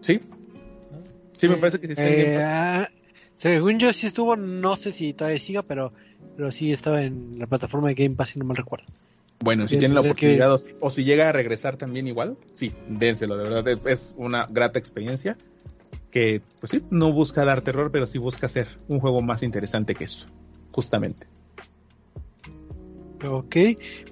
Sí. 0.00 0.20
Sí, 1.32 1.48
me 1.48 1.56
parece 1.56 1.80
que 1.80 1.86
sí 1.86 1.92
está 1.92 2.08
en 2.08 2.24
Game 2.24 2.38
Pass. 2.38 3.03
Según 3.34 3.78
yo 3.78 3.92
sí 3.92 4.06
estuvo, 4.06 4.36
no 4.36 4.76
sé 4.76 4.92
si 4.92 5.12
todavía 5.12 5.40
siga, 5.40 5.62
pero, 5.62 5.92
pero 6.36 6.50
sí 6.50 6.70
estaba 6.70 7.02
en 7.02 7.38
la 7.38 7.46
plataforma 7.46 7.88
de 7.88 7.94
Game 7.94 8.14
Pass, 8.14 8.30
si 8.30 8.38
no 8.38 8.44
mal 8.44 8.56
recuerdo. 8.56 8.86
Bueno, 9.40 9.68
si 9.68 9.76
tienen 9.76 9.94
la 9.94 10.00
oportunidad 10.00 10.54
o, 10.80 10.90
si, 10.90 11.04
llega 11.04 11.28
a 11.28 11.32
regresar 11.32 11.76
también 11.76 12.06
igual, 12.06 12.36
sí, 12.54 12.72
dénselo, 12.88 13.36
de 13.36 13.44
verdad, 13.44 13.86
es, 13.86 14.14
una 14.16 14.46
grata 14.48 14.78
experiencia 14.78 15.36
que, 16.10 16.40
pues 16.60 16.70
sí, 16.70 16.82
no 16.90 17.12
busca 17.12 17.44
dar 17.44 17.60
terror, 17.60 17.90
pero 17.90 18.06
sí 18.06 18.18
busca 18.18 18.46
hacer 18.46 18.68
un 18.88 19.00
juego 19.00 19.20
más 19.20 19.42
interesante 19.42 19.94
que 19.94 20.04
eso, 20.04 20.26
justamente. 20.70 21.26
Ok, 23.26 23.56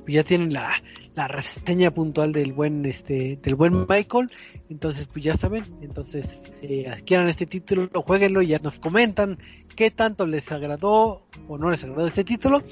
pues 0.05 0.09
ya 0.09 0.25
tienen 0.25 0.53
la, 0.53 0.83
la 1.15 1.29
reseña 1.29 1.91
puntual 1.91 2.33
del 2.33 2.53
buen 2.53 2.85
este 2.87 3.39
del 3.43 3.55
buen 3.55 3.87
Michael. 3.89 4.31
Entonces 4.71 5.07
pues 5.07 5.25
ya 5.25 5.37
saben 5.37 5.65
entonces 5.83 6.41
eh, 6.63 6.89
adquieran 6.89 7.29
este 7.29 7.47
título 7.47 7.89
jueguenlo 8.03 8.43
y 8.43 8.49
ya 8.49 8.59
nos 8.59 8.79
comentan 8.79 9.39
qué 9.77 9.91
tanto 9.91 10.27
les 10.27 10.51
agradó 10.51 11.27
o 11.49 11.59
no 11.59 11.71
les 11.71 11.85
agradó 11.85 12.07
este 12.07 12.25
título. 12.25 12.63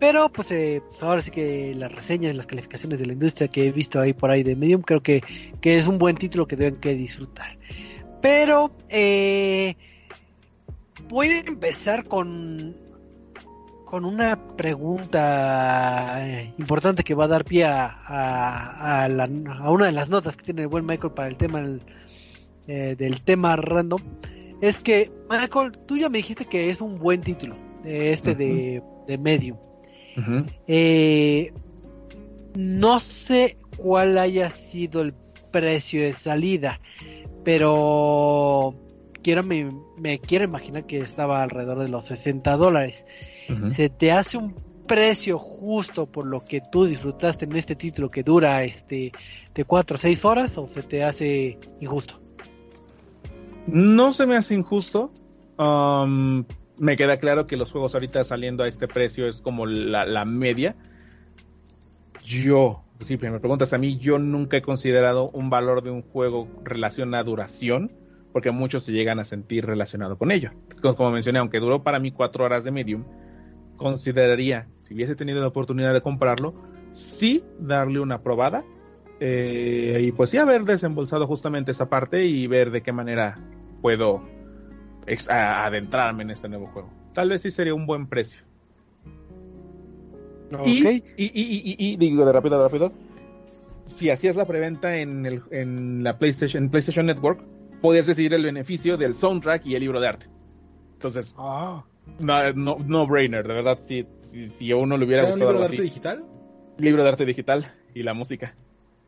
Pero 0.00 0.28
pues, 0.28 0.50
eh, 0.50 0.82
pues 0.86 1.02
ahora 1.02 1.22
sí 1.22 1.30
que 1.30 1.74
las 1.74 1.90
reseñas 1.92 2.34
las 2.34 2.46
calificaciones 2.46 2.98
de 2.98 3.06
la 3.06 3.12
industria 3.12 3.48
que 3.48 3.68
he 3.68 3.72
visto 3.72 4.00
ahí 4.00 4.12
por 4.12 4.30
ahí 4.30 4.42
de 4.42 4.56
Medium 4.56 4.82
creo 4.82 5.02
que, 5.02 5.22
que 5.60 5.76
es 5.76 5.86
un 5.86 5.98
buen 5.98 6.16
título 6.16 6.46
que 6.46 6.56
deben 6.56 6.80
que 6.80 6.94
disfrutar. 6.94 7.56
Pero 8.20 8.76
eh, 8.88 9.76
voy 11.08 11.28
a 11.28 11.38
empezar 11.38 12.04
con 12.04 12.83
con 13.94 14.04
una 14.04 14.36
pregunta 14.56 16.18
eh, 16.26 16.52
importante 16.58 17.04
que 17.04 17.14
va 17.14 17.26
a 17.26 17.28
dar 17.28 17.44
pie 17.44 17.62
a, 17.64 17.86
a, 17.86 19.04
a, 19.04 19.08
la- 19.08 19.30
a 19.60 19.70
una 19.70 19.86
de 19.86 19.92
las 19.92 20.10
notas 20.10 20.36
que 20.36 20.42
tiene 20.46 20.62
el 20.62 20.66
buen 20.66 20.84
Michael 20.84 21.12
para 21.12 21.28
el 21.28 21.36
tema 21.36 21.60
del, 21.60 21.80
eh, 22.66 22.96
del 22.98 23.22
tema 23.22 23.54
random. 23.54 24.02
Es 24.60 24.80
que, 24.80 25.12
Michael, 25.30 25.78
tú 25.86 25.96
ya 25.96 26.08
me 26.08 26.18
dijiste 26.18 26.44
que 26.44 26.70
es 26.70 26.80
un 26.80 26.98
buen 26.98 27.20
título, 27.20 27.54
eh, 27.84 28.10
este 28.12 28.34
de, 28.34 28.82
de 29.06 29.16
Medium. 29.16 29.58
Eh, 30.66 31.52
no 32.56 32.98
sé 32.98 33.58
cuál 33.76 34.18
haya 34.18 34.50
sido 34.50 35.02
el 35.02 35.14
precio 35.52 36.02
de 36.02 36.14
salida, 36.14 36.80
pero 37.44 38.74
quiero 39.22 39.44
me, 39.44 39.70
me 39.96 40.18
quiero 40.18 40.46
imaginar 40.46 40.84
que 40.84 40.98
estaba 40.98 41.44
alrededor 41.44 41.78
de 41.78 41.88
los 41.88 42.06
60 42.06 42.56
dólares. 42.56 43.06
¿Se 43.70 43.88
te 43.88 44.12
hace 44.12 44.36
un 44.38 44.54
precio 44.86 45.38
justo 45.38 46.06
por 46.06 46.26
lo 46.26 46.44
que 46.44 46.60
tú 46.60 46.84
disfrutaste 46.84 47.44
en 47.44 47.56
este 47.56 47.74
título 47.74 48.10
que 48.10 48.22
dura 48.22 48.62
este 48.64 49.12
de 49.54 49.64
4 49.64 49.96
a 49.96 49.98
6 49.98 50.24
horas 50.24 50.58
o 50.58 50.66
se 50.66 50.82
te 50.82 51.02
hace 51.02 51.58
injusto? 51.80 52.20
No 53.66 54.12
se 54.12 54.26
me 54.26 54.36
hace 54.36 54.54
injusto. 54.54 55.12
Um, 55.58 56.44
me 56.76 56.96
queda 56.96 57.18
claro 57.18 57.46
que 57.46 57.56
los 57.56 57.70
juegos 57.70 57.94
ahorita 57.94 58.24
saliendo 58.24 58.64
a 58.64 58.68
este 58.68 58.88
precio 58.88 59.28
es 59.28 59.40
como 59.40 59.66
la, 59.66 60.04
la 60.04 60.24
media. 60.24 60.76
Yo, 62.24 62.82
si 63.04 63.16
me 63.16 63.38
preguntas 63.38 63.72
a 63.72 63.78
mí, 63.78 63.98
yo 63.98 64.18
nunca 64.18 64.56
he 64.56 64.62
considerado 64.62 65.30
un 65.30 65.50
valor 65.50 65.82
de 65.82 65.90
un 65.90 66.02
juego 66.02 66.48
relación 66.62 67.14
a 67.14 67.22
duración, 67.22 67.92
porque 68.32 68.50
muchos 68.50 68.82
se 68.82 68.92
llegan 68.92 69.20
a 69.20 69.24
sentir 69.24 69.64
relacionado 69.64 70.18
con 70.18 70.30
ello. 70.30 70.50
Como, 70.82 70.96
como 70.96 71.10
mencioné, 71.12 71.38
aunque 71.38 71.60
duró 71.60 71.82
para 71.82 71.98
mí 71.98 72.10
cuatro 72.10 72.44
horas 72.44 72.64
de 72.64 72.70
medium, 72.70 73.04
consideraría, 73.76 74.68
si 74.82 74.94
hubiese 74.94 75.14
tenido 75.16 75.40
la 75.40 75.48
oportunidad 75.48 75.92
de 75.92 76.00
comprarlo, 76.00 76.54
sí 76.92 77.42
darle 77.58 78.00
una 78.00 78.22
probada 78.22 78.64
eh, 79.20 80.00
y 80.02 80.12
pues 80.12 80.30
sí 80.30 80.38
haber 80.38 80.64
desembolsado 80.64 81.26
justamente 81.26 81.70
esa 81.72 81.88
parte 81.88 82.24
y 82.24 82.46
ver 82.46 82.70
de 82.70 82.82
qué 82.82 82.92
manera 82.92 83.38
puedo 83.80 84.22
adentrarme 85.28 86.22
en 86.22 86.30
este 86.30 86.48
nuevo 86.48 86.66
juego. 86.68 86.90
Tal 87.14 87.28
vez 87.28 87.42
sí 87.42 87.50
sería 87.50 87.74
un 87.74 87.86
buen 87.86 88.06
precio. 88.08 88.42
Y, 90.64 90.86
Ok. 90.86 91.04
y, 91.16 91.24
y, 91.24 91.30
y- 91.34 91.76
y- 91.78 91.96
digo 91.96 92.24
de 92.24 92.32
rápido, 92.32 92.58
de 92.58 92.64
rápido, 92.64 92.92
si 93.86 94.10
hacías 94.10 94.36
la 94.36 94.46
preventa 94.46 94.96
en, 94.98 95.26
el, 95.26 95.42
en 95.50 96.02
la 96.04 96.18
PlayStation, 96.18 96.64
en 96.64 96.70
PlayStation 96.70 97.06
Network, 97.06 97.42
podías 97.80 98.06
decidir 98.06 98.32
el 98.34 98.44
beneficio 98.44 98.96
del 98.96 99.14
soundtrack 99.14 99.66
y 99.66 99.74
el 99.74 99.80
libro 99.80 100.00
de 100.00 100.08
arte. 100.08 100.26
Entonces, 100.94 101.34
Ah. 101.36 101.84
No, 102.18 102.52
no, 102.52 102.76
no 102.86 103.06
brainer, 103.06 103.46
de 103.46 103.54
verdad, 103.54 103.78
si, 103.80 104.06
si, 104.20 104.48
si 104.50 104.70
a 104.70 104.76
uno 104.76 104.96
le 104.96 105.04
hubiera 105.04 105.22
¿Era 105.22 105.32
un 105.32 105.40
gustado 105.40 105.50
libro 105.50 105.58
de 105.58 105.64
algo 105.64 105.72
arte 105.72 105.82
así 105.82 105.88
digital? 105.88 106.24
libro 106.78 107.02
de 107.02 107.08
arte 107.08 107.24
digital 107.24 107.72
y 107.94 108.02
la 108.02 108.14
música. 108.14 108.56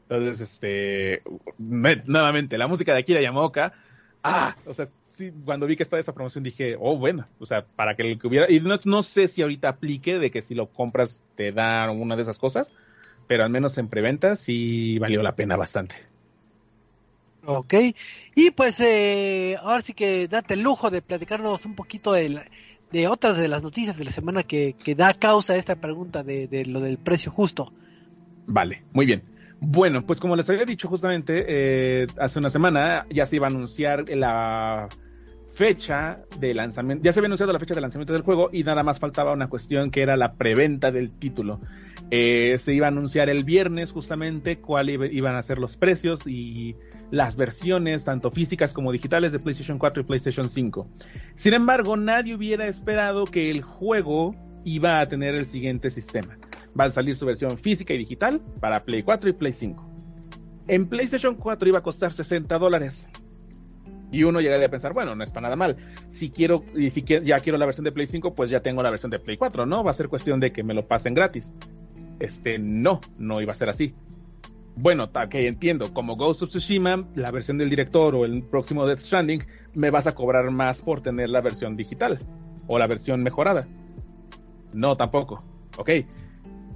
Entonces, 0.09 0.41
este, 0.41 1.23
me- 1.59 2.03
nuevamente, 2.07 2.59
la 2.59 2.69
música 2.69 2.93
de 2.93 3.01
Akira 3.01 3.21
Yamaoka, 3.21 3.73
ah, 4.23 4.57
o 4.65 4.73
sea, 4.75 4.89
sí, 5.13 5.33
cuando 5.45 5.67
vi 5.67 5.77
que 5.77 5.83
estaba 5.83 6.01
esa 6.01 6.15
promoción 6.15 6.45
dije, 6.45 6.77
oh, 6.79 6.97
bueno, 6.97 7.27
o 7.39 7.47
sea, 7.47 7.67
para 7.67 7.97
que 7.97 8.03
el 8.13 8.19
que 8.21 8.27
hubiera, 8.29 8.51
y 8.51 8.61
no, 8.61 8.79
no 8.85 9.03
sé 9.03 9.27
si 9.29 9.43
ahorita 9.43 9.69
aplique 9.69 10.19
de 10.19 10.31
que 10.31 10.43
si 10.43 10.55
lo 10.55 10.69
compras 10.71 11.21
te 11.35 11.53
dan 11.53 11.91
una 11.91 12.15
de 12.17 12.23
esas 12.23 12.39
cosas, 12.39 12.73
pero 13.27 13.43
al 13.45 13.51
menos 13.51 13.77
en 13.79 13.89
preventa 13.89 14.37
sí 14.37 14.99
valió 15.01 15.23
la 15.23 15.35
pena 15.35 15.57
bastante. 15.57 15.97
Ok, 17.49 17.75
y 18.35 18.51
pues 18.51 18.81
eh, 18.81 19.57
ahora 19.61 19.81
sí 19.81 19.95
que 19.95 20.27
date 20.27 20.55
el 20.55 20.63
lujo 20.63 20.91
de 20.91 21.01
platicarnos 21.01 21.65
un 21.65 21.77
poquito 21.77 22.13
de, 22.13 22.29
la- 22.31 22.47
de 22.93 23.09
otras 23.09 23.39
de 23.39 23.49
las 23.49 23.63
noticias 23.63 23.97
de 23.97 24.05
la 24.05 24.13
semana 24.13 24.43
que, 24.43 24.75
que 24.83 24.95
da 24.95 25.15
causa 25.15 25.55
a 25.55 25.57
esta 25.57 25.77
pregunta 25.77 26.23
de, 26.23 26.47
de 26.47 26.67
lo 26.67 26.81
del 26.81 26.99
precio 26.99 27.31
justo. 27.31 27.73
Vale, 28.47 28.85
muy 28.93 29.07
bien. 29.07 29.23
Bueno, 29.61 30.05
pues 30.07 30.21
como 30.21 30.37
les 30.37 30.49
había 30.51 30.65
dicho 30.65 30.89
justamente, 30.89 31.45
eh, 31.49 32.07
hace 32.19 32.39
una 32.39 32.51
semana 32.51 33.07
ya 33.11 33.27
se 33.27 33.37
iba 33.37 33.47
a 33.47 33.51
anunciar 33.51 34.09
la 34.09 34.89
fecha 35.57 36.19
de 36.39 36.53
lanzamiento, 36.53 37.03
ya 37.03 37.15
se 37.15 37.21
había 37.21 37.29
anunciado 37.29 37.51
la 37.51 37.59
fecha 37.59 37.75
de 37.75 37.81
lanzamiento 37.81 38.13
del 38.13 38.21
juego 38.21 38.51
y 38.53 38.63
nada 38.63 38.83
más 38.83 39.01
faltaba 39.01 39.33
una 39.33 39.49
cuestión 39.49 39.91
que 39.91 40.03
era 40.03 40.15
la 40.19 40.35
preventa 40.35 40.91
del 40.91 41.11
título. 41.13 41.61
Eh, 42.11 42.57
se 42.59 42.75
iba 42.75 42.87
a 42.87 42.91
anunciar 42.91 43.31
el 43.31 43.43
viernes 43.43 43.91
justamente 43.91 44.59
cuál 44.59 44.91
iba- 44.91 45.07
iban 45.07 45.35
a 45.35 45.43
ser 45.43 45.59
los 45.59 45.79
precios 45.79 46.27
y 46.27 46.77
las 47.11 47.37
versiones, 47.37 48.05
tanto 48.05 48.31
físicas 48.31 48.75
como 48.75 48.93
digitales, 48.93 49.33
de 49.33 49.39
PlayStation 49.39 49.79
4 49.79 50.03
y 50.03 50.05
PlayStation 50.05 50.51
5. 50.51 50.91
Sin 51.37 51.55
embargo, 51.55 51.97
nadie 51.97 52.35
hubiera 52.35 52.67
esperado 52.67 53.25
que 53.25 53.49
el 53.49 53.63
juego 53.63 54.35
iba 54.65 55.01
a 55.01 55.09
tener 55.09 55.35
el 55.35 55.47
siguiente 55.47 55.91
sistema. 55.91 56.37
Va 56.79 56.85
a 56.85 56.91
salir 56.91 57.17
su 57.17 57.25
versión 57.25 57.57
física 57.57 57.95
y 57.95 57.99
digital 57.99 58.43
para 58.61 58.85
Play 58.85 59.03
4 59.03 59.31
y 59.31 59.33
Play 59.33 59.55
5. 59.55 59.91
En 60.69 60.87
PlayStation 60.87 61.35
4 61.35 61.67
iba 61.67 61.79
a 61.79 61.83
costar 61.83 62.13
60 62.13 62.59
dólares. 62.59 63.09
Y 64.11 64.23
uno 64.23 64.41
llegaría 64.41 64.67
a 64.67 64.71
pensar, 64.71 64.93
bueno, 64.93 65.15
no 65.15 65.25
está 65.25 65.41
nada 65.41 65.57
mal. 65.57 65.77
Si 66.09 66.31
quiero, 66.31 66.65
y 66.75 66.91
si 66.91 67.03
ya 67.03 67.41
quiero 67.41 67.59
la 67.59 67.67
versión 67.67 67.85
de 67.85 67.93
Play 67.93 68.07
5, 68.07 68.35
pues 68.35 68.51
ya 68.51 68.61
tengo 68.61 68.83
la 68.83 68.91
versión 68.91 69.11
de 69.11 69.19
Play 69.19 69.37
4, 69.37 69.67
¿no? 69.67 69.83
Va 69.83 69.91
a 69.91 69.95
ser 69.95 70.09
cuestión 70.09 70.39
de 70.41 70.53
que 70.53 70.63
me 70.63 70.75
lo 70.75 70.87
pasen 70.87 71.15
gratis. 71.15 71.53
Este, 72.21 72.59
no, 72.59 73.01
no 73.19 73.41
iba 73.41 73.53
a 73.53 73.57
ser 73.57 73.69
así. 73.69 73.95
Bueno, 74.77 75.11
que 75.31 75.49
entiendo, 75.49 75.93
como 75.95 76.17
Ghost 76.17 76.43
of 76.43 76.51
Tsushima, 76.51 77.09
la 77.15 77.31
versión 77.31 77.57
del 77.57 77.71
director 77.71 78.15
o 78.15 78.25
el 78.27 78.43
próximo 78.43 78.87
Death 78.87 79.01
Stranding, 79.01 79.43
me 79.75 79.91
vas 79.91 80.07
a 80.07 80.15
cobrar 80.15 80.51
más 80.51 80.83
por 80.83 81.01
tener 81.01 81.31
la 81.31 81.41
versión 81.41 81.77
digital 81.77 82.21
o 82.67 82.79
la 82.79 82.87
versión 82.87 83.23
mejorada. 83.23 83.67
No, 84.75 84.97
tampoco. 84.97 85.43
Ok. 85.79 85.91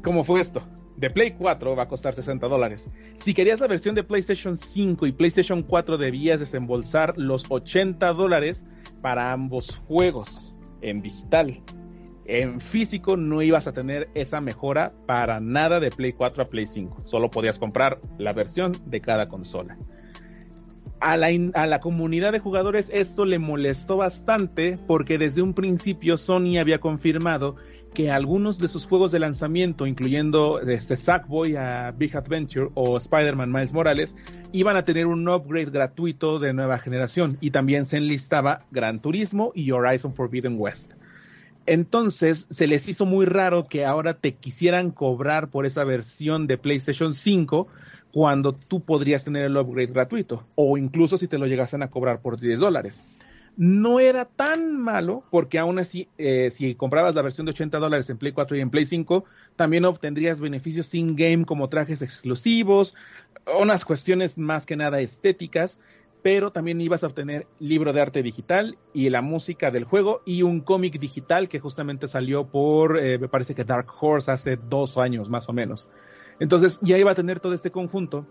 ¿Cómo 0.03 0.24
fue 0.24 0.41
esto? 0.41 0.62
De 1.01 1.09
Play 1.09 1.30
4 1.30 1.74
va 1.74 1.84
a 1.84 1.88
costar 1.88 2.12
60 2.12 2.46
dólares. 2.46 2.90
Si 3.16 3.32
querías 3.32 3.59
la 3.59 3.66
versión 3.66 3.94
de 3.94 4.05
PlayStation 4.05 4.59
5 4.59 5.07
y 5.07 5.12
PlayStation 5.12 5.62
4 5.62 5.96
debías 5.96 6.40
desembolsar 6.40 7.16
los 7.16 7.46
80 7.48 8.12
dólares 8.12 8.66
para 9.01 9.32
ambos 9.32 9.78
juegos 9.86 10.55
en 10.82 11.01
digital. 11.01 11.62
En 12.26 12.61
físico 12.61 13.16
no 13.16 13.40
ibas 13.40 13.66
a 13.66 13.72
tener 13.72 14.11
esa 14.12 14.42
mejora 14.42 14.92
para 15.07 15.40
nada 15.40 15.80
de 15.80 15.90
Play 15.90 16.12
4 16.12 16.42
a 16.42 16.48
Play 16.51 16.66
5. 16.66 17.05
Solo 17.05 17.30
podías 17.30 17.59
comprar 17.59 17.98
la 18.18 18.34
versión 18.34 18.72
de 18.84 19.01
cada 19.01 19.26
consola. 19.26 19.78
A 21.01 21.16
la, 21.16 21.28
a 21.55 21.66
la 21.66 21.80
comunidad 21.80 22.32
de 22.32 22.40
jugadores 22.40 22.90
esto 22.92 23.24
le 23.24 23.38
molestó 23.38 23.96
bastante 23.96 24.78
porque 24.86 25.16
desde 25.16 25.40
un 25.40 25.55
principio 25.55 26.18
Sony 26.18 26.59
había 26.59 26.78
confirmado 26.78 27.57
que 27.95 28.11
algunos 28.11 28.59
de 28.59 28.68
sus 28.68 28.86
juegos 28.86 29.12
de 29.12 29.18
lanzamiento, 29.18 29.86
incluyendo 29.86 30.61
este 30.61 30.97
Sackboy 30.97 31.57
a 31.57 31.91
Big 31.91 32.16
Adventure 32.16 32.70
o 32.74 32.97
Spider-Man 32.97 33.53
Miles 33.53 33.72
Morales, 33.72 34.14
iban 34.53 34.76
a 34.76 34.84
tener 34.84 35.07
un 35.07 35.28
upgrade 35.28 35.70
gratuito 35.70 36.38
de 36.38 36.53
nueva 36.53 36.78
generación 36.78 37.36
y 37.41 37.51
también 37.51 37.86
se 37.86 37.97
enlistaba 37.97 38.62
Gran 38.70 39.01
Turismo 39.01 39.53
y 39.55 39.72
Horizon 39.72 40.14
Forbidden 40.14 40.57
West. 40.59 40.93
Entonces 41.66 42.47
se 42.51 42.66
les 42.66 42.88
hizo 42.88 43.07
muy 43.07 43.26
raro 43.26 43.66
que 43.68 43.84
ahora 43.84 44.14
te 44.14 44.34
quisieran 44.34 44.91
cobrar 44.91 45.49
por 45.49 45.66
esa 45.66 45.84
versión 45.84 46.47
de 46.47 46.59
PlayStation 46.59 47.12
5 47.12 47.66
cuando 48.12 48.55
tú 48.55 48.80
podrías 48.80 49.24
tener 49.24 49.45
el 49.45 49.57
upgrade 49.57 49.93
gratuito 49.93 50.45
o 50.55 50.78
incluso 50.78 51.18
si 51.18 51.28
te 51.28 51.38
lo 51.38 51.47
llegasen 51.47 51.82
a 51.82 51.91
cobrar 51.91 52.20
por 52.20 52.41
10 52.41 52.61
dólares. 52.61 53.05
No 53.62 54.00
era 54.00 54.24
tan 54.24 54.80
malo 54.80 55.22
porque 55.30 55.58
aún 55.58 55.78
así, 55.78 56.08
eh, 56.16 56.50
si 56.50 56.74
comprabas 56.74 57.14
la 57.14 57.20
versión 57.20 57.44
de 57.44 57.50
80 57.50 57.78
dólares 57.78 58.08
en 58.08 58.16
Play 58.16 58.32
4 58.32 58.56
y 58.56 58.61
en 58.62 58.70
Play 58.70 58.86
5, 58.86 59.26
también 59.54 59.84
obtendrías 59.84 60.40
beneficios 60.40 60.94
in-game 60.94 61.44
como 61.44 61.68
trajes 61.68 62.00
exclusivos, 62.00 62.96
unas 63.61 63.84
cuestiones 63.84 64.38
más 64.38 64.64
que 64.64 64.76
nada 64.76 65.02
estéticas, 65.02 65.78
pero 66.22 66.52
también 66.52 66.80
ibas 66.80 67.04
a 67.04 67.08
obtener 67.08 67.46
libro 67.58 67.92
de 67.92 68.00
arte 68.00 68.22
digital 68.22 68.78
y 68.94 69.11
la 69.11 69.20
música 69.20 69.70
del 69.70 69.84
juego 69.84 70.22
y 70.24 70.40
un 70.40 70.62
cómic 70.62 70.98
digital 70.98 71.50
que 71.50 71.61
justamente 71.61 72.08
salió 72.08 72.46
por, 72.46 72.98
eh, 72.98 73.18
me 73.18 73.28
parece 73.28 73.54
que 73.54 73.64
Dark 73.64 73.88
Horse 74.00 74.30
hace 74.30 74.56
dos 74.56 74.96
años 74.96 75.28
más 75.28 75.50
o 75.50 75.52
menos. 75.52 75.86
Entonces 76.38 76.78
ya 76.80 76.96
iba 76.96 77.11
a 77.11 77.14
tener 77.14 77.40
todo 77.40 77.52
este 77.52 77.70
conjunto, 77.70 78.26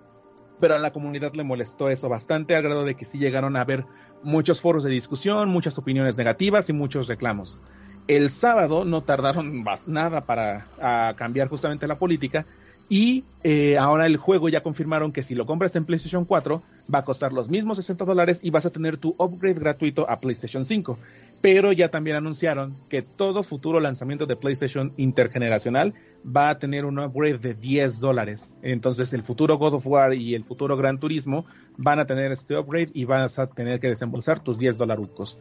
pero 0.60 0.76
a 0.76 0.80
la 0.80 0.92
comunidad 0.92 1.34
le 1.34 1.44
molestó 1.44 1.90
eso 1.90 2.10
bastante, 2.10 2.56
al 2.56 2.64
grado 2.64 2.86
de 2.86 2.96
que 2.96 3.06
sí 3.06 3.18
llegaron 3.18 3.56
a 3.56 3.62
haber 3.62 3.86
muchos 4.24 4.62
foros 4.62 4.84
de 4.84 4.90
discusión, 4.90 5.50
muchas 5.50 5.78
opiniones 5.78 6.18
negativas 6.18 6.70
y 6.70 6.74
muchos 6.74 7.08
reclamos. 7.08 7.60
El 8.08 8.30
sábado 8.30 8.86
no 8.86 9.04
tardaron 9.04 9.64
bas- 9.64 9.86
nada 9.88 10.26
para 10.26 11.14
cambiar 11.16 11.48
justamente 11.48 11.88
la 11.88 12.00
política 12.00 12.46
y 12.90 13.24
eh, 13.44 13.78
ahora 13.78 14.08
el 14.08 14.18
juego 14.18 14.50
ya 14.50 14.64
confirmaron 14.64 15.12
que 15.12 15.22
si 15.22 15.36
lo 15.36 15.46
compras 15.46 15.76
en 15.76 15.86
PlayStation 15.86 16.26
4 16.26 16.64
va 16.94 17.00
a 17.00 17.06
costar 17.06 17.32
los 17.32 17.48
mismos 17.48 17.78
60 17.78 18.04
dólares 18.04 18.40
y 18.42 18.50
vas 18.50 18.66
a 18.66 18.72
tener 18.72 18.98
tu 18.98 19.16
upgrade 19.20 19.60
gratuito 19.60 20.10
a 20.10 20.20
PlayStation 20.20 20.66
5. 20.66 20.98
Pero 21.40 21.72
ya 21.72 21.90
también 21.90 22.18
anunciaron 22.18 22.76
que 22.90 23.04
todo 23.04 23.44
futuro 23.44 23.80
lanzamiento 23.80 24.26
de 24.26 24.36
PlayStation 24.36 24.92
intergeneracional 24.98 25.94
va 26.26 26.50
a 26.50 26.58
tener 26.58 26.84
un 26.84 27.00
upgrade 27.00 27.38
de 27.38 27.54
10 27.54 28.00
dólares. 28.00 28.56
Entonces 28.64 29.14
el 29.14 29.22
futuro 29.22 29.58
God 29.58 29.76
of 29.76 29.88
War 29.88 30.16
y 30.16 30.34
el 30.34 30.44
futuro 30.44 30.76
Gran 30.76 31.00
Turismo 31.00 31.46
van 31.78 32.00
a 32.00 32.06
tener 32.06 32.32
este 32.32 32.58
upgrade 32.58 32.90
y 32.94 33.06
vas 33.06 33.38
a 33.38 33.48
tener 33.48 33.80
que 33.80 33.88
desembolsar 33.88 34.44
tus 34.44 34.58
10 34.58 34.78
dolarucos. 34.80 35.40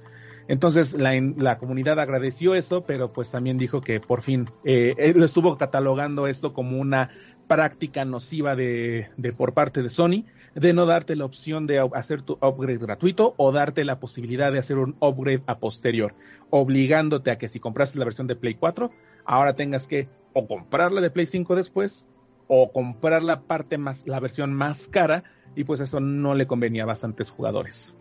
Entonces 0.49 0.94
la, 0.94 1.59
comunidad 1.59 2.01
agradeció 2.01 2.55
eso, 2.55 2.82
pero 2.82 3.12
pues 3.12 3.30
también 3.30 3.59
dijo 3.59 3.82
que 3.82 4.01
por 4.01 4.22
fin 4.22 4.49
eh, 4.64 4.94
él 4.96 5.22
estuvo 5.22 5.59
catalogando 5.59 6.26
esto 6.26 6.55
como 6.55 6.78
una 6.78 7.11
práctica 7.49 8.05
nociva 8.05 8.55
de, 8.55 9.09
de 9.16 9.32
por 9.32 9.55
parte 9.55 9.82
de 9.82 9.90
Sony 9.90 10.24
de 10.55 10.72
no 10.72 10.86
darte 10.86 11.16
la 11.16 11.24
opción 11.24 11.66
de 11.66 11.78
hacer 11.94 12.22
tu 12.22 12.34
upgrade 12.34 12.78
gratuito 12.78 13.34
o 13.36 13.53
darte 13.53 13.84
la 13.84 14.01
posibilidad 14.01 14.53
de 14.53 14.59
hacer 14.59 14.78
un 14.78 14.96
upgrade 15.01 15.42
a 15.46 15.59
posterior, 15.59 16.14
obligándote 16.51 17.30
a 17.30 17.38
que 17.38 17.49
si 17.49 17.61
compraste 17.61 17.99
la 17.99 18.05
versión 18.05 18.26
de 18.26 18.36
Play 18.36 18.55
4, 18.55 18.90
ahora 19.24 19.55
tengas 19.55 19.86
que 19.86 20.09
o 20.32 20.46
comprarla 20.46 21.01
de 21.01 21.11
Play 21.11 21.26
5 21.26 21.55
después 21.55 22.07
o 22.49 22.72
comprar 22.72 23.22
la 23.22 23.42
parte 23.42 23.78
más, 23.78 24.07
la 24.07 24.20
versión 24.20 24.55
más 24.55 24.88
cara, 24.88 25.22
y 25.55 25.64
pues 25.64 25.80
eso 25.80 26.01
no 26.01 26.34
le 26.34 26.46
convenía 26.46 26.84
a 26.84 26.86
bastantes 26.86 27.30
jugadores. 27.30 27.94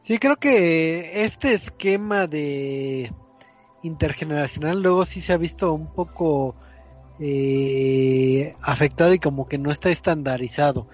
Sí, 0.00 0.18
creo 0.18 0.36
que 0.36 1.24
este 1.24 1.54
esquema 1.54 2.26
de 2.26 3.12
intergeneracional 3.82 4.82
luego 4.82 5.04
sí 5.04 5.20
se 5.20 5.32
ha 5.32 5.36
visto 5.36 5.72
un 5.72 5.92
poco 5.92 6.56
eh, 7.20 8.54
afectado 8.60 9.14
y 9.14 9.18
como 9.18 9.48
que 9.48 9.58
no 9.58 9.70
está 9.70 9.90
estandarizado. 9.90 10.86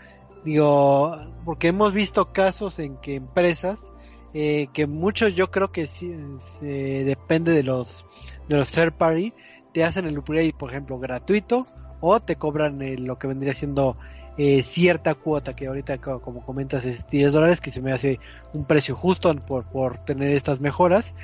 Digo, 0.45 1.18
porque 1.45 1.68
hemos 1.68 1.93
visto 1.93 2.33
casos 2.33 2.79
en 2.79 2.97
que 2.97 3.14
empresas, 3.14 3.93
eh, 4.33 4.68
que 4.73 4.87
muchos 4.87 5.35
yo 5.35 5.51
creo 5.51 5.73
que 5.73 5.87
sí 5.87 6.14
depende 6.61 7.53
de 7.53 7.62
los 7.62 8.07
de 8.49 8.57
los 8.57 8.71
third 8.71 8.93
party, 8.93 9.33
te 9.73 9.85
hacen 9.85 10.07
el 10.07 10.18
upgrade, 10.18 10.55
por 10.57 10.71
ejemplo, 10.71 10.99
gratuito 10.99 11.66
o 12.01 12.21
te 12.21 12.37
cobran 12.37 12.81
lo 13.07 13.18
que 13.18 13.27
vendría 13.27 13.55
siendo 13.55 13.97
eh, 14.39 14.62
cierta 14.62 15.14
cuota 15.14 15.55
que 15.55 15.66
ahorita 15.66 15.99
como 15.99 16.45
comentas 16.47 16.85
es 16.85 17.07
10 17.09 17.33
dólares 17.33 17.61
que 17.61 17.71
se 17.71 17.83
me 17.83 17.93
hace 17.93 18.18
un 18.55 18.64
precio 18.64 18.97
justo 18.97 19.35
por, 19.37 19.64
por 19.64 19.99
tener 19.99 20.31
estas 20.31 20.61
mejoras 20.61 21.14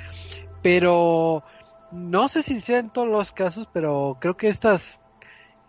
pero 0.61 1.43
no 1.91 2.27
sé 2.27 2.43
si 2.43 2.59
sea 2.61 2.79
en 2.79 2.89
todos 2.89 3.07
los 3.07 3.31
casos 3.31 3.67
pero 3.71 4.17
creo 4.19 4.37
que 4.37 4.47
estas 4.47 4.99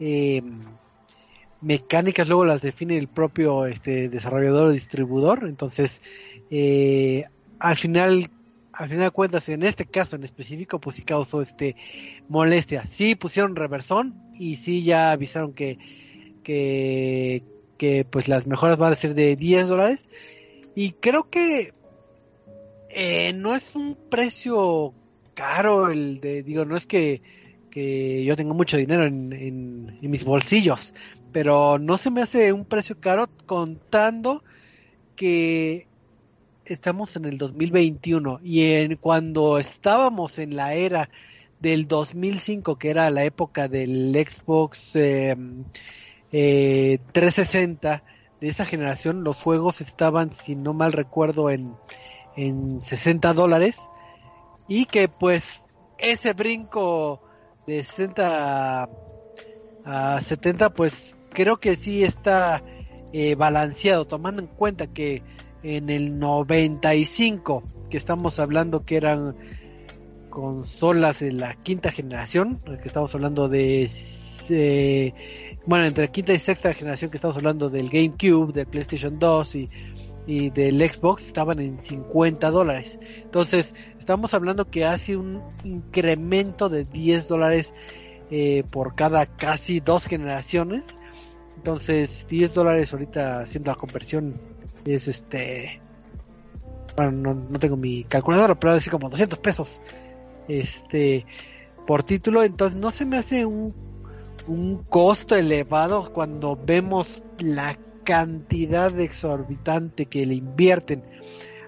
eh, 0.00 0.42
mecánicas 1.60 2.28
luego 2.28 2.44
las 2.44 2.62
define 2.62 2.98
el 2.98 3.08
propio 3.08 3.66
este 3.66 4.08
desarrollador 4.08 4.68
o 4.68 4.72
distribuidor. 4.72 5.44
Entonces 5.48 6.00
eh, 6.50 7.24
al 7.58 7.76
final 7.76 8.30
al 8.72 8.88
final 8.88 9.04
de 9.04 9.10
cuentas 9.10 9.48
en 9.48 9.64
este 9.64 9.86
caso 9.86 10.16
en 10.16 10.24
específico 10.24 10.80
pues 10.80 10.96
sí 10.96 11.02
causó 11.02 11.42
este 11.42 11.76
molestia. 12.28 12.86
Sí 12.90 13.14
pusieron 13.14 13.56
reversón 13.56 14.14
y 14.34 14.56
sí 14.56 14.82
ya 14.82 15.12
avisaron 15.12 15.52
que 15.52 15.78
que, 16.48 18.06
pues 18.10 18.28
las 18.28 18.46
mejoras 18.46 18.78
van 18.78 18.92
a 18.92 18.96
ser 18.96 19.14
de 19.14 19.36
10 19.36 19.68
dólares. 19.68 20.08
Y 20.74 20.92
creo 20.92 21.28
que 21.28 21.72
eh, 22.90 23.32
no 23.34 23.54
es 23.54 23.74
un 23.74 23.96
precio 24.10 24.94
caro 25.38 25.88
el 25.88 26.20
de 26.20 26.42
digo 26.42 26.64
no 26.64 26.76
es 26.76 26.84
que 26.84 27.22
que 27.70 28.24
yo 28.24 28.34
tengo 28.34 28.54
mucho 28.54 28.76
dinero 28.76 29.06
en, 29.06 29.32
en, 29.32 29.98
mis 30.00 30.24
bolsillos, 30.24 30.94
pero 31.30 31.78
no 31.78 31.96
se 31.96 32.10
me 32.10 32.22
hace 32.22 32.52
un 32.52 32.64
precio 32.64 32.98
caro 32.98 33.28
contando 33.46 34.42
que 35.14 35.86
estamos 36.64 37.14
en 37.14 37.26
el 37.26 37.38
2021 37.38 38.40
y 38.42 38.64
en 38.72 38.96
cuando 38.96 39.58
estábamos 39.58 40.40
en 40.40 40.56
la 40.56 40.74
era 40.74 41.08
del 41.60 41.86
2005 41.86 42.76
que 42.76 42.90
era 42.90 43.08
la 43.10 43.22
época 43.22 43.68
del 43.68 44.12
Xbox 44.14 44.96
eh, 44.96 45.36
eh, 46.32 46.98
360 47.12 48.02
de 48.40 48.48
esa 48.48 48.64
generación 48.64 49.22
los 49.22 49.36
juegos 49.36 49.80
estaban 49.80 50.32
si 50.32 50.56
no 50.56 50.72
mal 50.72 50.92
recuerdo 50.92 51.50
en, 51.50 51.74
en 52.36 52.80
60 52.80 53.34
dólares 53.34 53.88
y 54.68 54.84
que 54.84 55.08
pues 55.08 55.42
ese 55.98 56.34
brinco 56.34 57.22
de 57.66 57.82
60 57.82 58.88
a 59.84 60.20
70, 60.20 60.70
pues 60.70 61.16
creo 61.30 61.58
que 61.58 61.76
sí 61.76 62.04
está 62.04 62.62
eh, 63.12 63.34
balanceado, 63.34 64.06
tomando 64.06 64.42
en 64.42 64.48
cuenta 64.48 64.86
que 64.86 65.22
en 65.62 65.90
el 65.90 66.18
95, 66.18 67.62
que 67.90 67.96
estamos 67.96 68.38
hablando 68.38 68.84
que 68.84 68.96
eran 68.96 69.34
consolas 70.28 71.20
de 71.20 71.32
la 71.32 71.54
quinta 71.54 71.90
generación, 71.90 72.60
que 72.80 72.86
estamos 72.86 73.14
hablando 73.14 73.48
de, 73.48 73.90
eh, 74.50 75.14
bueno, 75.66 75.86
entre 75.86 76.10
quinta 76.10 76.32
y 76.32 76.38
sexta 76.38 76.74
generación, 76.74 77.10
que 77.10 77.16
estamos 77.16 77.36
hablando 77.36 77.70
del 77.70 77.88
GameCube, 77.88 78.52
del 78.52 78.66
PlayStation 78.66 79.18
2 79.18 79.54
y, 79.56 79.70
y 80.28 80.50
del 80.50 80.78
Xbox, 80.86 81.26
estaban 81.26 81.58
en 81.58 81.80
50 81.80 82.50
dólares. 82.50 83.00
Entonces, 83.22 83.74
estamos 83.98 84.34
hablando 84.34 84.70
que 84.70 84.84
hace 84.84 85.16
un 85.16 85.42
incremento 85.64 86.68
de 86.68 86.84
10 86.84 87.28
dólares 87.28 87.72
eh, 88.30 88.62
por 88.70 88.94
cada 88.94 89.24
casi 89.24 89.80
dos 89.80 90.04
generaciones. 90.04 90.84
Entonces, 91.56 92.26
10 92.28 92.52
dólares 92.52 92.92
ahorita 92.92 93.40
haciendo 93.40 93.70
la 93.70 93.78
conversión 93.78 94.38
es 94.84 95.08
este. 95.08 95.80
Bueno, 96.94 97.32
no, 97.34 97.58
tengo 97.58 97.78
mi 97.78 98.04
calculadora, 98.04 98.54
pero 98.54 98.74
decir 98.74 98.92
como 98.92 99.08
200 99.08 99.38
pesos 99.38 99.80
este 100.46 101.24
por 101.86 102.02
título. 102.02 102.42
Entonces, 102.42 102.78
no 102.78 102.90
se 102.90 103.06
me 103.06 103.16
hace 103.16 103.46
un, 103.46 103.74
un 104.46 104.82
costo 104.82 105.36
elevado 105.36 106.12
cuando 106.12 106.54
vemos 106.54 107.22
la 107.38 107.78
cantidad 108.08 108.98
exorbitante 108.98 110.06
que 110.06 110.24
le 110.24 110.36
invierten 110.36 111.02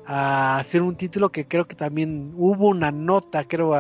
a 0.07 0.57
hacer 0.57 0.81
un 0.81 0.97
título 0.97 1.31
que 1.31 1.47
creo 1.47 1.69
que 1.69 1.77
también 1.77 2.33
hubo 2.35 2.69
una 2.69 2.91
nota, 2.91 3.45
creo, 3.45 3.77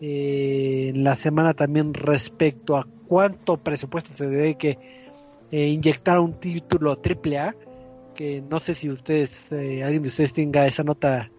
eh, 0.00 0.90
en 0.94 1.02
la 1.02 1.16
semana 1.16 1.54
también 1.54 1.92
respecto 1.92 2.76
a 2.76 2.86
cuánto 3.08 3.56
presupuesto 3.56 4.12
se 4.12 4.28
debe 4.28 4.56
que 4.56 4.78
eh, 5.50 5.66
inyectar 5.66 6.20
un 6.20 6.38
título 6.38 6.98
triple 6.98 7.40
A, 7.40 7.56
que 8.14 8.40
no 8.40 8.60
sé 8.60 8.74
si 8.74 8.88
ustedes, 8.88 9.50
eh, 9.50 9.82
alguien 9.82 10.04
de 10.04 10.08
ustedes 10.08 10.32
tenga 10.32 10.64
esa 10.68 10.84
nota 10.84 11.32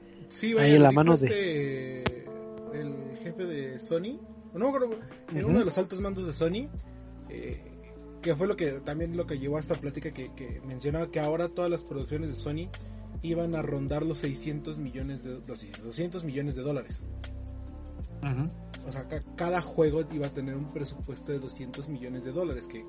ahí 0.59 0.75
en 0.75 0.83
la 0.83 0.91
mano 0.91 1.15
de... 1.15 1.27
Este, 1.27 2.25
el 2.73 3.17
jefe 3.23 3.45
de 3.45 3.79
Sony, 3.79 4.19
no 4.53 4.73
me 4.73 5.45
uno 5.45 5.59
de 5.59 5.65
los 5.65 5.77
altos 5.77 6.01
mandos 6.01 6.27
de 6.27 6.33
Sony, 6.33 6.67
que 8.23 8.35
fue 8.35 8.47
lo 8.47 8.55
que 8.55 8.71
también 8.79 9.15
lo 9.15 9.27
que 9.27 9.37
llevó 9.37 9.57
a 9.57 9.59
esta 9.59 9.75
plática 9.75 10.11
que, 10.11 10.33
que 10.33 10.61
mencionaba 10.65 11.11
que 11.11 11.19
ahora 11.19 11.49
todas 11.49 11.69
las 11.69 11.83
producciones 11.83 12.29
de 12.29 12.35
Sony 12.35 12.69
iban 13.21 13.53
a 13.53 13.61
rondar 13.61 14.03
los 14.03 14.19
600 14.19 14.77
millones 14.79 15.23
de 15.23 15.39
200 15.41 16.23
millones 16.23 16.55
de 16.55 16.61
dólares. 16.61 17.03
O 18.87 18.91
sea, 18.91 19.05
cada 19.35 19.61
juego 19.61 20.01
iba 20.11 20.27
a 20.27 20.29
tener 20.29 20.55
un 20.55 20.71
presupuesto 20.71 21.31
de 21.31 21.39
200 21.39 21.89
millones 21.89 22.23
de 22.23 22.31
dólares 22.31 22.67
que 22.67 22.85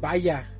vaya 0.00 0.50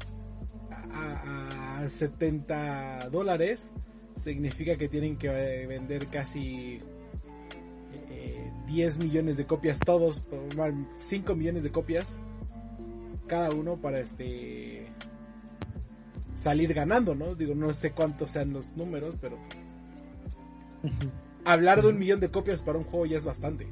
a, 0.71 1.85
70 1.87 3.09
dólares 3.11 3.73
significa 4.17 4.77
que 4.77 4.89
tienen 4.89 5.17
que 5.17 5.29
eh, 5.29 5.67
vender 5.67 6.07
casi 6.09 6.81
10 8.67 8.95
eh, 8.95 8.99
millones 8.99 9.37
de 9.37 9.47
copias 9.47 9.79
todos, 9.81 10.23
5 10.99 11.35
millones 11.35 11.63
de 11.63 11.71
copias 11.71 12.21
cada 13.31 13.51
uno 13.51 13.77
para 13.77 14.01
este 14.01 14.89
salir 16.35 16.75
ganando, 16.75 17.15
¿no? 17.15 17.37
Digo, 17.37 17.55
no 17.55 17.73
sé 17.73 17.93
cuántos 17.93 18.33
sean 18.33 18.53
los 18.53 18.77
números, 18.77 19.15
pero 19.21 19.39
hablar 21.45 21.81
de 21.81 21.91
un 21.91 21.99
millón 22.01 22.19
de 22.19 22.33
copias 22.33 22.61
para 22.61 22.79
un 22.79 22.83
juego 22.83 23.07
ya 23.07 23.19
es 23.19 23.25
bastante. 23.25 23.69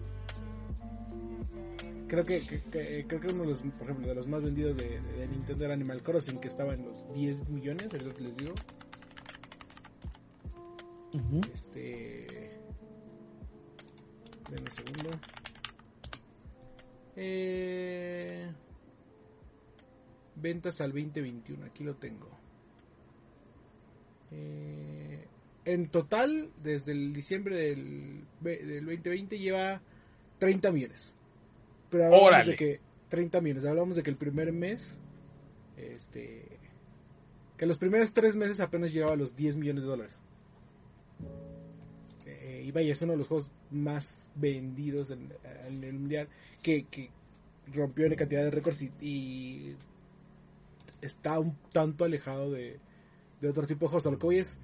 Creo 2.06 2.24
que, 2.24 2.40
creo 2.70 3.20
que 3.20 3.26
uno 3.26 3.42
de 3.42 3.48
los, 3.48 3.62
por 3.62 3.82
ejemplo, 3.82 4.06
de 4.06 4.14
los 4.14 4.28
más 4.28 4.44
vendidos 4.44 4.76
de, 4.76 5.00
Nintendo 5.28 5.64
era 5.64 5.74
Animal 5.74 6.04
Crossing, 6.04 6.38
que 6.38 6.46
estaba 6.46 6.74
en 6.74 6.84
los 6.84 7.12
10 7.12 7.48
millones, 7.48 7.92
es 7.92 8.02
lo 8.04 8.14
que 8.14 8.22
les 8.22 8.36
digo. 8.36 8.54
Este. 11.52 12.60
Ven 14.50 14.60
un 14.60 14.72
segundo. 14.72 15.10
Eh, 17.16 18.48
ventas 20.40 20.80
al 20.80 20.90
2021, 20.92 21.66
aquí 21.66 21.84
lo 21.84 21.94
tengo. 21.96 22.28
Eh, 24.30 25.26
en 25.64 25.88
total, 25.88 26.50
desde 26.62 26.92
el 26.92 27.12
diciembre 27.12 27.56
del, 27.56 28.24
del 28.40 28.84
2020 28.84 29.38
lleva 29.38 29.80
30 30.38 30.72
millones. 30.72 31.14
Pero 31.90 32.06
hablamos 32.06 32.46
de 32.46 32.56
que 32.56 32.80
30 33.08 33.40
millones, 33.40 33.64
hablamos 33.64 33.96
de 33.96 34.02
que 34.02 34.10
el 34.10 34.16
primer 34.16 34.52
mes, 34.52 35.00
este, 35.76 36.58
que 37.56 37.66
los 37.66 37.78
primeros 37.78 38.12
tres 38.12 38.36
meses 38.36 38.60
apenas 38.60 38.92
llegaba 38.92 39.12
a 39.12 39.16
los 39.16 39.36
10 39.36 39.56
millones 39.56 39.82
de 39.82 39.88
dólares. 39.88 40.22
Eh, 42.26 42.64
y 42.66 42.72
vaya, 42.72 42.92
es 42.92 43.02
uno 43.02 43.12
de 43.12 43.18
los 43.18 43.28
juegos 43.28 43.50
más 43.70 44.30
vendidos 44.34 45.10
en, 45.10 45.32
el 45.66 45.92
mundial, 45.94 46.28
que, 46.62 46.84
que, 46.84 47.10
rompió 47.74 48.06
en 48.06 48.14
cantidad 48.14 48.44
de 48.44 48.50
récords 48.50 48.82
y 49.02 49.76
está 51.00 51.38
un 51.38 51.56
tanto 51.72 52.04
alejado 52.04 52.50
de, 52.50 52.80
de 53.40 53.48
otro 53.48 53.66
tipo 53.66 53.86
de 53.86 53.90
juegos. 53.90 54.12
lo 54.12 54.18
que 54.18 54.26
voy 54.26 54.38
es 54.38 54.58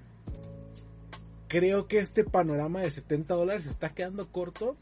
creo 1.47 1.87
que 1.87 1.99
este 1.99 2.23
panorama 2.23 2.81
de 2.81 2.91
70 2.91 3.33
dólares 3.33 3.65
está 3.67 3.93
quedando 3.93 4.27
corto. 4.31 4.75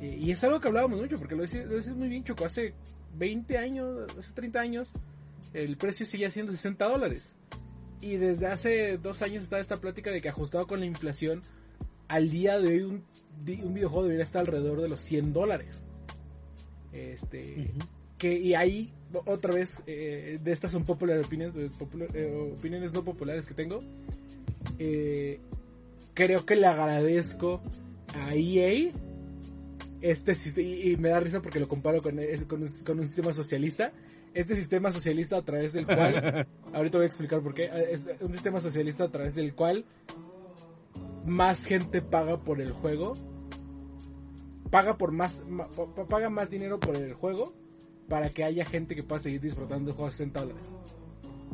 Eh, 0.00 0.18
y 0.20 0.30
es 0.30 0.42
algo 0.44 0.60
que 0.60 0.68
hablábamos 0.68 1.00
mucho, 1.00 1.18
porque 1.18 1.36
lo 1.36 1.42
dices, 1.42 1.94
muy 1.94 2.08
bien, 2.08 2.24
Choco. 2.24 2.44
Hace 2.44 2.74
20 3.16 3.58
años, 3.58 4.18
hace 4.18 4.32
30 4.32 4.60
años, 4.60 4.92
el 5.52 5.76
precio 5.76 6.06
seguía 6.06 6.30
siendo 6.30 6.52
60 6.52 6.88
dólares. 6.88 7.34
Y 8.00 8.16
desde 8.16 8.48
hace 8.48 8.98
dos 8.98 9.22
años 9.22 9.44
está 9.44 9.60
esta 9.60 9.80
plática 9.80 10.10
de 10.10 10.20
que 10.20 10.28
ajustado 10.28 10.66
con 10.66 10.80
la 10.80 10.86
inflación, 10.86 11.42
al 12.08 12.30
día 12.30 12.58
de 12.58 12.68
hoy 12.68 12.82
un, 12.82 13.04
un 13.62 13.74
videojuego 13.74 14.02
debería 14.02 14.24
estar 14.24 14.40
alrededor 14.40 14.80
de 14.82 14.88
los 14.88 15.00
100 15.00 15.32
dólares. 15.32 15.84
Este, 16.92 17.72
que, 18.18 18.38
y 18.38 18.54
ahí, 18.54 18.92
otra 19.26 19.54
vez, 19.54 19.82
eh, 19.86 20.38
de 20.42 20.52
estas 20.52 20.70
son 20.70 20.84
populares 20.84 21.26
opiniones, 21.26 21.56
eh, 22.14 22.50
opiniones 22.56 22.92
no 22.92 23.02
populares 23.02 23.46
que 23.46 23.54
tengo. 23.54 23.78
Eh, 24.78 25.40
creo 26.14 26.44
que 26.44 26.56
le 26.56 26.66
agradezco 26.66 27.60
a 28.14 28.34
EA 28.34 28.92
este 30.00 30.60
y 30.60 30.96
me 30.96 31.08
da 31.08 31.20
risa 31.20 31.40
porque 31.40 31.60
lo 31.60 31.68
comparo 31.68 32.02
con, 32.02 32.18
con, 32.46 32.62
un 32.98 33.06
sistema 33.06 33.32
socialista. 33.32 33.92
Este 34.34 34.56
sistema 34.56 34.90
socialista 34.92 35.36
a 35.36 35.42
través 35.42 35.72
del 35.72 35.86
cual, 35.86 36.46
ahorita 36.72 36.98
voy 36.98 37.04
a 37.04 37.06
explicar 37.06 37.40
por 37.40 37.54
qué, 37.54 37.70
es 37.90 38.06
un 38.20 38.32
sistema 38.32 38.60
socialista 38.60 39.04
a 39.04 39.10
través 39.10 39.34
del 39.34 39.54
cual 39.54 39.84
más 41.24 41.64
gente 41.64 42.02
paga 42.02 42.42
por 42.42 42.60
el 42.60 42.72
juego, 42.72 43.14
paga 44.70 44.98
por 44.98 45.12
más, 45.12 45.42
paga 46.08 46.30
más 46.30 46.50
dinero 46.50 46.80
por 46.80 46.96
el 46.96 47.14
juego 47.14 47.54
para 48.08 48.28
que 48.30 48.44
haya 48.44 48.64
gente 48.64 48.94
que 48.94 49.02
pueda 49.02 49.22
seguir 49.22 49.40
disfrutando 49.40 49.90
de 49.90 49.96
juegos 49.96 50.14
a 50.14 50.18
60 50.18 50.40
dólares. 50.40 50.72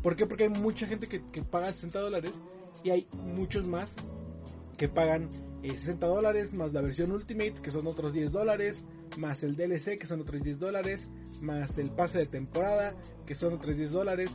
¿Por 0.02 0.16
qué? 0.16 0.26
Porque 0.26 0.44
hay 0.44 0.50
mucha 0.50 0.86
gente 0.86 1.06
que, 1.06 1.22
que 1.30 1.42
paga 1.42 1.72
60 1.72 2.00
dólares 2.00 2.40
y 2.82 2.90
hay 2.90 3.06
muchos 3.22 3.66
más 3.66 3.94
que 4.76 4.88
pagan 4.88 5.28
60 5.62 6.06
eh, 6.06 6.08
dólares 6.08 6.54
más 6.54 6.72
la 6.72 6.80
versión 6.80 7.12
Ultimate 7.12 7.54
que 7.62 7.70
son 7.70 7.86
otros 7.86 8.14
10 8.14 8.32
dólares 8.32 8.82
más 9.18 9.42
el 9.42 9.56
DLC 9.56 9.98
que 9.98 10.06
son 10.06 10.22
otros 10.22 10.42
10 10.42 10.58
dólares 10.58 11.08
más 11.40 11.76
el 11.78 11.90
pase 11.90 12.18
de 12.18 12.26
temporada 12.26 12.94
que 13.26 13.34
son 13.34 13.52
otros 13.52 13.76
10 13.76 13.92
dólares 13.92 14.30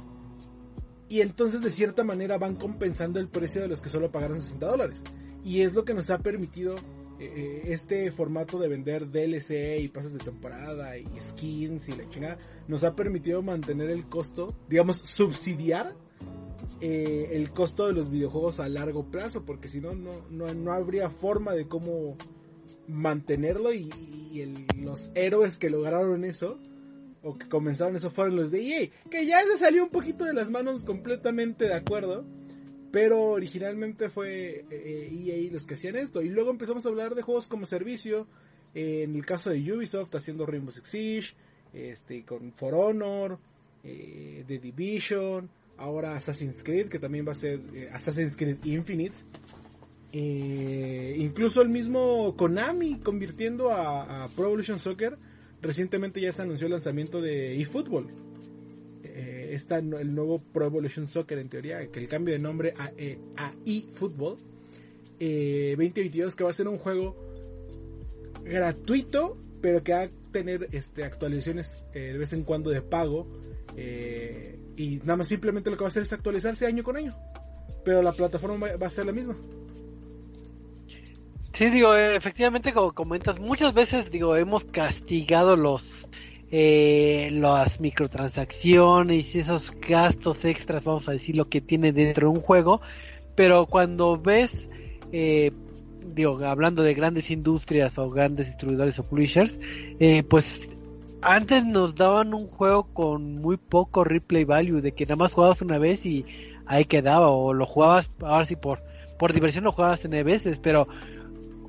y 1.10 1.22
entonces 1.22 1.62
de 1.62 1.72
cierta 1.72 2.04
manera 2.04 2.38
van 2.38 2.56
compensando 2.56 3.20
el 3.20 3.28
precio 3.28 3.62
de 3.62 3.68
los 3.68 3.82
que 3.82 3.90
solo 3.90 4.12
pagaron 4.12 4.40
60 4.40 4.68
dólares 4.68 5.04
y 5.44 5.62
es 5.62 5.74
lo 5.74 5.84
que 5.84 5.94
nos 5.94 6.12
ha 6.12 6.20
permitido 6.20 6.76
eh, 7.20 7.62
este 7.66 8.12
formato 8.12 8.60
de 8.60 8.68
vender 8.68 9.10
DLC 9.10 9.80
y 9.80 9.88
pases 9.88 10.14
de 10.14 10.20
temporada 10.20 10.98
y 10.98 11.06
skins 11.20 11.90
y 11.90 11.96
la 11.96 12.10
chingada 12.10 12.38
nos 12.68 12.84
ha 12.84 12.96
permitido 12.96 13.42
mantener 13.42 13.90
el 13.90 14.06
costo 14.08 14.56
digamos 14.68 14.98
subsidiar 14.98 15.96
eh, 16.82 17.30
el 17.32 17.52
costo 17.52 17.88
de 17.88 17.94
los 17.94 18.10
videojuegos 18.10 18.60
a 18.60 18.68
largo 18.68 19.06
plazo, 19.06 19.46
porque 19.46 19.70
si 19.70 19.80
no, 19.80 19.94
no, 19.94 20.72
habría 20.74 21.10
forma 21.10 21.54
de 21.54 21.68
cómo 21.68 22.18
mantenerlo 22.88 23.74
y, 23.74 23.90
los 24.82 25.10
héroes 25.16 25.58
que 25.58 25.70
lograron 25.70 26.26
eso, 26.26 26.60
o 27.24 27.38
que 27.38 27.48
comenzaron 27.48 27.96
eso, 27.96 28.12
fueron 28.12 28.36
los 28.36 28.52
de 28.52 28.68
EA, 28.68 28.90
que 29.10 29.26
ya 29.26 29.42
se 29.44 29.58
salió 29.58 29.84
un 29.86 29.90
poquito 29.90 30.26
de 30.26 30.34
las 30.34 30.52
manos 30.52 30.84
completamente 30.84 31.66
de 31.66 31.74
acuerdo, 31.74 32.26
pero 32.96 33.32
originalmente 33.32 34.10
fue 34.10 34.64
eh, 34.72 35.10
EA 35.12 35.52
los 35.52 35.66
que 35.66 35.74
hacían 35.74 35.98
esto, 35.98 36.22
y 36.22 36.30
luego 36.30 36.50
empezamos 36.50 36.86
a 36.86 36.88
hablar 36.88 37.14
de 37.14 37.24
juegos 37.24 37.46
como 37.46 37.66
servicio, 37.66 38.26
en 38.74 39.14
el 39.18 39.26
caso 39.26 39.50
de 39.50 39.74
Ubisoft 39.74 40.16
haciendo 40.16 40.46
Rainbow 40.46 40.72
Six 40.72 40.88
Siege, 40.88 41.34
este, 41.74 42.24
con 42.24 42.54
For 42.54 42.74
Honor, 42.74 43.38
eh, 43.84 44.46
The 44.48 44.60
Division, 44.60 45.50
ahora 45.76 46.16
Assassin's 46.16 46.64
Creed, 46.64 46.88
que 46.88 46.98
también 46.98 47.28
va 47.28 47.34
a 47.34 47.36
ser 47.36 47.60
eh, 47.74 47.90
Assassin's 47.92 48.38
Creed 48.38 48.64
Infinite. 48.64 49.16
Eh, 50.14 51.18
incluso 51.20 51.62
el 51.62 51.68
mismo 51.68 52.34
Konami 52.38 53.00
convirtiendo 53.00 53.72
a, 53.72 54.30
Pro 54.38 54.46
Evolution 54.46 54.80
Soccer. 54.80 55.18
Recientemente 55.62 56.22
ya 56.22 56.32
se 56.32 56.44
anunció 56.44 56.68
el 56.68 56.72
lanzamiento 56.72 57.20
de 57.22 57.62
eFootball. 57.62 58.08
Eh, 59.46 59.56
está 59.56 59.78
el 59.78 60.16
nuevo 60.16 60.40
Pro 60.40 60.66
Evolution 60.66 61.08
Soccer 61.08 61.40
en 61.40 61.50
teoría, 61.50 61.86
que 61.88 62.00
el 62.00 62.08
cambio 62.08 62.34
de 62.34 62.40
nombre 62.40 62.74
a, 62.78 62.92
a 63.38 63.52
eFootball. 63.66 64.38
2022 65.18 66.36
que 66.36 66.44
va 66.44 66.50
a 66.50 66.54
ser 66.54 66.68
un 66.68 66.78
juego 66.78 67.16
gratuito, 68.44 69.38
pero 69.62 69.82
que 69.82 69.94
va 69.94 70.04
a 70.04 70.10
tener 70.34 70.68
este, 70.74 71.06
actualizaciones 71.06 71.86
de 71.94 72.18
vez 72.18 72.34
en 72.34 72.44
cuando 72.44 72.70
de 72.70 72.82
pago. 72.82 73.26
Eh, 73.78 74.60
y 74.78 74.98
nada 74.98 75.18
más 75.18 75.28
simplemente 75.28 75.70
lo 75.70 75.78
que 75.78 75.84
va 75.84 75.88
a 75.88 75.90
hacer 75.90 76.04
es 76.04 76.14
actualizarse 76.14 76.66
año 76.66 76.84
con 76.84 76.98
año. 76.98 77.16
Pero 77.84 78.02
la 78.02 78.14
plataforma 78.14 78.68
va 78.76 78.88
a 78.88 78.90
ser 78.90 79.06
la 79.06 79.12
misma. 79.12 79.36
Sí, 81.54 81.70
digo, 81.70 81.96
eh, 81.96 82.16
efectivamente, 82.16 82.74
como 82.74 82.94
comentas, 82.94 83.40
muchas 83.40 83.74
veces, 83.74 84.12
digo, 84.12 84.36
hemos 84.36 84.66
castigado 84.66 85.56
los 85.56 86.10
eh, 86.52 87.30
las 87.34 87.80
microtransacciones 87.80 89.34
y 89.34 89.40
esos 89.40 89.72
gastos 89.72 90.46
extras, 90.46 90.84
vamos 90.84 91.08
a 91.10 91.14
decir, 91.14 91.36
lo 91.36 91.50
que 91.50 91.62
tiene 91.62 91.92
dentro 91.92 92.30
de 92.30 92.38
un 92.38 92.42
juego. 92.42 92.82
Pero 93.36 93.66
cuando 93.66 94.18
ves, 94.18 94.70
eh, 95.12 95.52
digo, 96.14 96.40
hablando 96.46 96.84
de 96.84 96.94
grandes 96.94 97.32
industrias 97.32 97.98
o 97.98 98.10
grandes 98.10 98.48
distribuidores 98.48 98.98
o 99.00 99.04
publishers, 99.04 99.60
eh, 100.00 100.24
pues 100.24 100.70
antes 101.22 101.66
nos 101.66 101.96
daban 101.96 102.34
un 102.34 102.48
juego 102.48 102.84
con 102.94 103.42
muy 103.42 103.58
poco 103.58 104.04
replay 104.04 104.44
value, 104.44 104.82
de 104.82 104.92
que 104.94 105.06
nada 105.06 105.16
más 105.16 105.34
jugabas 105.34 105.62
una 105.62 105.78
vez 105.78 106.06
y 106.06 106.26
ahí 106.66 106.86
quedaba, 106.86 107.30
o 107.30 107.54
lo 107.54 107.66
jugabas, 107.66 108.10
ahora 108.22 108.46
sí 108.46 108.56
por, 108.56 108.82
por 109.18 109.34
diversión 109.34 109.64
lo 109.64 109.72
jugabas 109.72 110.06
N 110.06 110.24
veces, 110.24 110.60
pero 110.60 110.88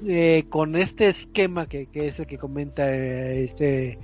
eh, 0.06 0.44
con 0.50 0.76
este 0.76 1.08
esquema 1.08 1.66
que, 1.66 1.86
que, 1.86 2.06
es 2.06 2.20
el 2.20 2.26
que 2.26 2.38
comenta 2.38 2.94
eh, 2.94 3.44
este 3.44 3.98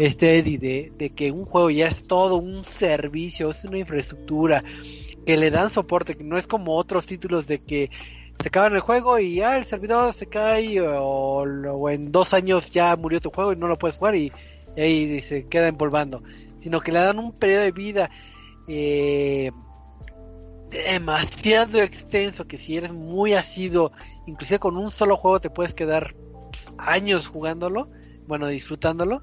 este 0.00 0.38
Eddie 0.38 0.90
de, 0.96 1.10
que 1.10 1.30
un 1.30 1.44
juego 1.44 1.68
ya 1.68 1.86
es 1.86 2.04
todo 2.04 2.36
un 2.36 2.64
servicio, 2.64 3.50
es 3.50 3.62
una 3.64 3.78
infraestructura 3.78 4.64
que 5.26 5.36
le 5.36 5.50
dan 5.50 5.68
soporte, 5.68 6.16
que 6.16 6.24
no 6.24 6.38
es 6.38 6.46
como 6.46 6.74
otros 6.74 7.06
títulos 7.06 7.46
de 7.46 7.58
que 7.58 7.90
se 8.40 8.48
acaba 8.48 8.68
el 8.68 8.80
juego 8.80 9.18
y 9.18 9.34
ya 9.34 9.58
el 9.58 9.66
servidor 9.66 10.14
se 10.14 10.26
cae 10.26 10.80
o, 10.80 11.42
o, 11.42 11.90
en 11.90 12.10
dos 12.10 12.32
años 12.32 12.70
ya 12.70 12.96
murió 12.96 13.20
tu 13.20 13.30
juego 13.30 13.52
y 13.52 13.56
no 13.56 13.68
lo 13.68 13.78
puedes 13.78 13.98
jugar 13.98 14.16
y 14.16 14.32
y 14.74 15.20
se 15.20 15.48
queda 15.48 15.68
empolvando, 15.68 16.22
sino 16.56 16.80
que 16.80 16.92
le 16.92 17.00
dan 17.00 17.18
un 17.18 17.32
periodo 17.32 17.62
de 17.62 17.72
vida 17.72 18.10
eh, 18.68 19.50
demasiado 20.70 21.82
extenso 21.82 22.46
que 22.46 22.56
si 22.56 22.76
eres 22.76 22.92
muy 22.92 23.34
asido, 23.34 23.92
inclusive 24.26 24.60
con 24.60 24.78
un 24.78 24.90
solo 24.90 25.18
juego 25.18 25.40
te 25.40 25.50
puedes 25.50 25.74
quedar 25.74 26.14
años 26.78 27.26
jugándolo, 27.26 27.90
bueno, 28.26 28.46
disfrutándolo 28.46 29.22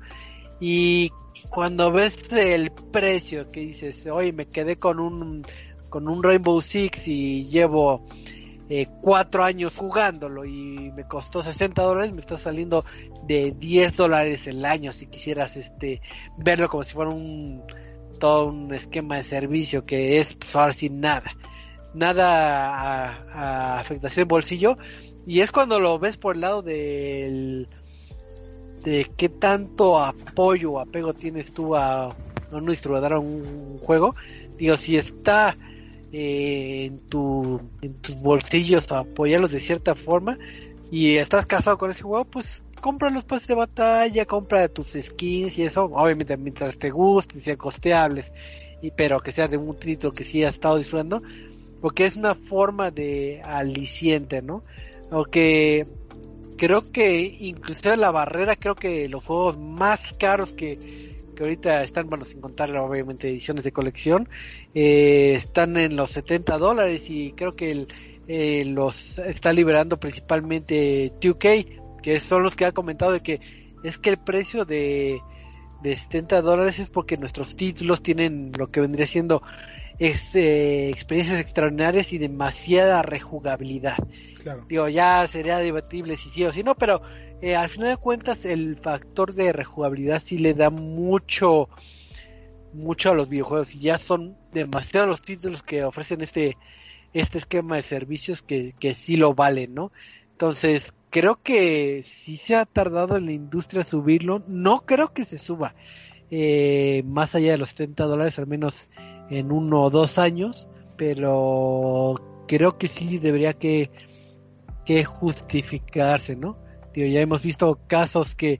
y 0.59 1.11
cuando 1.49 1.91
ves 1.91 2.31
el 2.33 2.71
precio 2.71 3.49
que 3.51 3.61
dices, 3.61 4.05
oye, 4.07 4.33
me 4.33 4.47
quedé 4.47 4.77
con 4.77 4.99
un 4.99 5.45
con 5.89 6.09
un 6.09 6.21
Rainbow 6.21 6.59
Six 6.61 7.07
y 7.07 7.45
llevo 7.45 8.05
eh, 8.69 8.87
cuatro 9.01 9.43
años 9.43 9.77
jugándolo 9.77 10.43
y 10.43 10.91
me 10.91 11.07
costó 11.07 11.41
60 11.41 11.81
dólares, 11.81 12.13
me 12.13 12.19
está 12.19 12.37
saliendo 12.37 12.83
de 13.25 13.53
10 13.57 13.95
dólares 13.95 14.45
el 14.47 14.65
año 14.65 14.91
si 14.91 15.07
quisieras 15.07 15.55
este 15.55 16.01
verlo 16.37 16.67
como 16.67 16.83
si 16.83 16.93
fuera 16.93 17.11
un 17.11 17.63
todo 18.19 18.47
un 18.47 18.73
esquema 18.73 19.17
de 19.17 19.23
servicio 19.23 19.85
que 19.85 20.17
es 20.17 20.35
pues 20.35 20.75
sin 20.75 20.99
nada 20.99 21.31
nada 21.93 23.13
a, 23.31 23.79
afectación 23.79 24.27
de 24.27 24.33
bolsillo 24.33 24.77
y 25.25 25.39
es 25.41 25.51
cuando 25.51 25.79
lo 25.79 25.97
ves 25.99 26.17
por 26.17 26.35
el 26.35 26.41
lado 26.41 26.61
del 26.61 27.69
de 28.83 29.09
qué 29.17 29.29
tanto 29.29 29.99
apoyo 29.99 30.73
o 30.73 30.79
apego 30.79 31.13
tienes 31.13 31.51
tú 31.51 31.75
a, 31.75 32.05
a 32.05 32.15
un 32.51 32.65
distribuidor 32.67 33.13
a 33.13 33.19
un 33.19 33.79
juego 33.79 34.13
digo 34.57 34.77
si 34.77 34.97
está 34.97 35.55
eh, 36.11 36.85
en, 36.85 36.99
tu, 36.99 37.59
en 37.81 37.93
tus 37.95 38.15
bolsillos 38.15 38.91
a 38.91 38.99
apoyarlos 38.99 39.51
de 39.51 39.59
cierta 39.59 39.93
forma 39.93 40.37
y 40.89 41.17
estás 41.17 41.45
casado 41.45 41.77
con 41.77 41.91
ese 41.91 42.03
juego, 42.03 42.25
pues 42.25 42.63
compra 42.79 43.09
los 43.09 43.25
pases 43.25 43.47
de 43.47 43.55
batalla, 43.55 44.25
compra 44.25 44.69
tus 44.69 44.93
skins 44.93 45.57
y 45.57 45.63
eso, 45.63 45.85
obviamente 45.85 46.37
mientras 46.37 46.77
te 46.77 46.91
gusten, 46.91 47.41
sean 47.41 47.57
costeables, 47.57 48.31
y, 48.81 48.91
pero 48.91 49.19
que 49.19 49.31
sea 49.31 49.47
de 49.47 49.57
un 49.57 49.75
título 49.77 50.13
que 50.13 50.23
sí 50.23 50.43
has 50.43 50.53
estado 50.53 50.77
disfrutando, 50.77 51.21
porque 51.81 52.05
es 52.05 52.15
una 52.15 52.35
forma 52.35 52.89
de 52.91 53.41
aliciente, 53.43 54.41
¿no? 54.41 54.63
Aunque 55.11 55.87
creo 56.57 56.91
que 56.91 57.21
inclusive 57.39 57.97
la 57.97 58.11
barrera, 58.11 58.55
creo 58.55 58.75
que 58.75 59.07
los 59.07 59.23
juegos 59.23 59.57
más 59.57 60.13
caros 60.19 60.53
que, 60.53 61.23
que 61.35 61.43
ahorita 61.43 61.83
están, 61.83 62.09
bueno, 62.09 62.25
sin 62.25 62.41
contar 62.41 62.75
obviamente 62.77 63.29
ediciones 63.29 63.63
de 63.63 63.71
colección, 63.71 64.27
eh, 64.73 65.33
están 65.35 65.77
en 65.77 65.95
los 65.95 66.11
70 66.11 66.57
dólares 66.57 67.09
y 67.09 67.31
creo 67.33 67.53
que 67.53 67.71
el, 67.71 67.87
eh, 68.27 68.65
los 68.65 69.19
está 69.19 69.53
liberando 69.53 69.99
principalmente 69.99 71.13
2K, 71.21 72.01
que 72.01 72.19
son 72.19 72.43
los 72.43 72.55
que 72.55 72.65
ha 72.65 72.71
comentado 72.71 73.13
de 73.13 73.21
que 73.21 73.39
es 73.83 73.97
que 73.97 74.09
el 74.09 74.17
precio 74.17 74.65
de, 74.65 75.21
de 75.81 75.95
70 75.95 76.41
dólares 76.41 76.79
es 76.79 76.89
porque 76.89 77.17
nuestros 77.17 77.55
títulos 77.55 78.01
tienen 78.01 78.51
lo 78.57 78.71
que 78.71 78.81
vendría 78.81 79.07
siendo 79.07 79.43
este, 79.99 80.89
experiencias 80.89 81.39
extraordinarias 81.39 82.13
y 82.13 82.17
demasiada 82.17 83.01
rejugabilidad. 83.01 83.97
Claro. 84.41 84.65
Digo, 84.67 84.87
ya 84.89 85.25
sería 85.27 85.57
debatible 85.57 86.15
si 86.15 86.29
sí 86.29 86.45
o 86.45 86.51
si 86.51 86.63
no, 86.63 86.75
pero 86.75 87.01
eh, 87.41 87.55
al 87.55 87.69
final 87.69 87.89
de 87.89 87.97
cuentas 87.97 88.45
el 88.45 88.77
factor 88.77 89.33
de 89.33 89.53
rejugabilidad 89.53 90.21
sí 90.21 90.37
le 90.37 90.53
da 90.53 90.69
mucho 90.69 91.69
mucho 92.73 93.11
a 93.11 93.15
los 93.15 93.29
videojuegos 93.29 93.73
y 93.73 93.79
ya 93.79 93.97
son 93.97 94.37
demasiados 94.51 95.07
los 95.07 95.21
títulos 95.21 95.63
que 95.63 95.83
ofrecen 95.83 96.21
este 96.21 96.57
este 97.13 97.37
esquema 97.37 97.77
de 97.77 97.81
servicios 97.81 98.41
que, 98.41 98.75
que 98.79 98.93
sí 98.93 99.15
lo 99.15 99.33
valen, 99.33 99.73
¿no? 99.73 99.91
Entonces, 100.31 100.93
creo 101.09 101.39
que 101.41 102.03
sí 102.03 102.37
se 102.37 102.55
ha 102.55 102.65
tardado 102.65 103.17
en 103.17 103.25
la 103.25 103.31
industria 103.31 103.83
subirlo, 103.83 104.43
no 104.47 104.85
creo 104.85 105.13
que 105.13 105.25
se 105.25 105.37
suba 105.37 105.75
eh, 106.29 107.03
más 107.05 107.35
allá 107.35 107.51
de 107.51 107.57
los 107.57 107.69
70 107.69 108.03
dólares, 108.05 108.39
al 108.39 108.47
menos 108.47 108.89
en 109.29 109.51
uno 109.51 109.83
o 109.83 109.89
dos 109.89 110.17
años, 110.17 110.69
pero 110.97 112.15
creo 112.47 112.77
que 112.77 112.87
sí 112.87 113.17
debería 113.19 113.53
que, 113.53 113.91
que 114.85 115.03
justificarse, 115.03 116.35
¿no? 116.35 116.57
Digo, 116.93 117.07
ya 117.07 117.21
hemos 117.21 117.43
visto 117.43 117.79
casos 117.87 118.35
que, 118.35 118.59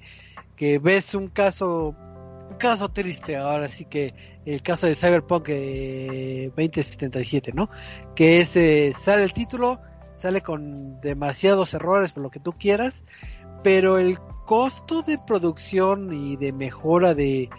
que 0.56 0.80
ves 0.80 1.16
un 1.16 1.28
caso 1.30 1.96
un 2.50 2.58
caso 2.58 2.90
triste 2.90 3.36
ahora 3.36 3.68
sí 3.68 3.84
que 3.86 4.14
el 4.46 4.62
caso 4.62 4.88
de 4.88 4.96
Cyberpunk 4.96 5.50
eh, 5.50 6.52
2077 6.56 7.52
no 7.54 7.70
que 8.16 8.40
es 8.40 8.56
eh, 8.56 8.94
sale 8.98 9.24
el 9.24 9.34
título 9.34 9.82
sale 10.18 10.42
con 10.42 11.00
demasiados 11.02 11.74
errores 11.74 12.12
por 12.12 12.24
lo 12.24 12.30
que 12.30 12.40
tú 12.40 12.54
quieras 12.54 13.04
pero 13.64 13.98
el 13.98 14.20
costo 14.46 15.02
de 15.02 15.18
producción 15.18 16.14
y 16.14 16.36
de 16.38 16.52
mejora 16.52 17.14
de 17.14 17.50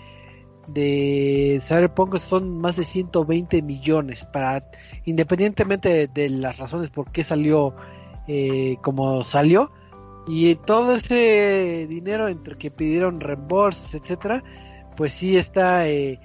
de 0.68 1.61
Cyberpunk 1.62 2.18
son 2.18 2.59
más 2.59 2.76
de 2.76 2.84
120 2.84 3.62
millones 3.62 4.26
para 4.26 4.70
independientemente 5.04 6.09
de, 6.09 6.30
las 6.30 6.59
razones 6.59 6.90
por 6.90 7.11
qué 7.11 7.24
salió 7.24 7.74
eh, 8.26 8.76
como 8.82 9.22
salió 9.22 9.72
y 10.26 10.54
todo 10.56 10.94
ese 10.94 11.86
dinero 11.88 12.28
entre 12.28 12.59
que 12.59 12.70
pidieron 12.70 13.20
reembolsos 13.20 13.94
etcétera 13.94 14.44
pues 14.94 15.14
sí 15.14 15.38
está 15.38 15.88
eh, 15.88 16.20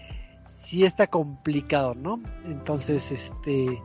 sí 0.52 0.84
está 0.84 1.08
complicado 1.08 1.96
no 1.96 2.20
entonces 2.46 3.12
este 3.12 3.82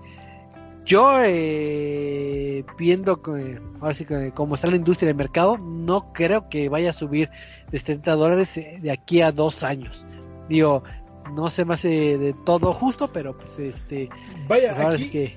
yo 0.89 1.21
eh, 1.23 2.65
viendo 2.79 3.23
que, 3.23 3.61
ahora 3.81 3.95
sí 3.95 4.07
cómo 4.35 4.55
está 4.55 4.69
la 4.69 4.77
industria 4.77 5.09
del 5.09 5.17
mercado 5.17 5.59
no 5.59 6.13
creo 6.13 6.49
que 6.49 6.69
vaya 6.69 6.91
a 6.91 6.95
subir 6.95 7.29
de 7.71 7.79
70 7.79 8.17
dólares 8.17 8.57
eh, 8.57 8.79
de 8.81 8.91
aquí 8.91 9.21
a 9.21 9.31
dos 9.31 9.63
años 9.63 10.07
digo 10.49 10.83
no 11.35 11.51
se 11.51 11.67
me 11.67 11.75
hace 11.75 12.17
de 12.17 12.33
todo 12.47 12.73
justo 12.73 13.13
pero 13.13 13.37
pues 13.37 13.59
este 13.59 14.09
Vaya, 14.49 14.75
pues 14.75 14.87
aquí 14.89 15.05
es 15.05 15.11
que 15.11 15.37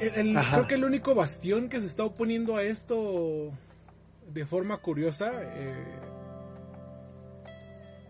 el- 0.00 0.28
el- 0.28 0.36
Ajá. 0.36 0.56
creo 0.58 0.66
que 0.68 0.74
el 0.76 0.84
único 0.84 1.14
bastión 1.14 1.68
que 1.68 1.80
se 1.80 1.86
está 1.86 2.04
oponiendo 2.04 2.56
a 2.56 2.62
esto 2.62 3.50
de 4.32 4.46
forma 4.46 4.76
curiosa 4.78 5.32
eh, 5.34 5.84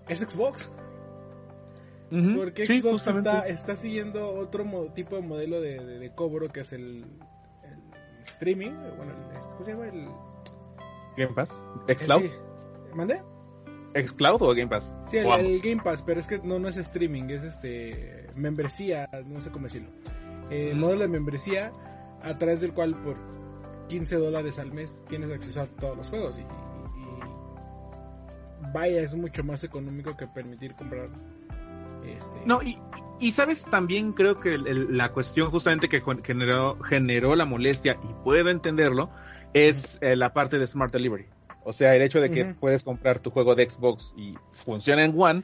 es 0.09 0.21
Xbox. 0.21 0.71
Porque 2.11 2.67
sí, 2.67 2.81
Xbox 2.81 3.07
está, 3.09 3.47
está 3.49 3.75
siguiendo 3.77 4.35
otro 4.35 4.65
mo- 4.65 4.93
tipo 4.93 5.17
de 5.17 5.23
modelo 5.23 5.61
de, 5.61 5.79
de- 5.85 5.99
de 5.99 6.15
cobro 6.15 6.49
que 6.49 6.61
es 6.61 6.73
el, 6.73 7.05
el 7.65 8.23
streaming. 8.23 8.71
Bueno, 8.97 9.13
el, 9.13 9.39
¿cómo 9.51 9.65
se 9.65 9.73
llama? 9.73 9.89
El, 9.89 10.09
Game 11.17 11.33
Pass. 11.35 11.51
¿Xcloud? 11.89 12.23
sí. 12.23 12.31
¿Mande? 12.95 13.23
¿Xcloud 14.07 14.43
o 14.43 14.49
Game 14.55 14.69
Pass? 14.69 14.93
Sí, 15.07 15.19
el, 15.19 15.61
Game 15.61 15.83
Pass, 15.83 16.03
pero 16.03 16.19
es 16.21 16.27
que 16.27 16.39
no, 16.43 16.59
no 16.59 16.69
es 16.69 16.77
streaming, 16.77 17.25
es 17.31 17.43
este 17.45 18.29
membresía, 18.35 19.09
no 19.27 19.41
sé 19.41 19.51
cómo 19.51 19.65
decirlo. 19.65 19.91
Eh, 20.51 20.71
el 20.73 20.77
modelo 20.79 21.03
de 21.03 21.09
membresía 21.09 21.73
a 22.23 22.37
través 22.39 22.61
del 22.61 22.73
cual 22.75 23.01
por 23.03 23.17
15 23.89 24.17
dólares 24.17 24.59
al 24.59 24.73
mes 24.73 25.03
tienes 25.09 25.31
acceso 25.31 25.61
a 25.63 25.67
todos 25.67 25.97
los 25.97 26.09
juegos 26.09 26.39
y, 26.39 26.43
y- 26.43 26.47
vaya, 28.73 29.01
es 29.01 29.15
mucho 29.17 29.45
más 29.45 29.63
económico 29.65 30.17
que 30.17 30.27
permitir 30.27 30.75
comprar 30.75 31.09
este 32.07 32.35
No, 32.47 32.63
y, 32.63 32.79
y 33.21 33.33
sabes, 33.33 33.65
también 33.65 34.13
creo 34.13 34.41
que 34.41 34.55
el- 34.55 34.67
el- 34.67 34.97
la 34.97 35.13
cuestión 35.13 35.51
justamente 35.51 35.89
que 35.89 36.01
gen- 36.01 36.23
generó, 36.25 36.79
generó 36.83 37.35
la 37.37 37.45
molestia, 37.45 37.99
y 38.03 38.25
puedo 38.25 38.49
entenderlo, 38.51 39.11
es 39.53 39.99
eh, 40.03 40.17
la 40.17 40.33
parte 40.33 40.59
de 40.59 40.67
Smart 40.67 40.93
Delivery. 40.93 41.27
O 41.65 41.73
sea, 41.73 41.95
el 41.97 42.03
hecho 42.03 42.21
de 42.21 42.31
que 42.31 42.45
puedes 42.55 42.83
comprar 42.83 43.21
tu 43.21 43.31
juego 43.31 43.55
de 43.55 43.69
Xbox 43.69 44.13
y 44.17 44.35
funciona 44.65 45.05
en 45.05 45.15
One, 45.19 45.43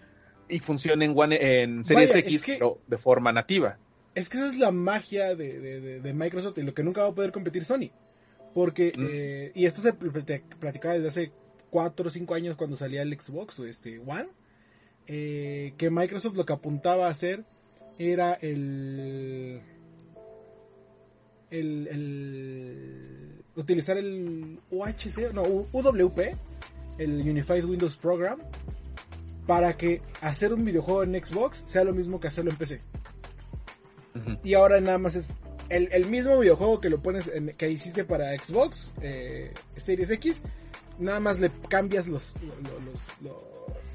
y 0.48 0.58
funciona 0.58 1.04
en 1.04 1.12
One 1.16 1.62
en 1.62 1.84
Series 1.84 2.11
Vaya, 2.11 2.20
X, 2.20 2.34
es 2.36 2.42
que- 2.42 2.54
pero 2.54 2.78
de 2.86 2.98
forma 2.98 3.32
nativa. 3.32 3.78
Es 4.14 4.28
que 4.28 4.36
esa 4.38 4.48
es 4.48 4.58
la 4.58 4.70
magia 4.72 5.34
de, 5.36 6.00
de- 6.00 6.12
Microsoft 6.12 6.58
y 6.58 6.62
lo 6.62 6.74
que 6.74 6.82
nunca 6.82 7.02
va 7.02 7.08
a 7.11 7.14
poder 7.14 7.30
competir 7.32 7.64
Sony. 7.64 7.90
Porque, 8.52 8.92
Mm. 8.96 9.06
eh, 9.08 9.52
y 9.54 9.64
esto 9.64 9.80
se 9.80 9.92
pl- 9.92 10.11
platicaba 10.58 10.94
desde 10.94 11.08
hace 11.08 11.32
4 11.70 12.08
o 12.08 12.11
5 12.11 12.34
años 12.34 12.56
cuando 12.56 12.76
salía 12.76 13.02
el 13.02 13.18
Xbox 13.18 13.61
este, 13.61 14.00
One, 14.00 14.26
eh, 15.12 15.74
que 15.76 15.90
Microsoft 15.90 16.36
lo 16.36 16.44
que 16.46 16.52
apuntaba 16.52 17.08
a 17.08 17.11
hacer 17.11 17.44
era 17.98 18.34
el, 18.34 19.61
el, 21.50 21.88
el- 21.88 23.42
utilizar 23.56 23.98
el 23.98 24.61
UHC, 24.70 25.32
no, 25.34 25.42
UWP, 25.42 26.18
el 26.98 27.20
Unified 27.28 27.64
Windows 27.64 27.96
Program, 27.96 28.38
para 29.46 29.76
que 29.76 30.00
hacer 30.20 30.54
un 30.54 30.64
videojuego 30.64 31.02
en 31.02 31.24
Xbox 31.24 31.64
sea 31.66 31.82
lo 31.84 31.92
mismo 31.92 32.20
que 32.20 32.28
hacerlo 32.28 32.50
en 32.52 32.56
PC. 32.56 32.80
Y 34.44 34.54
ahora 34.54 34.80
nada 34.80 34.98
más 34.98 35.14
es 35.16 35.34
el, 35.68 35.88
el 35.92 36.06
mismo 36.06 36.38
videojuego 36.38 36.80
que 36.80 36.88
lo 36.90 37.00
pones 37.02 37.26
en- 37.28 37.54
que 37.56 37.70
hiciste 37.70 38.04
para 38.04 38.32
Xbox 38.38 38.92
eh, 39.02 39.52
Series 39.76 40.11
X. 40.11 40.40
Nada 40.98 41.18
más 41.20 41.38
le 41.40 41.50
cambias 41.68 42.06
los 42.06 42.34
lo- 42.42 42.80
los, 42.80 43.00
lo- 43.22 43.49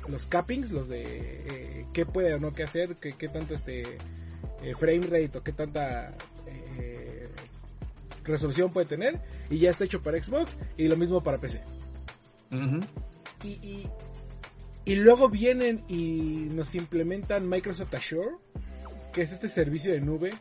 los 0.10 0.26
cappings, 0.26 0.72
los 0.72 0.88
de 0.88 1.04
eh, 1.04 1.86
qué 1.94 2.06
puede 2.06 2.34
o 2.34 2.40
no 2.40 2.54
que 2.54 2.64
hacer, 2.64 2.96
qué, 2.96 3.14
qué 3.14 3.28
tanto 3.28 3.54
este 3.54 3.84
eh, 4.62 4.74
frame 4.78 5.08
rate 5.08 5.38
o 5.38 5.44
qué 5.44 5.52
tanta 5.52 6.14
eh, 6.48 7.28
resolución 8.24 8.72
puede 8.72 8.88
tener. 8.88 9.20
Y 9.50 9.58
ya 9.60 9.70
está 9.70 9.86
hecho 9.86 10.02
para 10.02 10.22
Xbox 10.22 10.58
y 10.78 10.88
lo 10.88 10.96
mismo 10.98 11.22
para 11.24 11.38
PC. 11.40 11.62
Y, 13.44 13.48
y, 13.50 13.90
y 14.86 14.96
luego 14.96 15.30
vienen 15.30 15.84
y 15.88 16.48
nos 16.52 16.74
implementan 16.76 17.48
Microsoft 17.50 17.94
Azure, 17.94 18.36
que 19.14 19.22
es 19.24 19.32
este 19.32 19.48
servicio 19.50 19.92
de 19.94 20.02
nube 20.02 20.32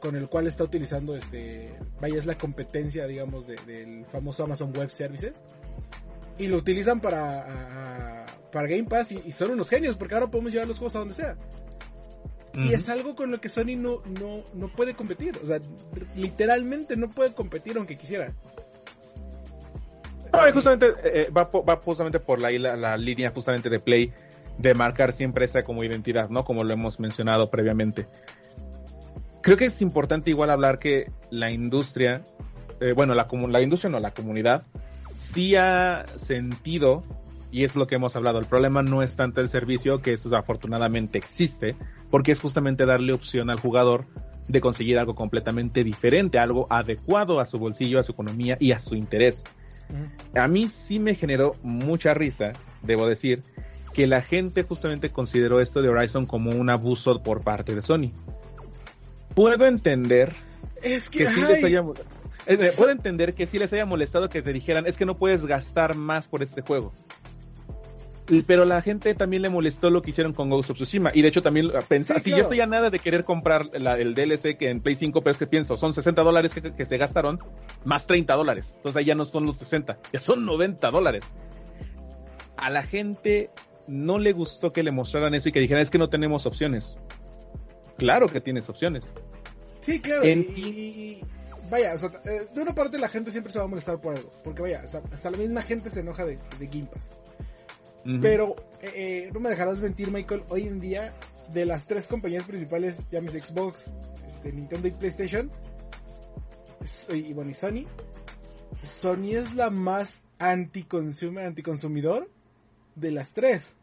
con 0.00 0.16
el 0.16 0.28
cual 0.28 0.46
está 0.46 0.64
utilizando 0.64 1.16
este, 1.16 1.74
vaya, 2.00 2.18
es 2.18 2.26
la 2.26 2.36
competencia, 2.36 3.06
digamos, 3.06 3.46
de- 3.46 3.56
del 3.66 4.04
famoso 4.06 4.44
Amazon 4.44 4.70
Web 4.76 4.90
Services. 4.90 5.40
Y 6.38 6.48
lo 6.48 6.58
utilizan 6.58 7.00
para, 7.00 7.40
a- 7.42 8.19
a- 8.19 8.19
para 8.52 8.68
Game 8.68 8.84
Pass 8.84 9.12
y, 9.12 9.22
y 9.24 9.32
son 9.32 9.50
unos 9.52 9.68
genios, 9.68 9.96
porque 9.96 10.14
ahora 10.14 10.28
podemos 10.30 10.52
llevar 10.52 10.68
los 10.68 10.78
juegos 10.78 10.96
a 10.96 11.00
donde 11.00 11.14
sea. 11.14 11.36
Y 12.54 12.72
es 12.72 12.88
algo 12.88 13.14
con 13.14 13.30
lo 13.30 13.40
que 13.40 13.48
Sony 13.48 13.76
no, 13.76 14.02
no, 14.20 14.42
no 14.54 14.68
puede 14.74 14.94
competir. 14.94 15.38
O 15.42 15.46
sea, 15.46 15.60
literalmente 16.16 16.96
no 16.96 17.08
puede 17.08 17.32
competir 17.32 17.76
aunque 17.76 17.96
quisiera. 17.96 18.34
No, 20.32 20.48
y 20.48 20.52
justamente 20.52 20.88
eh, 21.04 21.30
va, 21.30 21.48
po- 21.48 21.64
va 21.64 21.76
justamente 21.76 22.18
por 22.18 22.40
la, 22.40 22.50
la, 22.50 22.76
la 22.76 22.96
línea 22.96 23.30
justamente 23.30 23.70
de 23.70 23.78
Play 23.78 24.12
de 24.58 24.74
marcar 24.74 25.12
siempre 25.12 25.44
esa 25.44 25.62
como 25.62 25.84
identidad, 25.84 26.28
¿no? 26.28 26.44
Como 26.44 26.64
lo 26.64 26.72
hemos 26.72 27.00
mencionado 27.00 27.50
previamente. 27.50 28.06
Creo 29.42 29.56
que 29.56 29.66
es 29.66 29.80
importante 29.80 30.30
igual 30.30 30.50
hablar 30.50 30.78
que 30.78 31.10
la 31.30 31.50
industria, 31.50 32.22
eh, 32.80 32.92
bueno, 32.92 33.14
la, 33.14 33.28
la 33.48 33.62
industria 33.62 33.90
no, 33.90 34.00
la 34.00 34.10
comunidad, 34.10 34.64
sí 35.14 35.56
ha 35.56 36.04
sentido, 36.16 37.04
y 37.50 37.64
es 37.64 37.76
lo 37.76 37.86
que 37.86 37.96
hemos 37.96 38.16
hablado, 38.16 38.38
el 38.38 38.46
problema 38.46 38.82
no 38.82 39.02
es 39.02 39.16
tanto 39.16 39.40
el 39.40 39.48
servicio, 39.48 40.00
que 40.02 40.12
eso 40.12 40.34
afortunadamente 40.36 41.18
existe, 41.18 41.76
porque 42.10 42.32
es 42.32 42.40
justamente 42.40 42.86
darle 42.86 43.12
opción 43.12 43.50
al 43.50 43.60
jugador 43.60 44.06
de 44.48 44.60
conseguir 44.60 44.98
algo 44.98 45.14
completamente 45.14 45.84
diferente, 45.84 46.38
algo 46.38 46.66
adecuado 46.70 47.40
a 47.40 47.46
su 47.46 47.58
bolsillo, 47.58 48.00
a 48.00 48.02
su 48.02 48.12
economía 48.12 48.56
y 48.58 48.72
a 48.72 48.78
su 48.78 48.94
interés 48.94 49.44
a 50.34 50.48
mí 50.48 50.68
sí 50.68 50.98
me 50.98 51.14
generó 51.14 51.56
mucha 51.62 52.14
risa, 52.14 52.52
debo 52.82 53.06
decir, 53.06 53.42
que 53.92 54.06
la 54.06 54.22
gente 54.22 54.62
justamente 54.62 55.10
consideró 55.10 55.60
esto 55.60 55.82
de 55.82 55.88
Horizon 55.88 56.26
como 56.26 56.50
un 56.50 56.70
abuso 56.70 57.22
por 57.22 57.42
parte 57.42 57.74
de 57.74 57.82
Sony. 57.82 58.12
Puedo 59.34 59.66
entender 59.66 60.34
Es 60.82 61.10
que, 61.10 61.20
que 61.20 61.30
sí 61.30 61.40
les 61.40 61.64
haya, 61.64 61.82
eh, 62.46 62.72
puedo 62.76 62.90
entender 62.90 63.34
que 63.34 63.46
sí 63.46 63.58
les 63.58 63.72
haya 63.72 63.86
molestado 63.86 64.28
que 64.28 64.42
te 64.42 64.52
dijeran 64.52 64.86
es 64.86 64.96
que 64.96 65.06
no 65.06 65.16
puedes 65.16 65.44
gastar 65.44 65.96
más 65.96 66.28
por 66.28 66.42
este 66.42 66.62
juego. 66.62 66.92
Pero 68.46 68.64
la 68.64 68.80
gente 68.80 69.14
también 69.14 69.42
le 69.42 69.48
molestó 69.48 69.90
lo 69.90 70.02
que 70.02 70.10
hicieron 70.10 70.32
con 70.32 70.50
Ghost 70.50 70.70
of 70.70 70.76
Tsushima. 70.76 71.10
Y 71.14 71.22
de 71.22 71.28
hecho 71.28 71.42
también 71.42 71.70
pensaba, 71.88 72.20
Sí, 72.20 72.26
si 72.26 72.30
yo 72.30 72.38
estoy 72.42 72.60
a 72.60 72.66
nada 72.66 72.88
de 72.90 72.98
querer 73.00 73.24
comprar 73.24 73.66
la- 73.72 73.98
el 73.98 74.14
DLC 74.14 74.56
que 74.56 74.70
en 74.70 74.80
Play 74.80 74.94
5, 74.94 75.20
pero 75.22 75.32
es 75.32 75.36
que 75.38 75.46
pienso, 75.46 75.76
son 75.76 75.92
60 75.92 76.22
dólares 76.22 76.54
que, 76.54 76.72
que 76.72 76.86
se 76.86 76.96
gastaron, 76.96 77.40
más 77.84 78.06
30 78.06 78.34
dólares. 78.34 78.74
Entonces 78.76 78.98
ahí 79.00 79.06
ya 79.06 79.14
no 79.16 79.24
son 79.24 79.46
los 79.46 79.56
60, 79.56 79.98
ya 80.12 80.20
son 80.20 80.44
90 80.46 80.90
dólares. 80.90 81.24
A 82.56 82.70
la 82.70 82.82
gente 82.82 83.50
no 83.88 84.18
le 84.18 84.32
gustó 84.32 84.72
que 84.72 84.82
le 84.82 84.92
mostraran 84.92 85.34
eso 85.34 85.48
y 85.48 85.52
que 85.52 85.60
dijeran 85.60 85.82
es 85.82 85.90
que 85.90 85.98
no 85.98 86.08
tenemos 86.08 86.46
opciones. 86.46 86.96
Claro 87.96 88.28
que 88.28 88.40
tienes 88.40 88.68
opciones. 88.68 89.04
Sí, 89.80 90.00
claro. 90.00 90.22
En- 90.22 90.46
y, 90.56 91.20
vaya, 91.70 91.94
o 91.94 91.96
sea, 91.96 92.10
eh, 92.26 92.46
de 92.54 92.62
una 92.62 92.74
parte 92.74 92.98
la 92.98 93.08
gente 93.08 93.30
siempre 93.30 93.52
se 93.52 93.58
va 93.58 93.64
a 93.64 93.68
molestar 93.68 94.00
por 94.00 94.14
algo. 94.16 94.30
Porque 94.44 94.62
vaya, 94.62 94.80
hasta, 94.84 95.02
hasta 95.12 95.30
la 95.30 95.38
misma 95.38 95.62
gente 95.62 95.90
se 95.90 96.00
enoja 96.00 96.24
de, 96.24 96.38
de 96.58 96.66
Game 96.66 96.86
Pass. 96.86 97.10
Pero 98.20 98.56
eh, 98.80 98.92
eh, 98.94 99.30
no 99.32 99.40
me 99.40 99.50
dejarás 99.50 99.80
mentir, 99.80 100.10
Michael. 100.10 100.42
Hoy 100.48 100.66
en 100.66 100.80
día, 100.80 101.12
de 101.52 101.66
las 101.66 101.86
tres 101.86 102.06
compañías 102.06 102.44
principales, 102.44 103.04
llámese 103.10 103.40
Xbox, 103.40 103.90
este, 104.26 104.52
Nintendo 104.52 104.88
y 104.88 104.92
PlayStation, 104.92 105.50
y 107.12 107.32
bueno, 107.34 107.50
y 107.50 107.54
Sony, 107.54 107.84
Sony 108.82 109.36
es 109.36 109.54
la 109.54 109.70
más 109.70 110.24
anticonsumer, 110.38 111.44
anticonsumidor 111.44 112.30
de 112.94 113.10
las 113.10 113.32
tres. 113.32 113.76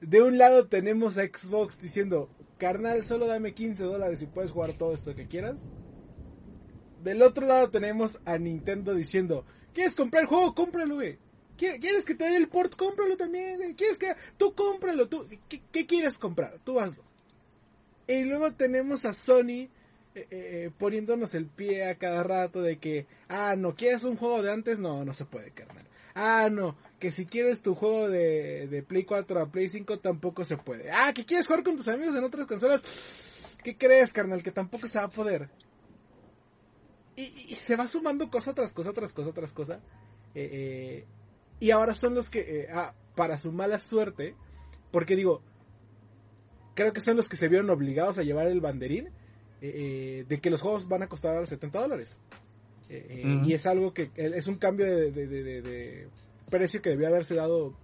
De 0.00 0.22
un 0.22 0.38
lado 0.38 0.68
tenemos 0.68 1.18
a 1.18 1.24
Xbox 1.24 1.80
diciendo, 1.80 2.30
carnal, 2.58 3.04
solo 3.04 3.26
dame 3.26 3.54
15 3.54 3.82
dólares 3.82 4.22
y 4.22 4.26
puedes 4.26 4.52
jugar 4.52 4.74
todo 4.74 4.94
esto 4.94 5.16
que 5.16 5.26
quieras. 5.26 5.56
Del 7.02 7.22
otro 7.22 7.46
lado 7.46 7.70
tenemos 7.70 8.20
a 8.24 8.38
Nintendo 8.38 8.94
diciendo, 8.94 9.44
¿quieres 9.72 9.96
comprar 9.96 10.22
el 10.22 10.28
juego? 10.28 10.54
Cómpralo, 10.54 10.96
güey. 10.96 11.18
¿Qui- 11.58 11.80
¿Quieres 11.80 12.04
que 12.04 12.14
te 12.14 12.24
dé 12.24 12.36
el 12.36 12.48
port? 12.48 12.74
Cómpralo 12.76 13.16
también. 13.16 13.74
¿Quieres 13.74 13.98
que... 13.98 14.14
Tú 14.36 14.54
cómpralo, 14.54 15.08
tú... 15.08 15.26
¿Qué, 15.48 15.86
quieres 15.86 16.16
comprar? 16.16 16.58
Tú 16.64 16.78
hazlo. 16.80 17.02
Y 18.06 18.22
luego 18.22 18.52
tenemos 18.52 19.04
a 19.04 19.12
Sony 19.12 19.68
eh, 20.14 20.26
eh, 20.30 20.70
poniéndonos 20.78 21.34
el 21.34 21.46
pie 21.46 21.84
a 21.88 21.96
cada 21.98 22.22
rato 22.22 22.62
de 22.62 22.78
que, 22.78 23.06
ah, 23.28 23.54
no, 23.56 23.74
¿quieres 23.74 24.04
un 24.04 24.16
juego 24.16 24.42
de 24.42 24.50
antes? 24.52 24.78
No, 24.78 25.04
no 25.04 25.12
se 25.12 25.26
puede, 25.26 25.50
carnal. 25.50 25.84
Ah, 26.14 26.48
no, 26.50 26.76
que 26.98 27.12
si 27.12 27.26
quieres 27.26 27.60
tu 27.62 27.74
juego 27.74 28.08
de, 28.08 28.66
de 28.66 28.82
Play 28.82 29.04
4 29.04 29.40
a 29.40 29.46
Play 29.52 29.68
5 29.68 29.98
tampoco 30.00 30.44
se 30.44 30.56
puede. 30.56 30.90
Ah, 30.90 31.12
que 31.14 31.24
quieres 31.26 31.46
jugar 31.46 31.62
con 31.62 31.76
tus 31.76 31.86
amigos 31.88 32.16
en 32.16 32.24
otras 32.24 32.46
consolas. 32.46 32.82
¿Qué 33.62 33.76
crees, 33.76 34.12
carnal? 34.12 34.42
Que 34.42 34.50
tampoco 34.50 34.88
se 34.88 34.98
va 34.98 35.04
a 35.04 35.10
poder. 35.10 35.48
Y, 37.14 37.22
y 37.48 37.54
se 37.54 37.76
va 37.76 37.86
sumando 37.88 38.30
cosa 38.30 38.54
tras 38.54 38.72
cosa, 38.72 38.92
tras 38.92 39.12
cosa, 39.12 39.32
tras 39.32 39.52
cosa. 39.52 39.80
Eh, 40.34 40.48
eh, 40.52 41.04
y 41.60 41.70
ahora 41.70 41.94
son 41.94 42.14
los 42.14 42.30
que, 42.30 42.40
eh, 42.62 42.68
ah, 42.72 42.94
para 43.14 43.38
su 43.38 43.52
mala 43.52 43.78
suerte, 43.78 44.34
porque 44.90 45.16
digo, 45.16 45.42
creo 46.74 46.92
que 46.92 47.00
son 47.00 47.16
los 47.16 47.28
que 47.28 47.36
se 47.36 47.48
vieron 47.48 47.68
obligados 47.70 48.18
a 48.18 48.22
llevar 48.22 48.46
el 48.48 48.60
banderín 48.60 49.06
eh, 49.08 49.10
eh, 49.60 50.24
de 50.28 50.40
que 50.40 50.50
los 50.50 50.60
juegos 50.60 50.86
van 50.88 51.02
a 51.02 51.08
costar 51.08 51.44
70 51.46 51.80
dólares. 51.80 52.18
Eh, 52.88 53.06
eh. 53.08 53.22
Y 53.44 53.52
es 53.54 53.66
algo 53.66 53.92
que 53.92 54.10
es 54.14 54.46
un 54.46 54.56
cambio 54.56 54.86
de, 54.86 55.10
de- 55.10 55.26
de- 55.26 55.42
de- 55.42 55.62
de 55.62 56.08
precio 56.48 56.80
que 56.80 56.90
debió 56.90 57.08
haberse 57.08 57.34
dado, 57.34 57.74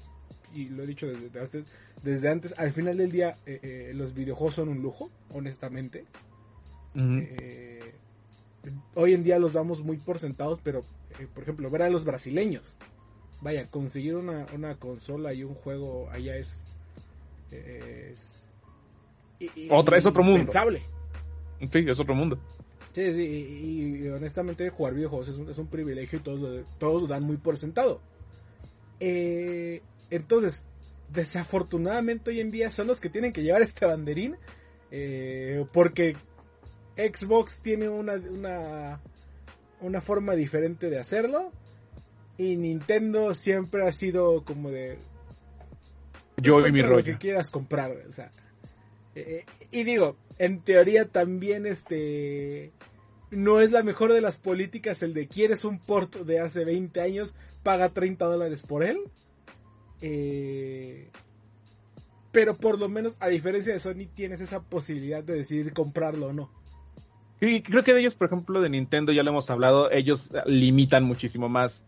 y 0.55 0.69
lo 0.69 0.85
he 0.85 0.87
dicho 0.87 1.07
desde, 1.09 1.29
desde- 1.31 1.65
desde 2.03 2.29
antes. 2.31 2.55
Al 2.59 2.73
final 2.73 2.97
del 2.97 3.11
día, 3.11 3.37
los 3.93 4.15
videojuegos 4.15 4.55
son 4.55 4.69
un 4.69 4.81
lujo, 4.83 5.11
honestamente. 5.33 6.05
Hoy 8.95 9.13
en 9.13 9.23
día 9.25 9.39
los 9.39 9.53
damos 9.53 9.83
muy 9.83 9.99
por 9.99 10.19
sentados, 10.19 10.61
pero 10.63 10.83
por 11.35 11.43
ejemplo, 11.43 11.69
ver 11.71 11.83
a 11.83 11.91
los 11.91 12.05
brasileños. 12.05 12.77
Vaya, 13.45 13.69
conseguir 13.71 14.17
una, 14.17 14.47
una 14.55 14.75
consola 14.77 15.33
y 15.35 15.45
un 15.45 15.55
juego 15.55 16.09
allá 16.11 16.37
es. 16.37 16.65
es 17.53 18.49
y- 19.39 19.51
y- 19.55 19.69
Otra- 19.71 19.97
es 19.99 20.07
otro 20.07 20.23
mundo. 20.25 20.39
impensable. 20.41 20.83
Sí, 21.61 21.85
es 21.89 22.01
otro 22.01 22.15
mundo. 22.15 22.39
Sí, 22.93 23.13
sí, 23.13 23.21
y, 23.23 24.05
y 24.05 24.09
honestamente 24.09 24.71
jugar 24.71 24.95
videojuegos 24.95 25.29
es 25.29 25.35
un, 25.37 25.49
es 25.51 25.59
un 25.59 25.67
privilegio 25.67 26.19
y 26.19 26.23
todos 26.23 26.41
lo, 26.41 26.65
todos 26.79 27.03
lo 27.03 27.09
dan 27.09 27.25
muy 27.25 27.37
por 27.37 27.57
sentado. 27.59 28.01
Eh, 29.01 29.83
entonces, 30.11 30.65
desafortunadamente 31.13 32.31
hoy 32.31 32.41
en 32.41 32.51
día 32.51 32.71
son 32.71 32.87
los 32.87 33.01
que 33.01 33.09
tienen 33.11 33.33
que 33.33 33.43
llevar 33.43 33.63
este 33.63 33.85
banderín 33.87 34.37
eh, 34.91 35.67
porque 35.73 36.17
Xbox 36.97 37.59
tiene 37.61 37.89
una, 37.89 38.15
una, 38.15 39.01
una 39.81 40.01
forma 40.01 40.35
diferente 40.35 40.89
de 40.89 40.99
hacerlo 40.99 41.51
y 42.37 42.57
Nintendo 42.57 43.35
siempre 43.35 43.87
ha 43.87 43.93
sido 43.93 44.45
como 44.45 44.71
de 44.71 44.99
Yo 46.37 46.61
y 46.67 46.73
mi 46.73 46.81
compra 46.81 46.89
lo 46.89 46.95
rollo. 46.97 47.05
que 47.05 47.19
quieras 47.19 47.51
comprar, 47.51 47.93
o 48.09 48.13
sea. 48.13 48.31
eh, 49.15 49.45
y 49.71 49.85
digo, 49.85 50.17
en 50.39 50.61
teoría 50.61 51.07
también 51.07 51.67
este 51.67 52.73
no 53.31 53.61
es 53.61 53.73
la 53.73 53.83
mejor 53.83 54.13
de 54.13 54.21
las 54.21 54.39
políticas 54.39 55.03
el 55.03 55.15
de 55.15 55.27
quieres 55.29 55.65
un 55.65 55.79
port 55.79 56.17
de 56.17 56.41
hace 56.41 56.65
20 56.65 57.01
años, 57.01 57.35
paga 57.63 57.89
30 57.89 58.25
dólares 58.25 58.63
por 58.63 58.85
él. 58.85 58.99
Eh, 60.01 61.11
pero 62.33 62.57
por 62.57 62.79
lo 62.79 62.89
menos, 62.89 63.17
a 63.21 63.29
diferencia 63.29 63.73
de 63.73 63.79
Sony, 63.79 64.07
tienes 64.13 64.41
esa 64.41 64.63
posibilidad 64.63 65.23
de 65.23 65.35
decidir 65.35 65.73
comprarlo 65.73 66.29
o 66.29 66.33
no. 66.33 66.51
Y 67.41 67.63
creo 67.63 67.85
que 67.85 67.93
de 67.93 68.01
ellos, 68.01 68.15
por 68.15 68.27
ejemplo, 68.27 68.61
de 68.61 68.71
Nintendo, 68.71 69.13
ya 69.13 69.23
lo 69.23 69.31
hemos 69.31 69.51
hablado, 69.51 69.91
ellos 69.91 70.31
limitan 70.47 71.05
muchísimo 71.05 71.49
más, 71.49 71.85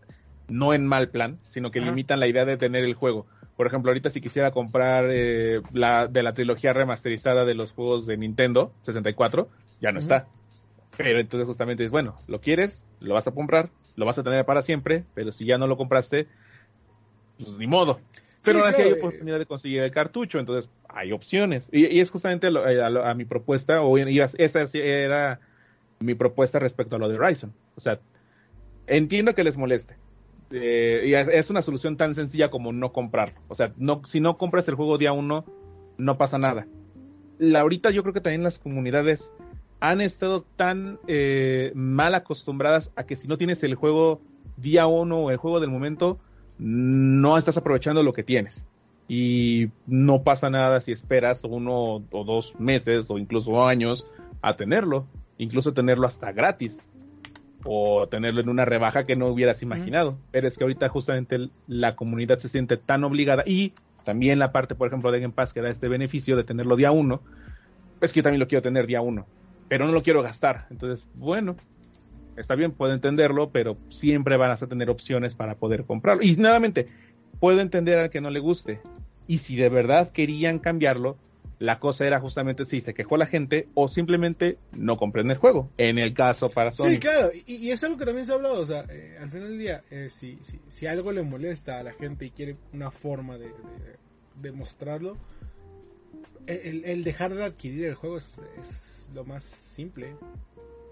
no 0.48 0.74
en 0.74 0.86
mal 0.86 1.08
plan, 1.08 1.38
sino 1.50 1.70
que 1.70 1.80
Ajá. 1.80 1.88
limitan 1.88 2.20
la 2.20 2.26
idea 2.28 2.44
de 2.44 2.56
tener 2.56 2.84
el 2.84 2.94
juego. 2.94 3.26
Por 3.56 3.66
ejemplo, 3.66 3.90
ahorita 3.90 4.10
si 4.10 4.20
quisiera 4.20 4.50
comprar 4.50 5.06
eh, 5.10 5.62
la 5.72 6.06
de 6.08 6.22
la 6.22 6.34
trilogía 6.34 6.72
remasterizada 6.72 7.44
de 7.44 7.54
los 7.54 7.72
juegos 7.72 8.06
de 8.06 8.16
Nintendo 8.16 8.72
64, 8.82 9.48
ya 9.80 9.92
no 9.92 9.98
está. 10.00 10.26
Pero 10.96 11.18
entonces 11.18 11.46
justamente 11.46 11.84
es, 11.84 11.90
bueno, 11.90 12.16
lo 12.26 12.40
quieres, 12.40 12.84
lo 13.00 13.14
vas 13.14 13.26
a 13.26 13.32
comprar, 13.32 13.70
lo 13.96 14.06
vas 14.06 14.18
a 14.18 14.22
tener 14.22 14.44
para 14.44 14.62
siempre, 14.62 15.04
pero 15.14 15.32
si 15.32 15.44
ya 15.46 15.58
no 15.58 15.66
lo 15.66 15.76
compraste, 15.76 16.26
pues 17.38 17.52
ni 17.58 17.66
modo. 17.66 18.00
Pero 18.42 18.58
Sí, 18.58 18.60
ahora 18.60 18.72
sí 18.74 18.82
hay 18.82 18.90
eh. 18.90 18.94
oportunidad 18.94 19.38
de 19.38 19.46
conseguir 19.46 19.82
el 19.82 19.90
cartucho, 19.90 20.38
entonces 20.38 20.70
hay 20.88 21.12
opciones. 21.12 21.68
Y, 21.72 21.86
y 21.86 22.00
es 22.00 22.10
justamente 22.10 22.50
lo- 22.50 22.68
eh, 22.68 22.82
a, 22.82 22.90
lo- 22.90 23.04
a 23.04 23.14
mi 23.14 23.24
propuesta, 23.24 23.82
o 23.82 23.98
esa 23.98 24.64
era 24.74 25.40
mi 25.98 26.14
propuesta 26.14 26.58
respecto 26.58 26.96
a 26.96 26.98
lo 26.98 27.08
de 27.08 27.18
Ryzen. 27.18 27.52
O 27.74 27.80
sea, 27.80 27.98
entiendo 28.86 29.34
que 29.34 29.44
les 29.44 29.56
moleste. 29.56 29.96
Eh, 30.50 31.04
y 31.06 31.14
es, 31.14 31.50
una 31.50 31.62
solución 31.62 31.96
tan 31.96 32.14
sencilla 32.14 32.50
como 32.50 32.72
no 32.72 32.92
comprarlo. 32.92 33.40
O 33.48 33.54
sea, 33.54 33.72
si 34.06 34.20
no 34.20 34.38
compras 34.38 34.68
el 34.68 34.74
juego 34.74 34.98
día 34.98 35.12
uno, 35.12 35.44
no 35.98 36.18
pasa 36.18 36.38
nada. 36.38 36.66
La, 37.38 37.60
ahorita 37.60 37.90
yo 37.90 38.02
creo 38.02 38.14
que 38.14 38.20
también 38.20 38.42
las 38.42 38.58
comunidades 38.58 39.32
han 39.80 40.00
estado 40.00 40.44
tan 40.56 40.98
eh, 41.06 41.72
mal 41.74 42.14
acostumbradas 42.14 42.90
a 42.96 43.04
que 43.04 43.16
si 43.16 43.28
no 43.28 43.36
tienes 43.36 43.62
el 43.62 43.74
juego 43.74 44.20
día 44.56 44.86
uno 44.86 45.18
o 45.18 45.30
el 45.30 45.36
juego 45.36 45.60
del 45.60 45.70
momento, 45.70 46.18
no 46.58 47.36
estás 47.36 47.56
aprovechando 47.56 48.02
lo 48.02 48.12
que 48.12 48.22
tienes. 48.22 48.64
Y 49.08 49.68
no 49.86 50.22
pasa 50.22 50.50
nada 50.50 50.80
si 50.80 50.92
esperas 50.92 51.44
uno 51.44 52.02
o 52.10 52.24
dos 52.24 52.58
meses 52.58 53.10
o 53.10 53.18
incluso 53.18 53.64
años 53.64 54.06
a 54.42 54.56
tenerlo. 54.56 55.06
Incluso 55.38 55.74
tenerlo 55.74 56.06
hasta 56.06 56.32
gratis. 56.32 56.80
O 57.66 58.06
tenerlo 58.08 58.40
en 58.40 58.48
una 58.48 58.64
rebaja 58.64 59.06
que 59.06 59.16
no 59.16 59.26
hubieras 59.28 59.62
imaginado. 59.62 60.16
Pero 60.30 60.48
es 60.48 60.56
que 60.56 60.64
ahorita 60.64 60.88
justamente 60.88 61.50
la 61.66 61.96
comunidad 61.96 62.38
se 62.38 62.48
siente 62.48 62.76
tan 62.76 63.04
obligada. 63.04 63.42
Y 63.46 63.72
también 64.04 64.38
la 64.38 64.52
parte, 64.52 64.74
por 64.74 64.88
ejemplo, 64.88 65.10
de 65.10 65.20
Game 65.20 65.34
Pass 65.34 65.52
que 65.52 65.62
da 65.62 65.68
este 65.68 65.88
beneficio 65.88 66.36
de 66.36 66.44
tenerlo 66.44 66.76
día 66.76 66.92
uno. 66.92 67.20
Es 68.00 68.12
que 68.12 68.20
yo 68.20 68.22
también 68.22 68.40
lo 68.40 68.48
quiero 68.48 68.62
tener 68.62 68.86
día 68.86 69.00
uno. 69.00 69.26
Pero 69.68 69.86
no 69.86 69.92
lo 69.92 70.02
quiero 70.02 70.22
gastar. 70.22 70.66
Entonces, 70.70 71.06
bueno, 71.14 71.56
está 72.36 72.54
bien, 72.54 72.72
puedo 72.72 72.92
entenderlo, 72.92 73.50
pero 73.50 73.76
siempre 73.88 74.36
van 74.36 74.50
a 74.50 74.56
tener 74.56 74.90
opciones 74.90 75.34
para 75.34 75.56
poder 75.56 75.84
comprarlo. 75.84 76.22
Y 76.22 76.36
nuevamente, 76.36 76.86
puedo 77.40 77.60
entender 77.60 77.98
al 77.98 78.10
que 78.10 78.20
no 78.20 78.30
le 78.30 78.40
guste. 78.40 78.80
Y 79.26 79.38
si 79.38 79.56
de 79.56 79.68
verdad 79.68 80.12
querían 80.12 80.58
cambiarlo, 80.58 81.16
la 81.58 81.78
cosa 81.78 82.06
era 82.06 82.20
justamente 82.20 82.66
si 82.66 82.80
se 82.80 82.92
quejó 82.92 83.16
la 83.16 83.26
gente 83.26 83.68
o 83.74 83.88
simplemente 83.88 84.58
no 84.72 84.96
compren 84.96 85.30
el 85.30 85.38
juego. 85.38 85.70
En 85.78 85.98
el 85.98 86.12
caso 86.12 86.48
para 86.50 86.70
Sony. 86.72 86.90
Sí, 86.90 86.98
claro, 86.98 87.30
y, 87.46 87.54
y 87.54 87.70
es 87.70 87.82
algo 87.82 87.96
que 87.96 88.04
también 88.04 88.26
se 88.26 88.32
ha 88.32 88.34
hablado, 88.34 88.60
o 88.60 88.66
sea, 88.66 88.84
eh, 88.90 89.16
al 89.20 89.30
final 89.30 89.48
del 89.48 89.58
día, 89.58 89.82
eh, 89.90 90.08
si, 90.10 90.38
si, 90.42 90.60
si 90.68 90.86
algo 90.86 91.12
le 91.12 91.22
molesta 91.22 91.78
a 91.78 91.82
la 91.82 91.92
gente 91.92 92.26
y 92.26 92.30
quiere 92.30 92.56
una 92.72 92.90
forma 92.90 93.38
de, 93.38 93.46
de, 93.46 93.96
de 94.42 94.52
mostrarlo, 94.52 95.16
el, 96.46 96.84
el 96.84 97.02
dejar 97.04 97.34
de 97.34 97.44
adquirir 97.44 97.86
el 97.86 97.94
juego 97.94 98.18
es, 98.18 98.40
es 98.60 99.10
lo 99.14 99.24
más 99.24 99.42
simple. 99.44 100.14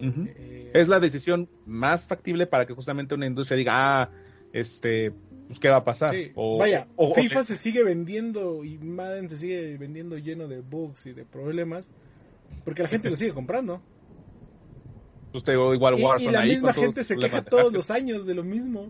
Eh, 0.01 0.71
Es 0.73 0.89
la 0.89 0.99
decisión 0.99 1.47
más 1.65 2.05
factible 2.05 2.47
para 2.47 2.65
que 2.65 2.73
justamente 2.73 3.15
una 3.15 3.27
industria 3.27 3.57
diga, 3.57 4.01
ah, 4.01 4.09
este, 4.51 5.13
pues 5.47 5.59
qué 5.59 5.69
va 5.69 5.77
a 5.77 5.83
pasar. 5.83 6.11
sí, 6.13 6.31
O- 6.35 6.57
Vaya, 6.57 6.87
o- 6.95 7.11
o- 7.11 7.15
FIFA 7.15 7.43
se 7.43 7.55
sigue 7.55 7.83
vendiendo 7.83 8.63
y 8.63 8.77
Madden 8.77 9.29
se 9.29 9.37
sigue 9.37 9.77
vendiendo 9.77 10.17
lleno 10.17 10.47
de 10.47 10.61
bugs 10.61 11.05
y 11.05 11.13
de 11.13 11.25
problemas, 11.25 11.89
porque 12.63 12.83
la 12.83 12.89
gente 12.89 13.09
lo 13.09 13.15
sigue 13.15 13.33
comprando. 13.33 13.81
pues 15.31 15.43
igual 15.73 15.99
Y, 15.99 16.03
Warzone 16.03 16.29
y 16.29 16.33
la 16.33 16.39
ahí 16.41 16.49
misma 16.51 16.73
gente 16.73 17.03
se 17.03 17.17
queja 17.17 17.43
todos 17.43 17.71
los 17.73 17.91
años 17.91 18.25
de 18.25 18.33
lo 18.35 18.43
mismo. 18.43 18.89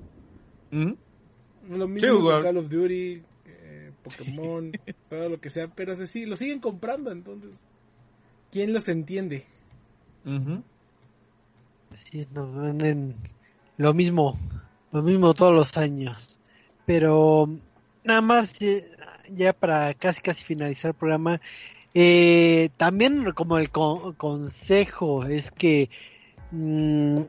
Lo 0.71 1.87
mismo 1.87 1.99
Sí, 1.99 2.07
con 2.07 2.17
igual. 2.19 2.43
Call 2.43 2.57
of 2.57 2.69
Duty, 2.69 3.23
eh, 3.47 3.91
Pokémon, 4.03 4.71
todo 5.09 5.29
lo 5.29 5.39
que 5.41 5.49
sea, 5.49 5.67
pero 5.67 5.95
se 5.95 6.05
sí, 6.05 6.25
lo 6.25 6.35
siguen 6.37 6.59
comprando, 6.59 7.11
entonces, 7.11 7.65
¿quién 8.51 8.73
los 8.73 8.87
entiende? 8.89 9.45
Ujú. 10.25 10.61
Sí, 11.95 12.27
nos 12.33 12.53
venden 12.55 13.15
lo 13.77 13.93
mismo, 13.93 14.37
lo 14.91 15.01
mismo 15.01 15.33
todos 15.33 15.55
los 15.55 15.75
años. 15.77 16.37
Pero 16.85 17.49
nada 18.03 18.21
más, 18.21 18.61
eh, 18.61 18.89
ya 19.29 19.53
para 19.53 19.93
casi 19.93 20.21
casi 20.21 20.43
finalizar 20.43 20.89
el 20.89 20.95
programa, 20.95 21.41
eh, 21.93 22.69
también 22.77 23.31
como 23.31 23.57
el 23.57 23.69
consejo 23.71 25.25
es 25.25 25.51
que 25.51 25.89
mm, 26.51 27.21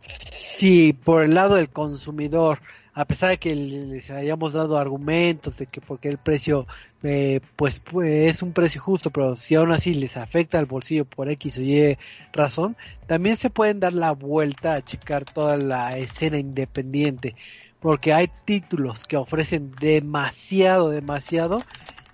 si 0.00 0.92
por 0.92 1.24
el 1.24 1.34
lado 1.34 1.56
del 1.56 1.70
consumidor 1.70 2.60
a 2.92 3.04
pesar 3.04 3.30
de 3.30 3.38
que 3.38 3.54
les 3.54 4.10
hayamos 4.10 4.52
dado 4.52 4.76
argumentos 4.76 5.56
de 5.56 5.66
que 5.66 5.80
porque 5.80 6.08
el 6.08 6.18
precio 6.18 6.66
eh, 7.02 7.40
pues, 7.56 7.80
pues, 7.80 8.34
es 8.34 8.42
un 8.42 8.52
precio 8.52 8.80
justo, 8.80 9.10
pero 9.10 9.36
si 9.36 9.54
aún 9.54 9.72
así 9.72 9.94
les 9.94 10.16
afecta 10.16 10.58
al 10.58 10.66
bolsillo 10.66 11.04
por 11.04 11.30
X 11.30 11.58
o 11.58 11.62
Y 11.62 11.96
razón, 12.32 12.76
también 13.06 13.36
se 13.36 13.48
pueden 13.48 13.80
dar 13.80 13.92
la 13.92 14.12
vuelta 14.12 14.74
a 14.74 14.84
checar 14.84 15.24
toda 15.24 15.56
la 15.56 15.96
escena 15.98 16.38
independiente, 16.38 17.36
porque 17.80 18.12
hay 18.12 18.28
títulos 18.44 19.00
que 19.04 19.16
ofrecen 19.16 19.72
demasiado, 19.80 20.90
demasiado 20.90 21.62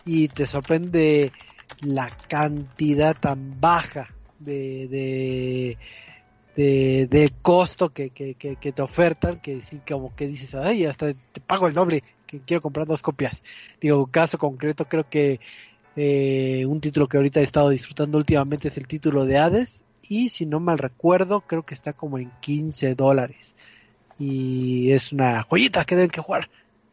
y 0.04 0.28
te 0.28 0.46
sorprende 0.46 1.32
la 1.80 2.08
cantidad 2.28 3.16
tan 3.18 3.60
baja 3.60 4.08
de, 4.38 4.88
de 4.88 5.78
de, 6.56 7.32
costo 7.42 7.90
que, 7.90 8.10
que, 8.10 8.34
que, 8.34 8.72
te 8.72 8.82
ofertan, 8.82 9.40
que 9.40 9.60
sí, 9.60 9.80
como 9.86 10.14
que 10.16 10.26
dices, 10.26 10.54
ay, 10.54 10.86
hasta 10.86 11.12
te 11.12 11.40
pago 11.40 11.66
el 11.66 11.74
doble, 11.74 12.02
que 12.26 12.40
quiero 12.40 12.62
comprar 12.62 12.86
dos 12.86 13.02
copias. 13.02 13.42
Digo, 13.80 14.06
caso 14.06 14.38
concreto, 14.38 14.86
creo 14.86 15.08
que 15.08 15.40
eh, 15.96 16.64
un 16.66 16.80
título 16.80 17.08
que 17.08 17.18
ahorita 17.18 17.40
he 17.40 17.44
estado 17.44 17.68
disfrutando 17.70 18.18
últimamente 18.18 18.68
es 18.68 18.78
el 18.78 18.86
título 18.86 19.26
de 19.26 19.38
Hades, 19.38 19.84
y 20.08 20.30
si 20.30 20.46
no 20.46 20.60
mal 20.60 20.78
recuerdo, 20.78 21.42
creo 21.42 21.64
que 21.64 21.74
está 21.74 21.92
como 21.92 22.18
en 22.18 22.30
15 22.40 22.94
dólares. 22.94 23.56
Y 24.18 24.92
es 24.92 25.12
una 25.12 25.42
joyita 25.42 25.84
que 25.84 25.96
deben 25.96 26.10
que 26.10 26.20
jugar. 26.20 26.48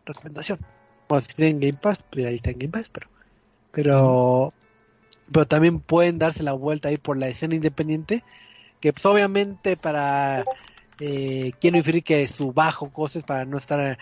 Recomendación. 0.05 0.59
O 1.07 1.19
si 1.21 1.33
tienen 1.33 1.59
Game 1.59 1.79
Pass, 1.79 2.03
pues 2.09 2.25
ahí 2.25 2.35
está 2.35 2.49
en 2.49 2.59
Game 2.59 2.71
Pass, 2.71 2.89
pero, 2.91 3.07
pero, 3.71 4.53
pero 5.31 5.45
también 5.45 5.79
pueden 5.79 6.17
darse 6.17 6.41
la 6.41 6.53
vuelta 6.53 6.89
ahí 6.89 6.97
por 6.97 7.17
la 7.17 7.27
escena 7.27 7.55
independiente 7.55 8.23
que 8.83 8.91
pues, 8.91 9.05
obviamente 9.05 9.77
para 9.77 10.43
eh, 10.99 11.53
quiero 11.61 11.77
inferir 11.77 12.03
que 12.03 12.27
su 12.27 12.51
bajo 12.51 12.89
costo 12.91 13.17
es 13.17 13.23
para 13.23 13.45
no 13.45 13.57
estar 13.57 13.97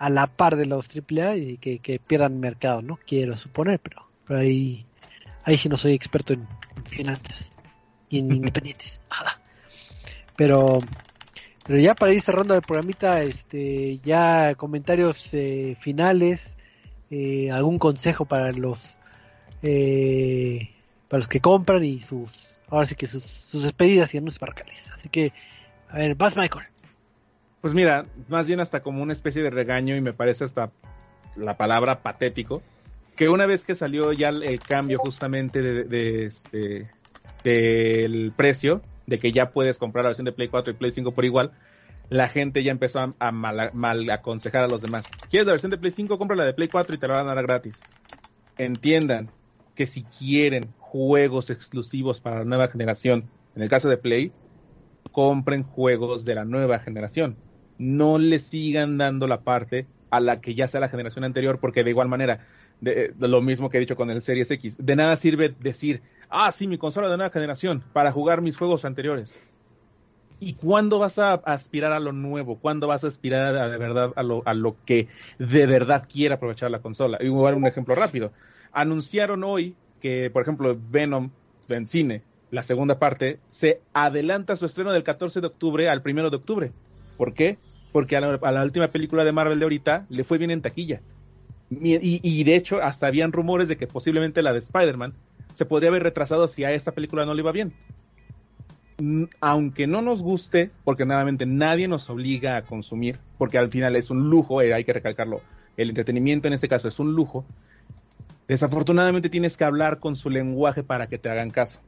a, 0.00 0.10
la 0.10 0.26
par 0.26 0.56
de 0.56 0.66
los 0.66 0.88
AAA 0.88 1.36
y 1.36 1.58
que, 1.58 2.00
pierdan 2.04 2.40
mercado, 2.40 2.82
¿no? 2.82 2.98
Quiero 3.06 3.36
suponer, 3.36 3.78
pero, 3.78 4.08
pero 4.26 4.40
ahí, 4.40 4.84
ahí 5.44 5.56
sí 5.56 5.68
no 5.68 5.76
soy 5.76 5.92
experto 5.92 6.32
en, 6.32 6.48
finanzas 6.88 7.56
y 8.08 8.18
en 8.18 8.32
independientes. 8.32 9.00
pero 10.34 10.80
pero 11.66 11.78
ya 11.80 11.94
para 11.94 12.12
ir 12.12 12.22
cerrando 12.22 12.54
el 12.54 12.62
programita, 12.62 13.22
este, 13.22 13.98
ya 14.04 14.54
comentarios 14.54 15.32
eh, 15.32 15.76
finales, 15.80 16.56
eh, 17.10 17.50
algún 17.50 17.78
consejo 17.78 18.24
para 18.24 18.52
los 18.52 18.98
eh, 19.62 20.70
para 21.08 21.18
los 21.18 21.28
que 21.28 21.40
compran 21.40 21.84
y 21.84 22.00
sus 22.00 22.30
ahora 22.68 22.86
sí 22.86 22.94
que 22.94 23.06
sus, 23.06 23.24
sus 23.24 23.62
despedidas 23.62 24.14
y 24.14 24.18
anuncios 24.18 24.38
parroquiales. 24.38 24.90
Así 24.90 25.08
que, 25.08 25.32
a 25.88 25.98
ver, 25.98 26.14
vas 26.14 26.36
Michael. 26.36 26.66
Pues 27.60 27.74
mira, 27.74 28.06
más 28.28 28.46
bien 28.46 28.60
hasta 28.60 28.80
como 28.80 29.02
una 29.02 29.12
especie 29.12 29.42
de 29.42 29.50
regaño 29.50 29.96
y 29.96 30.00
me 30.00 30.12
parece 30.12 30.44
hasta 30.44 30.70
la 31.36 31.56
palabra 31.56 32.02
patético, 32.02 32.62
que 33.16 33.28
una 33.28 33.46
vez 33.46 33.64
que 33.64 33.74
salió 33.74 34.12
ya 34.12 34.28
el, 34.28 34.60
cambio 34.60 34.98
justamente 34.98 35.62
de, 35.62 36.26
este, 36.26 36.90
del 37.42 38.32
precio, 38.36 38.82
de 39.06 39.18
que 39.18 39.32
ya 39.32 39.50
puedes 39.50 39.78
comprar 39.78 40.04
la 40.04 40.10
versión 40.10 40.24
de 40.24 40.32
Play 40.32 40.48
4 40.48 40.72
y 40.72 40.76
Play 40.76 40.90
5 40.90 41.12
por 41.12 41.24
igual, 41.24 41.52
la 42.08 42.28
gente 42.28 42.62
ya 42.62 42.70
empezó 42.70 43.14
a, 43.18 43.32
mal, 43.32 43.70
mal, 43.72 44.08
aconsejar 44.10 44.64
a 44.64 44.68
los 44.68 44.82
demás. 44.82 45.08
¿Quieres 45.30 45.46
la 45.46 45.52
versión 45.52 45.70
de 45.70 45.78
Play 45.78 45.90
5? 45.90 46.18
Compra 46.18 46.36
la 46.36 46.44
de 46.44 46.54
Play 46.54 46.68
4 46.68 46.94
y 46.94 46.98
te 46.98 47.08
la 47.08 47.14
van 47.14 47.28
a 47.28 47.34
dar 47.34 47.46
gratis. 47.46 47.80
Entiendan 48.58 49.30
que 49.74 49.86
si 49.86 50.04
quieren 50.04 50.72
juegos 50.78 51.50
exclusivos 51.50 52.20
para 52.20 52.38
la 52.38 52.44
nueva 52.44 52.68
generación, 52.68 53.28
en 53.54 53.62
el 53.62 53.68
caso 53.68 53.88
de 53.88 53.96
Play, 53.96 54.32
compren 55.12 55.62
juegos 55.64 56.24
de 56.24 56.34
la 56.34 56.44
nueva 56.44 56.78
generación. 56.78 57.36
No 57.78 58.18
le 58.18 58.38
sigan 58.38 58.98
dando 58.98 59.26
la 59.26 59.40
parte 59.40 59.86
a 60.10 60.20
la 60.20 60.40
que 60.40 60.54
ya 60.54 60.68
sea 60.68 60.80
la 60.80 60.88
generación 60.88 61.24
anterior, 61.24 61.58
porque 61.60 61.84
de 61.84 61.90
igual 61.90 62.08
manera, 62.08 62.46
lo 62.80 63.42
mismo 63.42 63.68
que 63.68 63.76
he 63.76 63.80
dicho 63.80 63.96
con 63.96 64.10
el 64.10 64.22
Series 64.22 64.50
X, 64.50 64.76
de 64.78 64.96
nada 64.96 65.16
sirve 65.16 65.54
decir, 65.60 66.02
ah, 66.30 66.50
sí, 66.52 66.66
mi 66.66 66.78
consola 66.78 67.08
de 67.08 67.16
nueva 67.16 67.32
generación, 67.32 67.82
para 67.92 68.12
jugar 68.12 68.42
mis 68.42 68.56
juegos 68.56 68.84
anteriores. 68.84 69.32
¿Y 70.38 70.54
cuándo 70.54 70.98
vas 70.98 71.18
a 71.18 71.34
aspirar 71.34 71.92
a 71.92 72.00
lo 72.00 72.12
nuevo? 72.12 72.58
¿Cuándo 72.58 72.86
vas 72.86 73.04
a 73.04 73.08
aspirar 73.08 73.56
a, 73.56 73.68
de 73.70 73.78
verdad 73.78 74.12
a 74.16 74.22
lo, 74.22 74.42
a 74.44 74.52
lo 74.52 74.76
que 74.84 75.08
de 75.38 75.66
verdad 75.66 76.06
quiera 76.12 76.34
aprovechar 76.34 76.70
la 76.70 76.80
consola? 76.80 77.18
Y 77.20 77.28
voy 77.28 77.42
a 77.42 77.50
dar 77.50 77.54
un 77.54 77.66
ejemplo 77.66 77.94
rápido. 77.94 78.32
Anunciaron 78.72 79.44
hoy 79.44 79.74
que, 80.00 80.30
por 80.30 80.42
ejemplo, 80.42 80.78
Venom 80.90 81.30
en 81.68 81.86
cine, 81.86 82.22
la 82.50 82.62
segunda 82.62 82.98
parte, 82.98 83.38
se 83.50 83.80
adelanta 83.94 84.56
su 84.56 84.66
estreno 84.66 84.92
del 84.92 85.02
14 85.02 85.40
de 85.40 85.46
octubre 85.46 85.88
al 85.88 86.02
1 86.04 86.30
de 86.30 86.36
octubre. 86.36 86.72
¿Por 87.16 87.32
qué? 87.32 87.56
Porque 87.92 88.16
a 88.16 88.20
la, 88.20 88.62
última 88.62 88.88
película 88.88 89.24
de 89.24 89.32
Marvel 89.32 89.58
de 89.58 89.64
ahorita 89.64 90.06
le 90.10 90.24
fue 90.24 90.36
bien 90.36 90.50
en 90.50 90.60
taquilla. 90.60 91.00
Y, 91.70 92.20
y, 92.22 92.44
de 92.44 92.54
hecho, 92.54 92.80
hasta 92.82 93.06
habían 93.06 93.32
rumores 93.32 93.68
de 93.68 93.76
que 93.76 93.86
posiblemente 93.86 94.42
la 94.42 94.52
de 94.52 94.60
Spider-Man 94.60 95.14
se 95.56 95.64
podría 95.64 95.90
haber 95.90 96.04
retrasado 96.04 96.46
si 96.46 96.62
a 96.62 96.70
esta 96.72 96.92
película 96.92 97.26
no 97.26 97.34
le 97.34 97.42
iba 97.42 97.50
bien. 97.50 97.72
Mm, 98.98 99.24
aunque 99.40 99.88
no 99.88 100.00
nos 100.00 100.22
guste, 100.22 100.70
porque 100.84 101.04
nuevamente 101.04 101.46
nadie 101.46 101.88
nos 101.88 102.08
obliga 102.08 102.56
a 102.56 102.62
consumir, 102.62 103.18
porque 103.36 103.58
al 103.58 103.70
final 103.70 103.96
es 103.96 104.10
un 104.10 104.30
lujo, 104.30 104.62
eh, 104.62 104.72
hay 104.72 104.84
que 104.84 104.92
recalcarlo, 104.92 105.40
el 105.76 105.88
entretenimiento 105.88 106.46
en 106.46 106.54
este 106.54 106.68
caso 106.68 106.88
es 106.88 106.98
un 106.98 107.14
lujo, 107.14 107.44
Desafortunadamente 108.48 109.28
tienes 109.28 109.56
que 109.56 109.64
hablar 109.64 109.98
con 109.98 110.14
su 110.14 110.30
lenguaje 110.30 110.84
para 110.84 111.08
que 111.08 111.18
te 111.18 111.28
hagan 111.28 111.50
caso. 111.50 111.80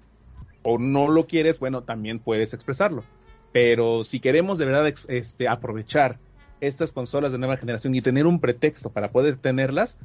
O 0.63 0.79
no 0.79 1.09
lo 1.09 1.27
quieres, 1.27 1.61
bueno, 1.61 1.83
también 1.83 2.19
puedes 2.19 2.53
expresarlo. 2.53 3.05
Pero 3.53 4.03
si 4.05 4.19
queremos 4.19 4.59
de 4.59 4.65
verdad 4.65 4.93
este, 5.09 5.49
aprovechar 5.49 6.19
estas 6.61 6.91
consolas 6.91 7.31
de 7.31 7.39
nueva 7.39 7.57
generación 7.57 7.95
y 7.95 8.03
tener 8.03 8.27
un 8.27 8.41
pretexto 8.41 8.91
para 8.91 9.11
poder 9.11 9.37
tenerlas, 9.37 9.99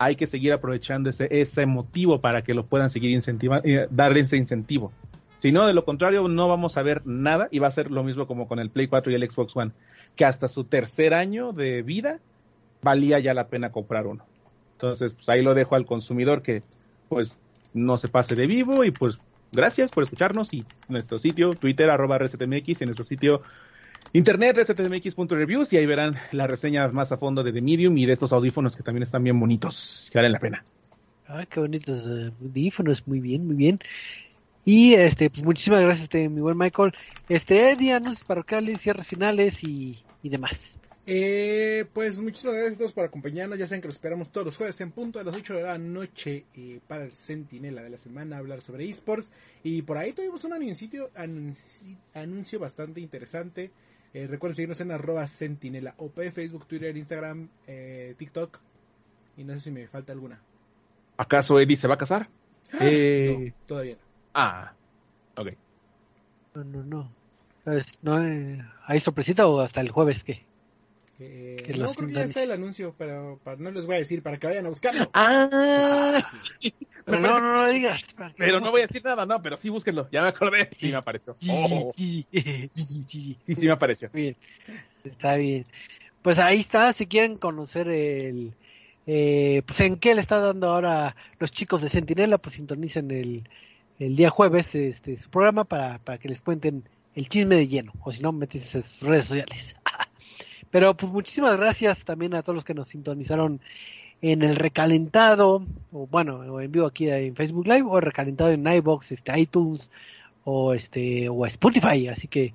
hay 0.00 0.16
que 0.16 0.26
seguir 0.26 0.54
aprovechando 0.54 1.10
ese, 1.10 1.28
ese 1.30 1.66
motivo 1.66 2.22
para 2.22 2.40
que 2.42 2.54
lo 2.54 2.64
puedan 2.64 2.88
seguir 2.88 3.10
incentivando, 3.10 3.68
eh, 3.68 3.86
darle 3.90 4.20
ese 4.20 4.38
incentivo. 4.38 4.92
Si 5.40 5.52
no, 5.52 5.66
de 5.66 5.74
lo 5.74 5.84
contrario, 5.84 6.26
no 6.26 6.48
vamos 6.48 6.78
a 6.78 6.82
ver 6.82 7.06
nada 7.06 7.48
y 7.50 7.58
va 7.58 7.68
a 7.68 7.70
ser 7.70 7.90
lo 7.90 8.02
mismo 8.02 8.26
como 8.26 8.48
con 8.48 8.58
el 8.60 8.70
Play 8.70 8.88
4 8.88 9.12
y 9.12 9.14
el 9.14 9.30
Xbox 9.30 9.54
One, 9.54 9.72
que 10.16 10.24
hasta 10.24 10.48
su 10.48 10.64
tercer 10.64 11.12
año 11.12 11.52
de 11.52 11.82
vida 11.82 12.18
valía 12.80 13.18
ya 13.18 13.34
la 13.34 13.48
pena 13.48 13.72
comprar 13.72 14.06
uno. 14.06 14.24
Entonces, 14.72 15.12
pues 15.12 15.28
ahí 15.28 15.42
lo 15.42 15.52
dejo 15.52 15.74
al 15.74 15.84
consumidor 15.84 16.40
que 16.40 16.62
pues 17.10 17.36
no 17.74 17.98
se 17.98 18.08
pase 18.08 18.34
de 18.34 18.46
vivo 18.46 18.84
y 18.84 18.92
pues 18.92 19.18
gracias 19.52 19.90
por 19.90 20.04
escucharnos 20.04 20.54
y 20.54 20.64
nuestro 20.88 21.18
sitio 21.18 21.50
Twitter 21.50 21.90
arroba 21.90 22.16
resetmx 22.16 22.80
y 22.80 22.86
nuestro 22.86 23.04
sitio 23.04 23.42
internet 24.12 24.56
resetmx.reviews 24.56 25.72
y 25.72 25.76
ahí 25.76 25.86
verán 25.86 26.16
las 26.32 26.50
reseñas 26.50 26.92
más 26.92 27.12
a 27.12 27.18
fondo 27.18 27.42
de 27.42 27.52
The 27.52 27.60
Medium 27.60 27.96
y 27.98 28.06
de 28.06 28.12
estos 28.14 28.32
audífonos 28.32 28.76
que 28.76 28.82
también 28.82 29.02
están 29.02 29.22
bien 29.24 29.38
bonitos, 29.38 30.08
que 30.12 30.18
valen 30.18 30.32
la 30.32 30.38
pena. 30.38 30.64
Ah, 31.26 31.46
qué 31.48 31.60
bonitos 31.60 32.06
eh, 32.08 32.32
audífonos, 32.40 33.06
muy 33.06 33.20
bien, 33.20 33.46
muy 33.46 33.56
bien. 33.56 33.78
Y 34.64 34.94
este, 34.94 35.30
pues 35.30 35.42
muchísimas 35.42 35.80
gracias, 35.80 36.04
este, 36.04 36.28
mi 36.28 36.40
buen 36.40 36.58
Michael. 36.58 36.92
Este, 37.28 37.70
Eddie, 37.70 37.94
anuncios 37.94 38.24
parroquiales, 38.24 38.80
cierres 38.80 39.06
finales 39.06 39.62
y, 39.64 40.02
y 40.22 40.28
demás. 40.28 40.76
Eh, 41.12 41.86
pues 41.92 42.18
muchísimas 42.18 42.54
gracias 42.54 42.74
a 42.74 42.78
todos 42.78 42.92
por 42.92 43.04
acompañarnos. 43.04 43.58
Ya 43.58 43.66
saben 43.66 43.80
que 43.80 43.88
los 43.88 43.96
esperamos 43.96 44.30
todos 44.30 44.44
los 44.44 44.56
jueves 44.56 44.80
en 44.80 44.92
punto 44.92 45.18
a 45.18 45.24
las 45.24 45.34
8 45.34 45.54
de 45.54 45.62
la 45.62 45.78
noche 45.78 46.44
eh, 46.54 46.78
para 46.86 47.04
el 47.04 47.12
Sentinela 47.12 47.82
de 47.82 47.90
la 47.90 47.98
semana, 47.98 48.38
hablar 48.38 48.60
sobre 48.60 48.88
esports. 48.88 49.30
Y 49.64 49.82
por 49.82 49.96
ahí 49.96 50.12
tuvimos 50.12 50.44
un 50.44 50.52
anuncio, 50.52 51.10
anuncio, 52.14 52.58
bastante 52.60 53.00
interesante. 53.00 53.70
Eh, 54.12 54.26
recuerden 54.26 54.56
seguirnos 54.56 54.80
en 54.80 54.90
arroba 54.90 55.26
sentinela 55.26 55.94
OP, 55.98 56.30
Facebook, 56.32 56.66
Twitter, 56.66 56.96
Instagram, 56.96 57.48
eh, 57.66 58.14
TikTok. 58.18 58.58
Y 59.36 59.44
no 59.44 59.54
sé 59.54 59.60
si 59.60 59.70
me 59.70 59.86
falta 59.86 60.12
alguna. 60.12 60.40
¿Acaso 61.16 61.60
Eddie 61.60 61.76
se 61.76 61.86
va 61.88 61.94
a 61.94 61.98
casar? 61.98 62.28
Ah, 62.72 62.84
no, 62.84 63.52
todavía 63.66 63.94
no. 63.94 64.00
Ah, 64.34 64.72
ok. 65.36 65.48
No, 66.54 66.64
no, 66.64 66.82
no. 66.82 67.20
¿No 68.02 68.64
¿Hay 68.86 68.98
sorpresita 69.00 69.46
o 69.46 69.60
hasta 69.60 69.80
el 69.80 69.90
jueves 69.90 70.24
qué? 70.24 70.44
Eh, 71.22 71.74
no, 71.76 71.92
creo 71.92 72.08
que 72.08 72.14
ya 72.14 72.24
está 72.24 72.42
el 72.42 72.52
anuncio, 72.52 72.94
pero 72.96 73.38
para, 73.44 73.58
no 73.58 73.70
les 73.70 73.84
voy 73.84 73.96
a 73.96 73.98
decir 73.98 74.22
para 74.22 74.38
que 74.38 74.46
vayan 74.46 74.64
a 74.64 74.70
buscarlo. 74.70 75.10
Ah, 75.14 76.26
pero 77.04 77.20
no, 77.20 77.40
no, 77.40 77.64
lo 77.64 77.68
digas. 77.70 78.00
Pero 78.38 78.60
no 78.60 78.70
voy 78.70 78.80
a 78.80 78.86
decir 78.86 79.04
nada, 79.04 79.26
no, 79.26 79.42
pero 79.42 79.58
sí 79.58 79.68
búsquenlo. 79.68 80.08
Ya 80.10 80.22
me 80.22 80.28
acordé. 80.28 80.70
Sí 80.80 80.86
me 80.90 80.96
apareció. 80.96 81.36
Oh. 81.50 81.92
Sí, 81.94 82.26
sí 82.32 83.66
me 83.66 83.72
apareció. 83.72 84.08
Bien, 84.12 84.34
está 85.04 85.36
bien. 85.36 85.66
Pues 86.22 86.38
ahí 86.38 86.60
está, 86.60 86.92
si 86.92 87.06
quieren 87.06 87.36
conocer 87.36 87.88
el... 87.88 88.54
Eh, 89.06 89.62
pues 89.66 89.80
en 89.80 89.96
qué 89.96 90.14
le 90.14 90.20
está 90.20 90.38
dando 90.38 90.68
ahora 90.68 91.16
los 91.38 91.50
chicos 91.50 91.82
de 91.82 91.88
Sentinela, 91.88 92.38
pues 92.38 92.54
sintonicen 92.54 93.10
el, 93.10 93.48
el 93.98 94.16
día 94.16 94.30
jueves 94.30 94.74
este 94.74 95.18
su 95.18 95.30
programa 95.30 95.64
para, 95.64 95.98
para 95.98 96.18
que 96.18 96.28
les 96.28 96.40
cuenten 96.40 96.84
el 97.14 97.28
chisme 97.28 97.56
de 97.56 97.68
lleno, 97.68 97.92
o 98.02 98.12
si 98.12 98.22
no, 98.22 98.32
metes 98.32 98.74
en 98.74 98.82
sus 98.82 99.02
redes 99.02 99.26
sociales. 99.26 99.76
Pero 100.70 100.94
pues 100.96 101.10
muchísimas 101.12 101.56
gracias 101.56 102.04
también 102.04 102.34
a 102.34 102.42
todos 102.42 102.54
los 102.54 102.64
que 102.64 102.74
nos 102.74 102.88
sintonizaron 102.88 103.60
en 104.22 104.42
el 104.42 104.56
recalentado, 104.56 105.64
o 105.92 106.06
bueno, 106.06 106.36
o 106.36 106.60
en 106.60 106.70
vivo 106.70 106.86
aquí 106.86 107.08
en 107.08 107.34
Facebook 107.34 107.66
Live, 107.66 107.84
o 107.86 108.00
recalentado 108.00 108.50
en 108.50 108.66
iBox, 108.66 109.12
este, 109.12 109.38
iTunes, 109.38 109.90
o 110.44 110.74
este, 110.74 111.28
o 111.28 111.46
Spotify, 111.46 112.08
así 112.08 112.28
que 112.28 112.52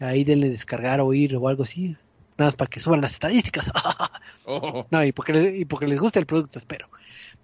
ahí 0.00 0.24
denle 0.24 0.48
descargar, 0.48 1.00
oír 1.00 1.36
o 1.36 1.48
algo 1.48 1.64
así, 1.64 1.96
nada 2.36 2.48
más 2.48 2.56
para 2.56 2.70
que 2.70 2.80
suban 2.80 3.00
las 3.00 3.12
estadísticas. 3.12 3.70
Oh. 4.46 4.84
No, 4.90 5.02
y 5.02 5.12
porque, 5.12 5.32
les, 5.32 5.58
y 5.58 5.64
porque 5.64 5.86
les 5.86 5.98
guste 5.98 6.18
el 6.18 6.26
producto, 6.26 6.58
espero. 6.58 6.90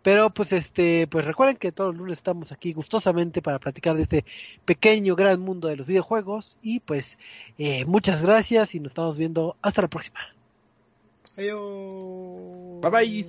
Pero 0.02 0.30
pues 0.30 0.52
este, 0.52 1.06
pues 1.06 1.24
recuerden 1.24 1.56
que 1.56 1.72
todos 1.72 1.90
los 1.90 1.98
lunes 1.98 2.18
estamos 2.18 2.52
aquí 2.52 2.72
gustosamente 2.72 3.42
para 3.42 3.58
platicar 3.58 3.96
de 3.96 4.02
este 4.02 4.24
pequeño 4.64 5.14
gran 5.14 5.40
mundo 5.40 5.68
de 5.68 5.76
los 5.76 5.86
videojuegos 5.86 6.56
y 6.62 6.80
pues 6.80 7.18
eh, 7.58 7.84
muchas 7.84 8.22
gracias 8.22 8.74
y 8.74 8.80
nos 8.80 8.92
estamos 8.92 9.18
viendo 9.18 9.56
hasta 9.62 9.82
la 9.82 9.88
próxima. 9.88 10.20
Adiós. 11.36 12.80
Bye 12.80 12.90
bye. 12.90 13.26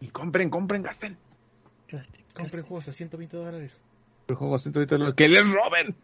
Y 0.00 0.08
compren, 0.08 0.50
compren, 0.50 0.82
gasten. 0.82 1.16
Compren 2.34 2.64
juegos 2.64 2.88
a 2.88 2.92
120 2.92 3.36
dólares. 3.36 3.82
Juegos, 4.28 4.66
entonces, 4.66 5.14
que 5.14 5.28
les 5.28 5.50
roben. 5.50 5.96